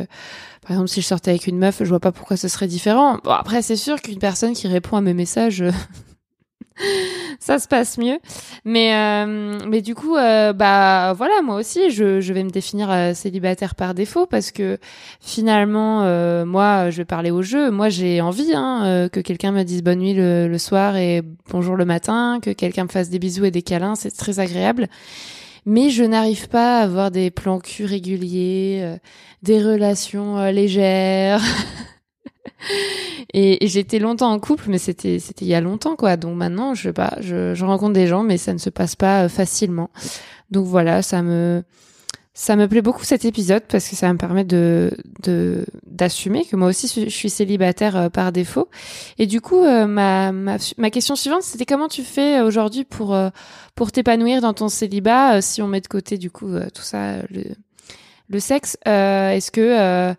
par 0.62 0.72
exemple, 0.72 0.88
si 0.88 1.00
je 1.00 1.06
sortais 1.06 1.30
avec 1.30 1.46
une 1.46 1.58
meuf, 1.58 1.78
je 1.80 1.88
vois 1.88 2.00
pas 2.00 2.12
pourquoi 2.12 2.36
ce 2.36 2.46
serait 2.46 2.68
différent. 2.68 3.18
Bon, 3.24 3.30
après, 3.30 3.62
c'est 3.62 3.76
sûr 3.76 4.00
qu'une 4.00 4.18
personne 4.18 4.52
qui 4.52 4.68
répond 4.68 4.96
à 4.96 5.00
mes 5.00 5.14
messages, 5.14 5.64
ça 7.38 7.58
se 7.58 7.68
passe 7.68 7.98
mieux. 7.98 8.18
Mais, 8.64 8.94
euh, 8.94 9.58
mais 9.66 9.82
du 9.82 9.94
coup, 9.94 10.16
euh, 10.16 10.52
bah 10.52 11.12
voilà, 11.14 11.42
moi 11.42 11.56
aussi, 11.56 11.90
je, 11.90 12.32
vais 12.32 12.44
me 12.44 12.50
définir 12.50 12.90
euh, 12.90 13.14
célibataire 13.14 13.74
par 13.74 13.94
défaut 13.94 14.26
parce 14.26 14.50
que 14.50 14.78
finalement, 15.20 16.00
moi, 16.44 16.90
je 16.90 16.98
vais 16.98 17.04
parler 17.04 17.30
au 17.30 17.42
jeu. 17.42 17.70
Moi, 17.70 17.88
j'ai 17.88 18.20
envie 18.20 18.52
hein, 18.54 19.08
que 19.12 19.20
quelqu'un 19.20 19.52
me 19.52 19.62
dise 19.62 19.82
bonne 19.82 20.00
nuit 20.00 20.14
le, 20.14 20.58
soir 20.58 20.96
et 20.96 21.22
bonjour 21.50 21.76
le 21.76 21.84
matin, 21.84 22.38
que 22.42 22.50
quelqu'un 22.50 22.84
me 22.84 22.88
fasse 22.88 23.08
des 23.08 23.18
bisous 23.18 23.44
et 23.44 23.50
des 23.50 23.62
câlins, 23.62 23.94
c'est 23.94 24.10
très 24.10 24.40
agréable 24.40 24.88
mais 25.66 25.90
je 25.90 26.02
n'arrive 26.02 26.48
pas 26.48 26.78
à 26.78 26.84
avoir 26.84 27.10
des 27.10 27.30
plans 27.30 27.60
cul 27.60 27.84
réguliers, 27.84 28.96
des 29.42 29.62
relations 29.62 30.42
légères. 30.46 31.42
et, 33.34 33.66
j'étais 33.66 33.98
longtemps 33.98 34.30
en 34.32 34.38
couple, 34.38 34.64
mais 34.68 34.78
c'était 34.78 35.18
c'était 35.18 35.44
il 35.44 35.48
y 35.48 35.54
a 35.54 35.60
longtemps 35.60 35.96
quoi. 35.96 36.16
Donc 36.16 36.36
maintenant, 36.36 36.74
je 36.74 36.84
sais 36.84 36.92
pas, 36.92 37.16
je, 37.20 37.64
rencontre 37.64 37.92
des 37.94 38.06
gens, 38.06 38.22
mais 38.22 38.38
ça 38.38 38.52
ne 38.52 38.58
se 38.58 38.70
passe 38.70 38.96
pas 38.96 39.24
euh, 39.24 39.28
facilement. 39.28 39.90
Donc 40.50 40.66
voilà, 40.66 41.02
ça 41.02 41.22
me 41.22 41.62
ça 42.32 42.56
me 42.56 42.68
plaît 42.68 42.80
beaucoup 42.80 43.04
cet 43.04 43.24
épisode 43.24 43.64
parce 43.68 43.88
que 43.88 43.96
ça 43.96 44.12
me 44.12 44.18
permet 44.18 44.44
de 44.44 44.90
d'assumer 45.86 46.44
que 46.44 46.56
moi 46.56 46.68
aussi 46.68 47.04
je 47.04 47.10
suis 47.10 47.30
célibataire 47.30 47.96
euh, 47.96 48.08
par 48.08 48.32
défaut. 48.32 48.68
Et 49.18 49.26
du 49.26 49.40
coup, 49.40 49.62
euh, 49.62 49.86
ma, 49.86 50.32
ma, 50.32 50.56
ma 50.78 50.90
question 50.90 51.16
suivante, 51.16 51.42
c'était 51.42 51.66
comment 51.66 51.88
tu 51.88 52.02
fais 52.02 52.40
aujourd'hui 52.40 52.84
pour 52.84 53.16
pour 53.74 53.92
t'épanouir 53.92 54.40
dans 54.40 54.54
ton 54.54 54.68
célibat 54.68 55.40
si 55.42 55.62
on 55.62 55.68
met 55.68 55.80
de 55.80 55.88
côté 55.88 56.18
du 56.18 56.30
coup 56.30 56.48
tout 56.74 56.82
ça 56.82 57.22
le 57.30 57.44
le 58.30 58.40
sexe. 58.40 58.78
Est-ce 58.86 59.50
que 59.50 60.14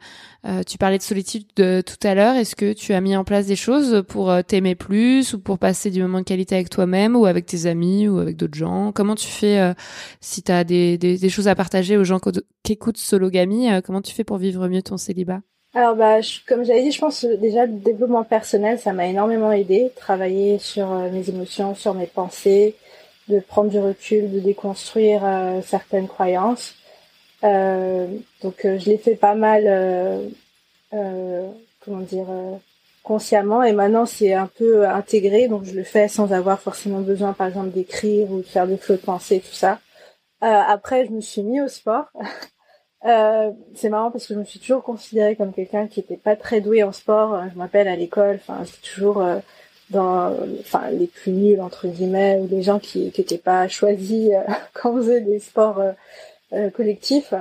euh, 0.46 0.64
tu 0.64 0.80
parlais 0.80 0.98
de 0.98 1.04
solitude 1.04 1.46
de, 1.56 1.82
tout 1.82 2.08
à 2.08 2.16
l'heure. 2.16 2.36
Est-ce 2.36 2.56
que 2.56 2.74
tu 2.74 2.94
as 2.94 3.02
mis 3.02 3.16
en 3.16 3.24
place 3.24 3.46
des 3.46 3.56
choses 3.56 4.04
pour 4.08 4.32
euh, 4.32 4.42
t'aimer 4.42 4.74
plus 4.74 5.34
ou 5.34 5.40
pour 5.40 5.60
passer 5.60 5.92
du 5.92 6.02
moment 6.02 6.20
de 6.20 6.24
qualité 6.24 6.56
avec 6.56 6.70
toi-même 6.70 7.16
ou 7.16 7.28
avec 7.28 7.46
tes 7.46 7.68
amis 7.68 8.08
ou 8.08 8.18
avec 8.18 8.38
d'autres 8.38 8.58
gens? 8.58 8.92
Comment 8.92 9.14
tu 9.14 9.28
fais 9.28 9.60
euh, 9.60 9.74
si 10.20 10.42
tu 10.42 10.52
as 10.52 10.64
des, 10.64 11.30
choses 11.30 11.48
à 11.48 11.54
partager 11.54 11.96
aux 11.96 12.04
gens 12.04 12.20
qui 12.64 12.72
écoutent 12.72 12.98
Sologamy 12.98 13.70
Comment 13.86 14.02
tu 14.02 14.14
fais 14.14 14.24
pour 14.24 14.38
vivre 14.38 14.68
mieux 14.68 14.82
ton 14.82 14.98
célibat? 14.98 15.42
Alors 15.74 15.96
bah 15.96 16.18
comme 16.48 16.66
j'avais 16.66 16.84
dit, 16.84 16.92
je 16.92 17.00
pense 17.00 17.24
déjà 17.24 17.66
le 17.66 17.74
développement 17.74 18.26
personnel, 18.26 18.78
ça 18.78 18.92
m'a 18.92 19.08
énormément 19.08 19.54
aidé. 19.54 19.90
Travailler 19.96 20.60
sur 20.60 20.90
mes 20.90 21.30
émotions, 21.30 21.76
sur 21.76 21.94
mes 21.94 22.08
pensées, 22.08 22.76
de 23.30 23.40
prendre 23.40 23.70
du 23.70 23.80
recul, 23.80 24.30
de 24.32 24.40
déconstruire 24.40 25.22
certaines 25.64 26.10
croyances. 26.10 26.76
Euh, 27.44 28.08
donc 28.42 28.66
euh, 28.66 28.78
je 28.78 28.90
l'ai 28.90 28.98
fait 28.98 29.16
pas 29.16 29.36
mal, 29.36 29.64
euh, 29.68 31.50
comment 31.84 32.02
dire, 32.02 32.28
consciemment. 33.04 33.64
Et 33.64 33.74
maintenant 33.74 34.06
c'est 34.06 34.34
un 34.34 34.48
peu 34.48 34.88
intégré. 34.88 35.48
Donc 35.48 35.64
je 35.64 35.74
le 35.74 35.84
fais 35.84 36.08
sans 36.08 36.34
avoir 36.34 36.60
forcément 36.60 37.02
besoin 37.02 37.34
par 37.34 37.48
exemple 37.48 37.72
d'écrire 37.72 38.32
ou 38.32 38.38
de 38.38 38.48
faire 38.48 38.68
des 38.68 38.78
flots 38.78 38.96
de 38.96 39.02
pensée 39.02 39.40
tout 39.40 39.56
ça. 39.56 39.80
Après 40.42 41.06
je 41.06 41.12
me 41.12 41.22
suis 41.22 41.44
mis 41.44 41.62
au 41.62 41.68
sport. 41.68 42.06
Euh, 43.04 43.50
c'est 43.74 43.90
marrant 43.90 44.12
parce 44.12 44.28
que 44.28 44.36
je 44.36 44.40
me 44.40 44.46
suis 44.46 44.60
toujours 44.60 44.84
considérée 44.84 45.36
comme 45.36 45.54
quelqu'un 45.54 45.88
qui 45.88 46.00
était 46.00 46.18
pas 46.18 46.36
très 46.36 46.62
doué 46.62 46.84
en 46.84 46.92
sport. 46.92 47.36
Je 47.52 47.58
m'appelle 47.58 47.88
à 47.88 47.96
l'école. 47.96 48.36
Enfin 48.36 48.62
c'est 48.64 48.80
toujours 48.84 49.26
dans 49.92 50.36
enfin 50.60 50.90
les 50.92 51.08
plus 51.08 51.32
nuls 51.32 51.62
entre 51.62 51.88
guillemets 51.88 52.40
ou 52.40 52.48
les 52.48 52.62
gens 52.62 52.80
qui 52.80 53.12
qui 53.12 53.22
étaient 53.22 53.38
pas 53.38 53.68
choisis 53.68 54.32
quand 54.74 54.94
on 54.94 54.98
faisait 54.98 55.22
des 55.22 55.40
sports 55.40 55.80
euh, 55.80 55.92
collectif, 56.74 57.34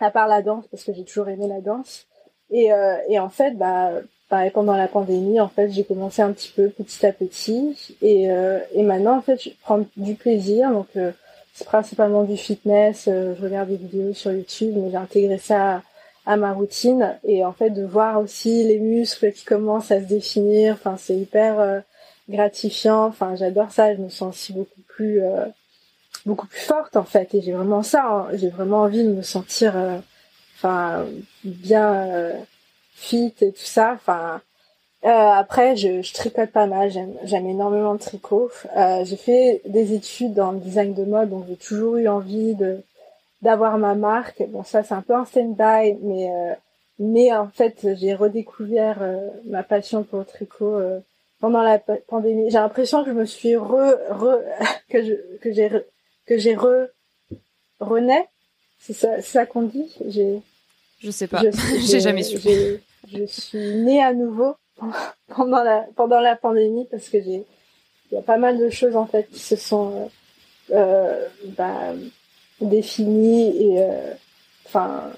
à 0.00 0.10
part 0.10 0.28
la 0.28 0.42
danse, 0.42 0.66
parce 0.70 0.84
que 0.84 0.92
j'ai 0.92 1.04
toujours 1.04 1.28
aimé 1.28 1.46
la 1.48 1.60
danse. 1.60 2.06
Et, 2.50 2.72
euh, 2.72 2.96
et 3.08 3.18
en 3.18 3.28
fait, 3.28 3.52
bah, 3.52 3.90
pareil, 4.28 4.50
pendant 4.50 4.76
la 4.76 4.88
pandémie, 4.88 5.40
en 5.40 5.48
fait, 5.48 5.70
j'ai 5.70 5.84
commencé 5.84 6.22
un 6.22 6.32
petit 6.32 6.52
peu 6.54 6.68
petit 6.68 7.04
à 7.06 7.12
petit. 7.12 7.96
Et, 8.02 8.30
euh, 8.30 8.58
et 8.72 8.82
maintenant, 8.82 9.16
en 9.16 9.22
fait, 9.22 9.42
je 9.42 9.50
prends 9.62 9.84
du 9.96 10.14
plaisir. 10.14 10.70
Donc, 10.70 10.88
c'est 11.52 11.66
principalement 11.66 12.24
du 12.24 12.36
fitness. 12.36 13.04
je 13.06 13.42
regarde 13.42 13.68
des 13.68 13.76
vidéos 13.76 14.14
sur 14.14 14.32
YouTube, 14.32 14.74
mais 14.76 14.90
j'ai 14.90 14.96
intégré 14.96 15.38
ça 15.38 15.82
à, 16.26 16.36
ma 16.36 16.52
routine. 16.52 17.16
Et 17.24 17.44
en 17.44 17.52
fait, 17.52 17.70
de 17.70 17.84
voir 17.84 18.20
aussi 18.20 18.64
les 18.64 18.78
muscles 18.78 19.32
qui 19.32 19.44
commencent 19.44 19.90
à 19.90 20.00
se 20.00 20.06
définir, 20.06 20.74
enfin, 20.74 20.96
c'est 20.98 21.16
hyper 21.16 21.82
gratifiant. 22.28 23.06
Enfin, 23.06 23.36
j'adore 23.36 23.70
ça. 23.70 23.94
Je 23.94 24.00
me 24.00 24.08
sens 24.08 24.34
aussi 24.34 24.52
beaucoup 24.52 24.80
plus 24.88 25.20
beaucoup 26.26 26.46
plus 26.46 26.60
forte 26.60 26.96
en 26.96 27.04
fait 27.04 27.34
et 27.34 27.42
j'ai 27.42 27.52
vraiment 27.52 27.82
ça 27.82 28.04
hein. 28.06 28.28
j'ai 28.34 28.48
vraiment 28.48 28.82
envie 28.82 29.04
de 29.04 29.12
me 29.12 29.22
sentir 29.22 29.76
euh, 29.76 29.98
enfin 30.56 31.04
bien 31.44 31.94
euh, 31.94 32.32
fit 32.94 33.34
et 33.40 33.52
tout 33.52 33.64
ça 33.64 33.92
enfin 33.94 34.40
euh, 35.04 35.08
après 35.08 35.76
je, 35.76 36.00
je, 36.00 36.14
tricote 36.14 36.50
pas 36.50 36.66
mal 36.66 36.90
j'aime 36.90 37.14
j'aime 37.24 37.46
énormément 37.46 37.92
le 37.92 37.98
tricot. 37.98 38.50
J'ai 39.02 39.16
fait 39.16 39.60
des 39.66 39.92
études 39.92 40.32
dans 40.32 40.52
le 40.52 40.60
design 40.60 40.94
de 40.94 41.04
mode 41.04 41.28
donc 41.28 41.44
j'ai 41.46 41.56
toujours 41.56 41.96
eu 41.96 42.08
envie 42.08 42.54
de 42.54 42.82
d'avoir 43.42 43.76
ma 43.76 43.94
marque. 43.94 44.42
Bon 44.48 44.62
ça 44.64 44.82
c'est 44.82 44.94
un 44.94 45.02
peu 45.02 45.14
un 45.14 45.26
stand-by 45.26 45.98
mais 46.00 46.56
mais 46.98 47.34
en 47.34 47.48
fait 47.48 47.86
j'ai 47.96 48.14
redécouvert 48.14 48.98
ma 49.44 49.62
passion 49.62 50.04
pour 50.04 50.20
le 50.20 50.24
tricot 50.24 50.80
pendant 51.38 51.60
la 51.60 51.78
pandémie. 51.78 52.50
J'ai 52.50 52.56
l'impression 52.56 53.04
que 53.04 53.10
je 53.10 53.14
me 53.14 53.26
suis 53.26 53.56
re, 53.56 53.98
re 54.08 54.38
que 54.88 55.02
je 55.02 55.12
que 55.42 55.52
j'ai 55.52 55.68
que 56.26 56.38
j'ai 56.38 56.56
re 56.56 56.88
renais. 57.80 58.28
C'est 58.78 58.92
ça, 58.92 59.22
ça 59.22 59.46
qu'on 59.46 59.62
dit. 59.62 59.94
J'ai. 60.08 60.40
Je 61.00 61.10
sais 61.10 61.26
pas. 61.26 61.42
J'ai 61.86 62.00
jamais 62.00 62.22
su. 62.22 62.38
Je 63.12 63.24
suis 63.26 63.76
née 63.76 64.02
à 64.02 64.12
nouveau 64.12 64.56
pendant 65.28 65.62
la 65.62 65.86
pendant 65.96 66.20
la 66.20 66.36
pandémie 66.36 66.86
parce 66.90 67.08
que 67.08 67.22
j'ai 67.22 67.44
il 68.10 68.14
y 68.14 68.18
a 68.18 68.22
pas 68.22 68.38
mal 68.38 68.58
de 68.58 68.70
choses 68.70 68.96
en 68.96 69.06
fait 69.06 69.28
qui 69.30 69.40
se 69.40 69.56
sont 69.56 70.10
euh, 70.70 70.74
euh 70.74 71.28
bah, 71.56 71.92
définies 72.60 73.56
et 73.62 73.82
euh, 73.82 74.14
enfin 74.66 75.10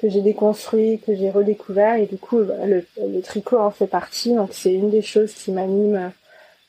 que 0.00 0.08
j'ai 0.08 0.22
déconstruit, 0.22 0.98
que 0.98 1.14
j'ai 1.14 1.30
redécouvert 1.30 1.96
et 1.96 2.06
du 2.06 2.16
coup 2.16 2.42
bah, 2.42 2.66
le, 2.66 2.86
le, 2.98 3.20
tricot 3.20 3.58
en 3.58 3.70
fait 3.70 3.86
partie 3.86 4.34
donc 4.34 4.50
c'est 4.52 4.72
une 4.72 4.90
des 4.90 5.02
choses 5.02 5.32
qui 5.32 5.52
m'anime 5.52 6.12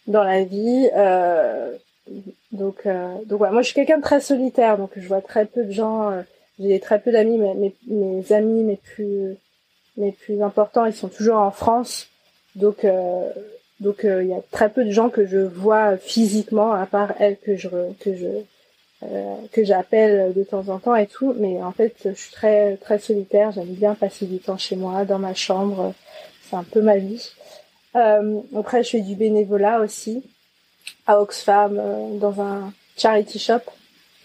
dans 0.08 0.24
la 0.24 0.44
vie. 0.44 0.90
Euh, 2.12 2.20
donc, 2.52 2.86
euh, 2.86 3.16
donc 3.26 3.40
voilà. 3.40 3.54
Moi, 3.54 3.62
je 3.62 3.68
suis 3.68 3.76
quelqu'un 3.76 3.98
de 3.98 4.04
très 4.04 4.22
solitaire, 4.22 4.78
donc 4.78 4.92
je 4.96 5.08
vois 5.08 5.22
très 5.22 5.46
peu 5.46 5.64
de 5.64 5.72
gens. 5.72 6.12
Euh, 6.12 6.22
j'ai 6.60 6.80
très 6.80 7.00
peu 7.00 7.12
d'amis, 7.12 7.38
mes, 7.38 7.74
mes, 7.88 8.34
amis, 8.34 8.64
mes 8.64 8.78
plus, 8.78 9.36
mes 9.98 10.12
plus 10.12 10.42
importants, 10.42 10.86
ils 10.86 10.94
sont 10.94 11.10
toujours 11.10 11.38
en 11.38 11.52
France. 11.52 12.08
Donc, 12.56 12.86
euh, 12.86 13.30
donc 13.80 14.02
il 14.04 14.28
y 14.28 14.34
a 14.34 14.42
très 14.52 14.70
peu 14.70 14.86
de 14.86 14.92
gens 14.92 15.10
que 15.10 15.26
je 15.26 15.40
vois 15.40 15.98
physiquement, 15.98 16.74
à 16.74 16.86
part 16.86 17.14
elle 17.20 17.38
que 17.40 17.56
je 17.56 17.70
que 18.00 18.14
je 18.16 18.28
que 19.52 19.64
j'appelle 19.64 20.32
de 20.34 20.44
temps 20.44 20.70
en 20.70 20.78
temps 20.78 20.96
et 20.96 21.08
tout. 21.08 21.34
Mais 21.40 21.64
en 21.64 21.72
fait, 21.72 21.96
je 22.06 22.12
suis 22.12 22.32
très 22.32 22.78
très 22.78 23.00
solitaire. 23.00 23.52
J'aime 23.52 23.74
bien 23.74 23.96
passer 23.96 24.28
du 24.28 24.38
temps 24.38 24.58
chez 24.58 24.76
moi, 24.76 25.06
dans 25.06 25.18
ma 25.18 25.34
chambre. 25.34 25.96
C'est 26.44 26.56
un 26.56 26.64
peu 26.64 26.82
ma 26.82 26.98
vie. 26.98 27.32
après, 27.96 28.84
je 28.84 28.90
fais 28.92 29.02
du 29.02 29.16
bénévolat 29.16 29.80
aussi 29.80 30.24
à 31.12 31.22
Oxfam 31.22 31.80
dans 32.20 32.42
un 32.42 32.74
charity 32.98 33.40
shop. 33.40 33.62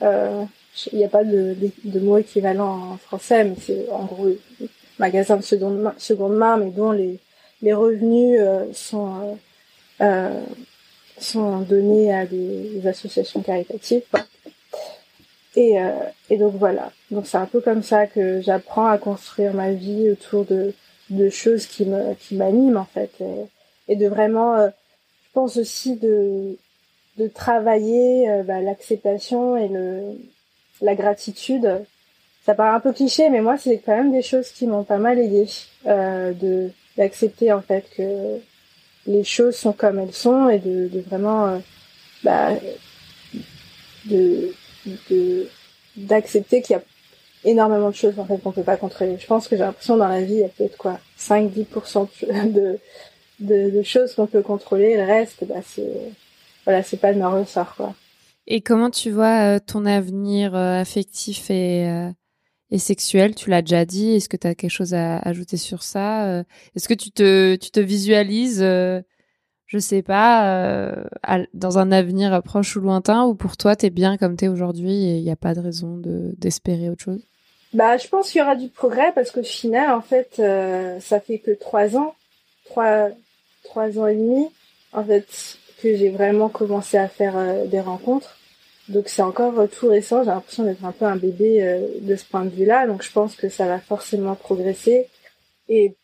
Il 0.01 0.99
n'y 0.99 1.05
a 1.05 1.09
pas 1.09 1.25
de, 1.25 1.57
mot 2.01 2.19
équivalent 2.19 2.93
en 2.93 2.97
français, 2.97 3.45
mais 3.45 3.57
c'est 3.61 3.89
en 3.91 4.05
gros 4.05 4.29
magasin 4.99 5.37
de 5.37 5.43
seconde 5.43 5.79
main, 5.79 5.95
seconde 5.99 6.37
main 6.37 6.57
mais 6.57 6.71
dont 6.71 6.93
les, 6.93 7.19
les 7.63 7.73
revenus 7.73 8.41
sont 8.75 9.39
euh, 10.01 10.43
sont 11.19 11.61
donnés 11.61 12.13
à 12.13 12.27
des, 12.27 12.87
associations 12.87 13.41
caritatives. 13.41 14.03
Et, 15.55 15.81
euh, 15.81 15.93
et 16.29 16.37
donc 16.37 16.57
voilà. 16.57 16.93
Donc 17.11 17.27
c'est 17.27 17.39
un 17.39 17.47
peu 17.47 17.63
comme 17.63 17.83
ça 17.83 18.07
que 18.07 18.43
j'apprends 18.43 18.87
à 18.87 18.99
construire 18.99 19.55
ma 19.55 19.73
vie 19.73 20.11
autour 20.11 20.45
de, 20.45 20.75
de 21.09 21.31
choses 21.31 21.67
qui 21.67 21.87
me 21.87 22.13
qui 22.15 22.35
m'animent 22.35 22.77
en 22.77 22.85
fait 22.85 23.11
et, 23.89 23.97
de 23.97 24.07
vraiment 24.09 24.57
euh, 24.57 24.69
je 24.69 25.33
pense 25.33 25.57
aussi 25.57 25.97
de 25.97 26.59
de 27.19 27.29
travailler 27.29 28.29
euh, 28.31 28.43
bah, 28.43 28.61
l'acceptation 28.61 29.57
et 29.57 29.69
le 29.69 30.03
la 30.83 30.95
gratitude 30.95 31.85
ça 32.45 32.55
paraît 32.55 32.77
un 32.77 32.81
peu 32.81 32.93
cliché 32.93 33.31
mais 33.31 33.41
moi 33.41 33.57
c'est 33.57 33.79
quand 33.79 33.97
même 33.97 34.13
des 34.13 34.23
choses 34.23 34.51
qui 34.51 34.67
m'ont 34.67 34.85
pas 34.85 34.99
mal 34.99 35.19
aidé 35.19 35.47
euh, 35.87 36.33
de 36.33 36.71
d'accepter 36.97 37.53
en 37.53 37.63
fait 37.63 37.85
que 37.97 38.39
les 39.07 39.25
choses 39.25 39.57
sont 39.57 39.73
comme 39.73 39.99
elles 39.99 40.13
sont 40.13 40.49
et 40.49 40.59
de, 40.59 40.91
vraiment 41.09 41.47
euh, 41.47 41.59
bah, 42.23 42.51
de 44.07 44.53
d'accepter 45.97 46.63
qu'il 46.63 46.77
y 46.77 46.79
a 46.79 46.83
énormément 47.45 47.91
de 47.91 47.95
choses 47.95 48.19
en 48.19 48.27
fait 48.27 48.39
qu'on 48.39 48.53
peut 48.53 48.63
pas 48.63 48.77
contrôler. 48.77 49.17
Je 49.19 49.27
pense 49.27 49.49
que 49.49 49.57
j'ai 49.57 49.63
l'impression 49.63 49.97
dans 49.97 50.09
la 50.09 50.21
vie 50.21 50.35
il 50.35 50.41
y 50.41 50.45
a 50.45 50.49
peut-être 50.49 50.77
quoi 50.77 50.99
5-10% 51.19 52.09
de, 52.53 52.79
de, 53.41 53.71
de 53.71 53.83
choses 53.83 54.15
qu'on 54.15 54.27
peut 54.27 54.43
contrôler. 54.43 54.97
Le 54.97 55.05
reste, 55.05 55.45
bah 55.45 55.61
c'est 55.65 56.13
voilà, 56.67 56.83
c'est 56.83 56.99
pas 56.99 57.15
de 57.15 57.19
ma 57.19 57.29
ressort 57.29 57.75
quoi. 57.75 57.95
Et 58.47 58.61
comment 58.61 58.91
tu 58.91 59.11
vois 59.11 59.57
euh, 59.57 59.59
ton 59.59 59.87
avenir 59.87 60.55
euh, 60.55 60.81
affectif 60.81 61.51
et 61.51 62.13
et 62.71 62.79
sexuel, 62.79 63.35
tu 63.35 63.51
l'as 63.51 63.63
déjà 63.63 63.85
dit. 63.85 64.15
Est-ce 64.15 64.29
que 64.29 64.37
tu 64.37 64.47
as 64.47 64.55
quelque 64.55 64.71
chose 64.71 64.95
à 64.95 65.19
ajouter 65.19 65.57
sur 65.57 65.83
ça 65.83 66.27
euh? 66.27 66.45
Est-ce 66.75 66.89
que 66.89 66.95
tu 66.95 67.11
te, 67.11 67.55
tu 67.57 67.71
te 67.71 67.81
visualises, 67.81 68.61
euh, 68.63 69.01
je 69.67 69.79
sais 69.79 70.03
pas, 70.03 70.67
euh, 70.67 71.05
dans 71.55 71.79
un 71.79 71.93
avenir 71.93 72.43
proche 72.43 72.77
ou 72.77 72.81
lointain, 72.81 73.25
ou 73.25 73.35
pour 73.35 73.57
toi, 73.57 73.77
tu 73.77 73.87
es 73.87 73.91
bien 73.91 74.17
comme 74.17 74.37
tu 74.37 74.47
es 74.47 74.49
aujourd'hui 74.49 74.93
et 74.93 75.19
il 75.19 75.23
n'y 75.23 75.31
a 75.31 75.37
pas 75.37 75.55
de 75.55 75.61
raison 75.61 75.97
de 75.97 76.35
d'espérer 76.39 76.91
autre 76.91 77.05
chose? 77.05 77.23
Bah, 77.73 77.97
je 77.99 78.09
pense 78.09 78.31
qu'il 78.31 78.41
y 78.41 78.43
aura 78.43 78.57
du 78.57 78.69
progrès 78.69 79.13
parce 79.15 79.31
qu'au 79.31 79.43
final, 79.43 79.91
en 79.91 80.01
fait, 80.01 80.41
ça 81.01 81.21
fait 81.21 81.39
que 81.39 81.51
trois 81.51 81.97
ans, 81.97 82.15
trois, 82.65 83.11
trois 83.65 83.99
ans 83.99 84.07
et 84.07 84.15
demi, 84.15 84.49
en 84.93 85.05
fait, 85.05 85.59
que 85.83 85.95
j'ai 85.95 86.11
vraiment 86.11 86.49
commencé 86.49 86.97
à 86.97 87.09
faire 87.09 87.67
des 87.67 87.81
rencontres. 87.81 88.37
Donc 88.89 89.09
c'est 89.09 89.23
encore 89.23 89.69
tout 89.69 89.89
récent, 89.89 90.23
j'ai 90.23 90.31
l'impression 90.31 90.63
d'être 90.63 90.85
un 90.85 90.93
peu 90.93 91.07
un 91.07 91.17
bébé 91.17 91.63
euh, 91.63 91.81
de 92.01 92.15
ce 92.15 92.25
point 92.25 92.45
de 92.45 92.51
vue-là, 92.51 92.87
donc 92.87 93.03
je 93.03 93.11
pense 93.11 93.35
que 93.35 93.49
ça 93.49 93.67
va 93.67 93.81
forcément 93.81 94.35
progresser. 94.37 95.09
Et 95.69 95.97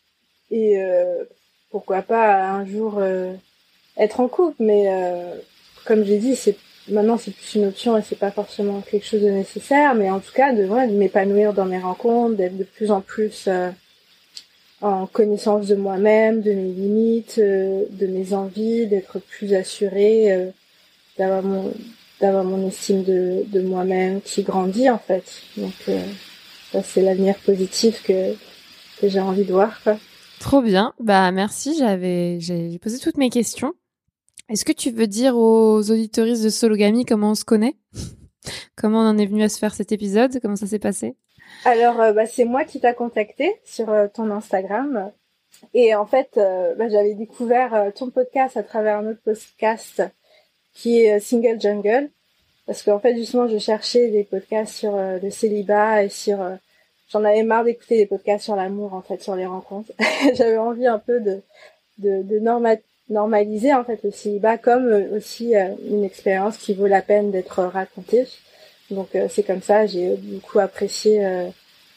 et 0.51 0.83
euh, 0.83 1.25
pourquoi 1.71 2.03
pas 2.03 2.51
un 2.51 2.67
jour 2.67 2.99
euh, 2.99 3.33
être 3.97 4.21
en 4.21 4.29
couple, 4.29 4.57
mais 4.59 4.89
comme 5.85 6.05
j'ai 6.05 6.19
dit, 6.19 6.35
c'est 6.35 6.57
maintenant 6.89 7.19
c'est 7.19 7.31
plus 7.31 7.55
une 7.55 7.67
option 7.67 7.97
et 7.97 8.03
c'est 8.03 8.19
pas 8.19 8.31
forcément 8.31 8.81
quelque 8.81 9.07
chose 9.07 9.23
de 9.23 9.31
nécessaire, 9.31 9.95
mais 9.95 10.11
en 10.11 10.19
tout 10.19 10.33
cas 10.33 10.53
de, 10.53 10.65
de 10.65 10.97
m'épanouir 10.97 11.53
dans 11.53 11.67
mes 11.67 11.79
rencontres, 11.79 12.37
d'être 12.37 12.57
de 12.57 12.65
plus 12.65 12.91
en 12.91 13.01
plus 13.01 13.49
en 14.83 15.07
connaissance 15.07 15.67
de 15.67 15.75
moi-même, 15.77 16.43
de 16.43 16.53
mes 16.53 16.73
limites, 16.73 17.39
de 17.39 18.07
mes 18.07 18.35
envies, 18.35 18.87
d'être 18.87 19.19
plus 19.21 19.55
assurée, 19.55 20.53
d'avoir 21.17 21.43
mon 21.43 21.73
d'avoir 22.23 22.45
mon 22.45 22.69
estime 22.69 23.03
de, 23.03 23.45
de 23.49 23.61
moi-même 23.61 24.23
qui 24.23 24.45
grandit 24.45 24.89
en 24.89 24.99
fait. 24.99 25.43
Donc 25.57 25.75
euh, 25.89 26.01
ça 26.71 26.83
c'est 26.83 27.03
l'avenir 27.03 27.35
positif 27.45 28.03
que 28.03 28.35
que 29.01 29.09
j'ai 29.09 29.21
envie 29.21 29.45
de 29.45 29.53
voir 29.53 29.83
quoi. 29.83 29.99
Trop 30.39 30.63
bien. 30.63 30.95
Bah 31.01 31.31
merci, 31.33 31.77
j'avais 31.77 32.39
j'ai 32.41 32.79
posé 32.79 32.99
toutes 32.99 33.19
mes 33.19 33.29
questions. 33.29 33.75
Est-ce 34.49 34.65
que 34.65 34.73
tu 34.73 34.91
veux 34.91 35.07
dire 35.07 35.37
aux 35.37 35.91
auditoristes 35.91 36.45
de 36.45 36.49
Sologamy 36.49 37.05
comment 37.05 37.33
on 37.33 37.35
se 37.35 37.45
connaît? 37.45 37.77
Comment 38.75 39.03
on 39.03 39.09
en 39.09 39.19
est 39.19 39.27
venu 39.27 39.45
à 39.45 39.49
se 39.49 39.57
faire 39.57 39.73
cet 39.73 39.93
épisode? 39.93 40.41
Comment 40.43 40.57
ça 40.57 40.67
s'est 40.67 40.81
passé? 40.81 41.15
Alors 41.65 42.01
euh, 42.01 42.13
bah, 42.13 42.27
c'est 42.27 42.45
moi 42.45 42.65
qui 42.65 42.81
t'a 42.81 42.93
contacté 42.93 43.55
sur 43.65 43.91
euh, 43.91 44.09
ton 44.13 44.31
Instagram. 44.31 45.13
Et 45.75 45.95
en 45.95 46.07
fait, 46.07 46.31
bah, 46.35 46.89
j'avais 46.89 47.15
découvert 47.15 47.93
ton 47.95 48.11
podcast 48.11 48.57
à 48.57 48.65
travers 48.65 48.99
un 48.99 49.07
autre 49.07 49.21
podcast 49.23 50.03
qui 50.75 51.01
est 51.01 51.15
euh, 51.15 51.21
Single 51.21 51.61
Jungle. 51.61 52.11
Parce 52.67 52.83
qu'en 52.83 52.99
fait, 52.99 53.17
justement, 53.17 53.49
je 53.49 53.59
cherchais 53.59 54.09
des 54.09 54.25
podcasts 54.25 54.75
sur 54.75 54.95
euh, 54.97 55.19
le 55.23 55.31
célibat 55.31 56.05
et 56.05 56.09
sur... 56.09 56.41
Euh, 56.41 56.55
j'en 57.11 57.25
avais 57.25 57.43
marre 57.43 57.65
d'écouter 57.65 57.97
des 57.97 58.07
podcasts 58.07 58.45
sur 58.45 58.57
l'amour, 58.57 58.95
en 58.95 59.03
fait, 59.03 59.23
sur 59.23 59.35
les 59.35 59.47
rencontres. 59.47 59.93
J'avais 60.35 60.59
envie 60.59 60.87
un 60.87 60.99
peu 60.99 61.21
de, 61.21 61.43
de, 61.99 62.23
de 62.23 62.39
normaliser, 63.11 63.75
en 63.75 63.85
fait, 63.85 64.03
le 64.05 64.11
célibat 64.11 64.59
comme 64.59 64.87
aussi 65.15 65.55
une 65.55 66.05
expérience 66.05 66.57
qui 66.57 66.73
vaut 66.73 66.87
la 66.87 67.03
peine 67.03 67.31
d'être 67.31 67.63
racontée. 67.65 68.27
Donc, 68.91 69.09
c'est 69.31 69.43
comme 69.43 69.63
ça, 69.63 69.87
j'ai 69.87 70.17
beaucoup 70.17 70.59
apprécié 70.59 71.21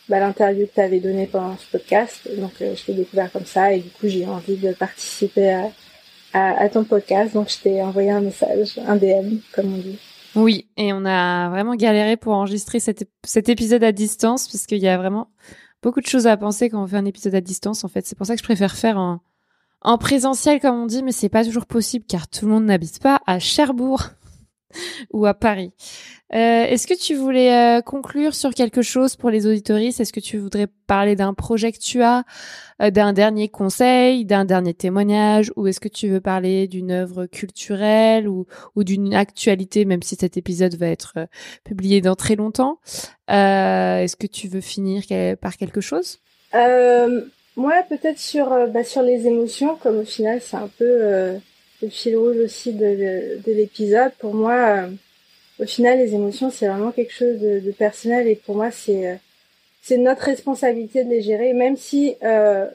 bah, 0.07 0.19
l'interview 0.19 0.65
que 0.65 0.73
tu 0.73 0.81
avais 0.81 0.99
donnée 0.99 1.27
pendant 1.27 1.57
ce 1.57 1.65
podcast. 1.71 2.29
Donc, 2.37 2.53
je 2.59 2.87
l'ai 2.87 2.93
découvert 2.93 3.31
comme 3.31 3.45
ça 3.45 3.73
et 3.73 3.79
du 3.79 3.89
coup, 3.89 4.07
j'ai 4.07 4.25
envie 4.25 4.57
de 4.57 4.71
participer 4.71 5.51
à 5.51 5.69
à, 6.35 6.69
ton 6.69 6.83
podcast. 6.83 7.33
Donc, 7.33 7.49
je 7.49 7.57
t'ai 7.57 7.81
envoyé 7.81 8.11
un 8.11 8.21
message, 8.21 8.79
un 8.85 8.95
DM, 8.95 9.37
comme 9.53 9.73
on 9.73 9.77
dit. 9.77 9.97
Oui, 10.35 10.67
et 10.75 10.91
on 10.91 11.05
a 11.05 11.49
vraiment 11.49 11.75
galéré 11.75 12.17
pour 12.17 12.33
enregistrer 12.33 12.79
cet, 12.79 13.07
cet 13.23 13.47
épisode 13.47 13.83
à 13.83 13.93
distance 13.93 14.49
parce 14.49 14.65
qu'il 14.65 14.79
y 14.79 14.87
a 14.87 14.97
vraiment 14.97 15.29
beaucoup 15.81 16.01
de 16.01 16.07
choses 16.07 16.27
à 16.27 16.35
penser 16.35 16.69
quand 16.69 16.83
on 16.83 16.87
fait 16.87 16.97
un 16.97 17.05
épisode 17.05 17.35
à 17.35 17.41
distance. 17.41 17.85
En 17.85 17.87
fait, 17.87 18.05
c'est 18.05 18.17
pour 18.17 18.27
ça 18.27 18.35
que 18.35 18.39
je 18.39 18.43
préfère 18.43 18.75
faire 18.75 18.97
en, 18.97 19.21
en 19.81 19.97
présentiel, 19.97 20.59
comme 20.59 20.75
on 20.75 20.87
dit, 20.87 21.03
mais 21.03 21.13
c'est 21.13 21.29
pas 21.29 21.45
toujours 21.45 21.65
possible 21.65 22.05
car 22.05 22.27
tout 22.27 22.45
le 22.45 22.51
monde 22.51 22.65
n'habite 22.65 23.01
pas 23.01 23.21
à 23.25 23.39
Cherbourg 23.39 24.09
ou 25.11 25.25
à 25.25 25.33
Paris. 25.33 25.71
Euh, 26.33 26.65
Est-ce 26.65 26.87
que 26.87 26.95
tu 26.95 27.13
voulais 27.13 27.77
euh, 27.77 27.81
conclure 27.81 28.33
sur 28.33 28.53
quelque 28.53 28.81
chose 28.81 29.15
pour 29.15 29.29
les 29.29 29.45
auditoristes? 29.45 29.99
Est-ce 29.99 30.11
que 30.11 30.19
tu 30.19 30.37
voudrais 30.37 30.67
parler 30.87 31.15
d'un 31.15 31.35
projet 31.35 31.71
que 31.71 31.77
tu 31.77 32.01
as, 32.01 32.23
euh, 32.81 32.89
d'un 32.89 33.13
dernier 33.13 33.47
conseil, 33.47 34.25
d'un 34.25 34.43
dernier 34.43 34.73
témoignage, 34.73 35.51
ou 35.55 35.67
est-ce 35.67 35.79
que 35.79 35.87
tu 35.87 36.07
veux 36.07 36.21
parler 36.21 36.67
d'une 36.67 36.91
œuvre 36.91 37.27
culturelle 37.27 38.27
ou, 38.27 38.47
d'une 38.75 39.13
actualité, 39.13 39.85
même 39.85 40.01
si 40.01 40.15
cet 40.15 40.35
épisode 40.35 40.75
va 40.75 40.87
être 40.87 41.27
publié 41.63 42.01
dans 42.01 42.15
très 42.15 42.35
longtemps? 42.35 42.79
Est-ce 43.27 44.15
que 44.15 44.27
tu 44.27 44.47
veux 44.47 44.61
finir 44.61 45.03
par 45.39 45.57
quelque 45.57 45.81
chose? 45.81 46.19
Moi, 47.57 47.73
peut-être 47.87 48.19
sur 48.19 48.49
bah, 48.67 48.83
sur 48.83 49.01
les 49.01 49.27
émotions, 49.27 49.77
comme 49.77 49.99
au 49.99 50.03
final 50.03 50.41
c'est 50.41 50.57
un 50.57 50.69
peu 50.77 51.39
le 51.85 51.91
fil 51.91 52.17
rouge 52.17 52.37
aussi 52.37 52.73
de, 52.73 53.39
de, 53.45 53.51
l'épisode. 53.51 54.11
Pour 54.19 54.33
moi, 54.33 54.53
euh, 54.53 54.89
au 55.59 55.65
final, 55.65 55.99
les 55.99 56.13
émotions, 56.13 56.51
c'est 56.51 56.67
vraiment 56.67 56.91
quelque 56.91 57.13
chose 57.13 57.39
de, 57.39 57.71
personnel 57.71 58.27
et 58.27 58.35
pour 58.35 58.55
moi, 58.55 58.71
c'est 58.71 59.07
euh, 59.07 59.15
c'est 59.81 59.97
notre 59.97 60.23
responsabilité 60.23 61.03
de 61.03 61.09
les 61.09 61.21
gérer, 61.21 61.53
même 61.53 61.77
si 61.77 62.15
euh, 62.23 62.67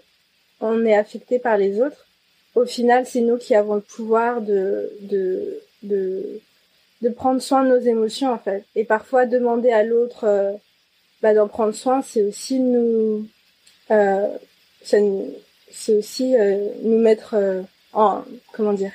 on 0.61 0.87
est 0.87 0.95
affecté 0.95 1.41
par 1.41 1.59
les 1.59 1.81
autres. 1.81 2.07
Au 2.55 2.65
final, 2.65 3.05
c'est 3.05 3.21
nous 3.21 3.37
qui 3.37 3.57
avons 3.57 3.75
le 3.77 3.81
pouvoir 3.81 4.41
de, 4.41 4.93
de 5.03 5.61
de 5.83 7.09
prendre 7.09 7.41
soin 7.41 7.65
de 7.65 7.71
nos 7.71 7.81
émotions 7.81 8.33
en 8.33 8.39
fait. 8.39 8.65
Et 8.77 8.85
parfois, 8.85 9.27
demander 9.27 9.71
à 9.71 9.83
l'autre 9.83 10.55
bah, 11.23 11.35
d'en 11.35 11.49
prendre 11.49 11.75
soin, 11.75 12.03
c'est 12.03 12.23
aussi 12.23 12.61
nous, 12.61 13.27
c'est 14.83 15.03
aussi 15.89 16.35
nous 16.83 16.99
mettre 16.99 17.65
en 17.93 18.25
comment 18.53 18.73
dire 18.73 18.93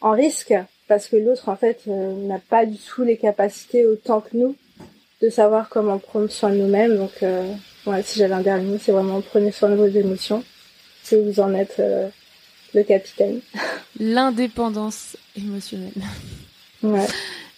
en 0.00 0.12
risque 0.12 0.54
parce 0.86 1.08
que 1.08 1.16
l'autre 1.16 1.48
en 1.48 1.56
fait 1.56 1.80
euh, 1.88 2.14
n'a 2.26 2.38
pas 2.38 2.66
du 2.66 2.76
tout 2.78 3.02
les 3.02 3.16
capacités 3.16 3.84
autant 3.84 4.20
que 4.20 4.36
nous 4.36 4.56
de 5.20 5.28
savoir 5.30 5.68
comment 5.68 5.98
prendre 5.98 6.30
soin 6.30 6.50
de 6.50 6.56
nous-mêmes. 6.56 6.96
Donc 6.96 7.22
euh, 7.22 7.52
ouais, 7.86 8.02
si 8.02 8.18
j'avais 8.18 8.34
un 8.34 8.40
dernier 8.40 8.64
mot 8.64 8.78
c'est 8.80 8.92
vraiment 8.92 9.20
prenez 9.20 9.52
soin 9.52 9.70
de 9.70 9.76
vos 9.76 9.86
émotions 9.86 10.44
si 11.02 11.16
vous 11.16 11.40
en 11.40 11.54
êtes 11.54 11.76
euh, 11.80 12.08
le 12.74 12.82
capitaine. 12.82 13.40
L'indépendance 13.98 15.16
émotionnelle. 15.36 15.92
Ouais 16.82 17.06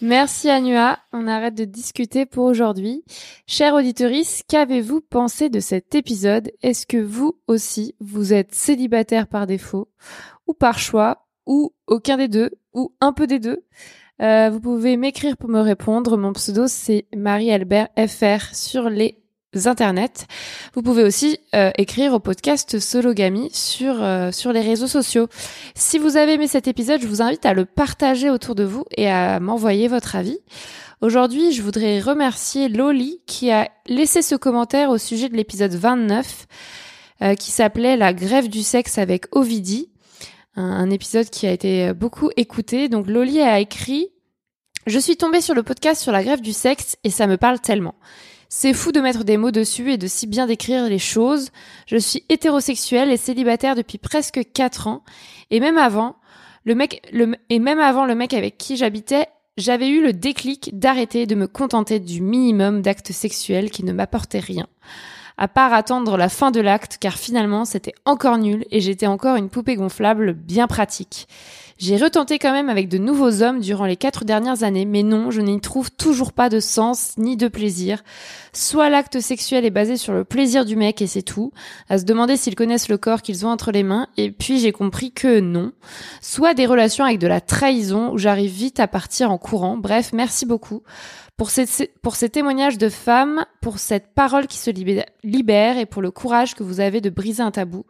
Merci 0.03 0.49
Anua, 0.49 0.97
on 1.13 1.27
arrête 1.27 1.53
de 1.53 1.63
discuter 1.63 2.25
pour 2.25 2.45
aujourd'hui. 2.45 3.03
Chers 3.45 3.75
auditoris, 3.75 4.41
qu'avez-vous 4.47 4.99
pensé 4.99 5.49
de 5.49 5.59
cet 5.59 5.93
épisode? 5.93 6.51
Est-ce 6.63 6.87
que 6.87 6.97
vous 6.97 7.39
aussi, 7.45 7.93
vous 7.99 8.33
êtes 8.33 8.55
célibataire 8.55 9.27
par 9.27 9.45
défaut 9.45 9.89
ou 10.47 10.55
par 10.55 10.79
choix 10.79 11.27
ou 11.45 11.75
aucun 11.85 12.17
des 12.17 12.27
deux 12.27 12.49
ou 12.73 12.95
un 12.99 13.13
peu 13.13 13.27
des 13.27 13.37
deux? 13.37 13.63
Euh, 14.23 14.49
vous 14.49 14.59
pouvez 14.59 14.97
m'écrire 14.97 15.37
pour 15.37 15.49
me 15.49 15.61
répondre. 15.61 16.17
Mon 16.17 16.33
pseudo, 16.33 16.65
c'est 16.65 17.05
Marie-Albert 17.15 17.89
FR 17.95 18.55
sur 18.55 18.89
les 18.89 19.20
internets. 19.65 20.27
Vous 20.73 20.81
pouvez 20.81 21.03
aussi 21.03 21.39
euh, 21.55 21.71
écrire 21.77 22.13
au 22.13 22.19
podcast 22.19 22.79
Sologamy 22.79 23.49
sur, 23.53 24.01
euh, 24.01 24.31
sur 24.31 24.53
les 24.53 24.61
réseaux 24.61 24.87
sociaux. 24.87 25.27
Si 25.75 25.97
vous 25.97 26.17
avez 26.17 26.33
aimé 26.33 26.47
cet 26.47 26.67
épisode, 26.67 27.01
je 27.01 27.07
vous 27.07 27.21
invite 27.21 27.45
à 27.45 27.53
le 27.53 27.65
partager 27.65 28.29
autour 28.29 28.55
de 28.55 28.63
vous 28.63 28.85
et 28.95 29.09
à 29.09 29.39
m'envoyer 29.39 29.87
votre 29.87 30.15
avis. 30.15 30.39
Aujourd'hui, 31.01 31.51
je 31.51 31.61
voudrais 31.61 31.99
remercier 31.99 32.69
Loli 32.69 33.21
qui 33.25 33.51
a 33.51 33.69
laissé 33.87 34.21
ce 34.21 34.35
commentaire 34.35 34.89
au 34.89 34.97
sujet 34.97 35.29
de 35.29 35.35
l'épisode 35.35 35.73
29 35.73 36.47
euh, 37.21 37.35
qui 37.35 37.51
s'appelait 37.51 37.97
La 37.97 38.13
grève 38.13 38.47
du 38.47 38.61
sexe 38.61 38.97
avec 38.97 39.25
Ovidie. 39.35 39.89
Un, 40.55 40.63
un 40.63 40.89
épisode 40.89 41.29
qui 41.29 41.47
a 41.47 41.51
été 41.51 41.93
beaucoup 41.93 42.29
écouté. 42.37 42.87
Donc 42.87 43.07
Loli 43.07 43.41
a 43.41 43.59
écrit 43.59 44.09
Je 44.87 44.99
suis 44.99 45.17
tombée 45.17 45.41
sur 45.41 45.55
le 45.55 45.63
podcast 45.63 46.01
sur 46.01 46.11
la 46.11 46.23
grève 46.23 46.41
du 46.41 46.53
sexe 46.53 46.95
et 47.03 47.09
ça 47.09 47.27
me 47.27 47.35
parle 47.35 47.59
tellement. 47.59 47.95
C'est 48.53 48.73
fou 48.73 48.91
de 48.91 48.99
mettre 48.99 49.23
des 49.23 49.37
mots 49.37 49.49
dessus 49.49 49.93
et 49.93 49.97
de 49.97 50.07
si 50.07 50.27
bien 50.27 50.45
décrire 50.45 50.89
les 50.89 50.99
choses. 50.99 51.51
Je 51.87 51.95
suis 51.95 52.25
hétérosexuelle 52.27 53.09
et 53.09 53.15
célibataire 53.15 53.75
depuis 53.75 53.97
presque 53.97 54.41
4 54.53 54.87
ans. 54.87 55.05
Et 55.51 55.61
même 55.61 55.77
avant, 55.77 56.17
le 56.65 56.75
mec, 56.75 57.01
et 57.49 57.59
même 57.59 57.79
avant 57.79 58.05
le 58.05 58.13
mec 58.13 58.33
avec 58.33 58.57
qui 58.57 58.75
j'habitais, 58.75 59.27
j'avais 59.55 59.87
eu 59.87 60.03
le 60.03 60.11
déclic 60.11 60.77
d'arrêter 60.77 61.25
de 61.27 61.35
me 61.35 61.47
contenter 61.47 62.01
du 62.01 62.19
minimum 62.19 62.81
d'actes 62.81 63.13
sexuels 63.13 63.71
qui 63.71 63.85
ne 63.85 63.93
m'apportaient 63.93 64.39
rien. 64.39 64.67
À 65.41 65.47
part 65.47 65.73
attendre 65.73 66.17
la 66.17 66.29
fin 66.29 66.51
de 66.51 66.59
l'acte, 66.59 66.97
car 66.99 67.15
finalement 67.15 67.65
c'était 67.65 67.95
encore 68.05 68.37
nul 68.37 68.63
et 68.69 68.79
j'étais 68.79 69.07
encore 69.07 69.37
une 69.37 69.49
poupée 69.49 69.75
gonflable 69.75 70.33
bien 70.33 70.67
pratique. 70.67 71.27
J'ai 71.79 71.97
retenté 71.97 72.37
quand 72.37 72.51
même 72.51 72.69
avec 72.69 72.89
de 72.89 72.99
nouveaux 72.99 73.41
hommes 73.41 73.59
durant 73.59 73.87
les 73.87 73.95
quatre 73.95 74.23
dernières 74.23 74.61
années, 74.61 74.85
mais 74.85 75.01
non, 75.01 75.31
je 75.31 75.41
n'y 75.41 75.59
trouve 75.59 75.89
toujours 75.89 76.31
pas 76.31 76.47
de 76.47 76.59
sens 76.59 77.13
ni 77.17 77.37
de 77.37 77.47
plaisir. 77.47 78.03
Soit 78.53 78.91
l'acte 78.91 79.19
sexuel 79.19 79.65
est 79.65 79.71
basé 79.71 79.97
sur 79.97 80.13
le 80.13 80.23
plaisir 80.23 80.63
du 80.63 80.75
mec 80.75 81.01
et 81.01 81.07
c'est 81.07 81.23
tout, 81.23 81.51
à 81.89 81.97
se 81.97 82.05
demander 82.05 82.37
s'ils 82.37 82.53
connaissent 82.53 82.89
le 82.89 82.99
corps 82.99 83.23
qu'ils 83.23 83.43
ont 83.43 83.49
entre 83.49 83.71
les 83.71 83.81
mains, 83.81 84.05
et 84.17 84.29
puis 84.29 84.59
j'ai 84.59 84.71
compris 84.71 85.11
que 85.11 85.39
non. 85.39 85.71
Soit 86.21 86.53
des 86.53 86.67
relations 86.67 87.03
avec 87.03 87.17
de 87.17 87.25
la 87.25 87.41
trahison 87.41 88.11
où 88.13 88.19
j'arrive 88.19 88.51
vite 88.51 88.79
à 88.79 88.87
partir 88.87 89.31
en 89.31 89.39
courant. 89.39 89.75
Bref, 89.75 90.11
merci 90.13 90.45
beaucoup 90.45 90.83
pour 91.41 91.49
ces, 92.15 92.29
témoignages 92.29 92.77
de 92.77 92.87
femmes, 92.87 93.47
pour 93.61 93.79
cette 93.79 94.13
parole 94.13 94.45
qui 94.45 94.59
se 94.59 94.69
libère 95.23 95.77
et 95.79 95.87
pour 95.87 96.03
le 96.03 96.11
courage 96.11 96.53
que 96.53 96.61
vous 96.61 96.79
avez 96.79 97.01
de 97.01 97.09
briser 97.09 97.41
un 97.41 97.49
tabou 97.49 97.83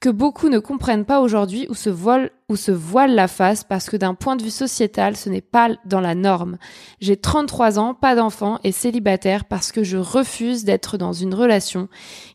que 0.00 0.08
beaucoup 0.08 0.48
ne 0.48 0.58
comprennent 0.58 1.04
pas 1.04 1.20
aujourd'hui 1.20 1.66
ou 1.68 1.74
se 1.74 1.90
voilent 1.90 2.30
ou 2.48 2.56
se 2.56 2.72
voilent 2.72 3.14
la 3.14 3.28
face 3.28 3.64
parce 3.64 3.90
que 3.90 3.98
d'un 3.98 4.14
point 4.14 4.36
de 4.36 4.42
vue 4.42 4.50
sociétal, 4.50 5.14
ce 5.14 5.28
n'est 5.28 5.42
pas 5.42 5.72
dans 5.84 6.00
la 6.00 6.14
norme. 6.14 6.56
J'ai 6.98 7.18
33 7.18 7.78
ans, 7.78 7.92
pas 7.92 8.14
d'enfant 8.14 8.60
et 8.64 8.72
célibataire 8.72 9.44
parce 9.44 9.72
que 9.72 9.84
je 9.84 9.98
refuse 9.98 10.64
d'être 10.64 10.96
dans 10.96 11.12
une 11.12 11.34
relation 11.34 11.88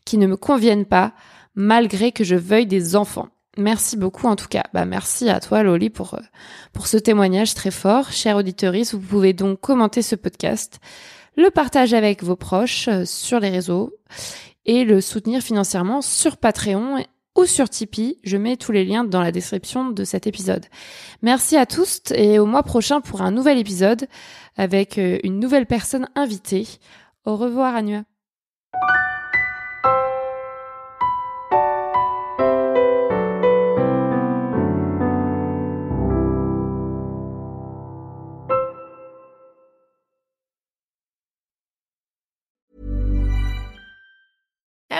qui 0.04 0.16
ne 0.16 0.28
me 0.28 0.36
convienne 0.36 0.84
pas 0.84 1.12
malgré 1.56 2.12
que 2.12 2.22
je 2.22 2.36
veuille 2.36 2.66
des 2.66 2.94
enfants. 2.94 3.30
Merci 3.58 3.96
beaucoup 3.96 4.26
en 4.26 4.36
tout 4.36 4.48
cas. 4.48 4.64
Bah 4.72 4.86
merci 4.86 5.28
à 5.28 5.38
toi 5.38 5.62
Loli 5.62 5.90
pour 5.90 6.14
euh, 6.14 6.20
pour 6.72 6.86
ce 6.86 6.96
témoignage 6.96 7.54
très 7.54 7.70
fort. 7.70 8.10
Chère 8.10 8.36
auditeurice, 8.36 8.94
vous 8.94 9.00
pouvez 9.00 9.34
donc 9.34 9.60
commenter 9.60 10.00
ce 10.00 10.16
podcast, 10.16 10.80
le 11.36 11.50
partager 11.50 11.96
avec 11.96 12.22
vos 12.22 12.36
proches 12.36 12.88
euh, 12.88 13.04
sur 13.04 13.40
les 13.40 13.50
réseaux 13.50 13.92
et 14.64 14.84
le 14.84 15.02
soutenir 15.02 15.42
financièrement 15.42 16.00
sur 16.00 16.38
Patreon 16.38 17.04
ou 17.36 17.44
sur 17.44 17.68
Tipeee. 17.68 18.18
Je 18.24 18.38
mets 18.38 18.56
tous 18.56 18.72
les 18.72 18.86
liens 18.86 19.04
dans 19.04 19.20
la 19.20 19.32
description 19.32 19.90
de 19.90 20.04
cet 20.04 20.26
épisode. 20.26 20.64
Merci 21.20 21.56
à 21.56 21.66
tous 21.66 22.00
et 22.14 22.38
au 22.38 22.46
mois 22.46 22.62
prochain 22.62 23.02
pour 23.02 23.20
un 23.20 23.30
nouvel 23.30 23.58
épisode 23.58 24.06
avec 24.56 24.96
euh, 24.96 25.18
une 25.24 25.38
nouvelle 25.38 25.66
personne 25.66 26.08
invitée. 26.14 26.66
Au 27.26 27.36
revoir 27.36 27.74
Anua. 27.76 28.02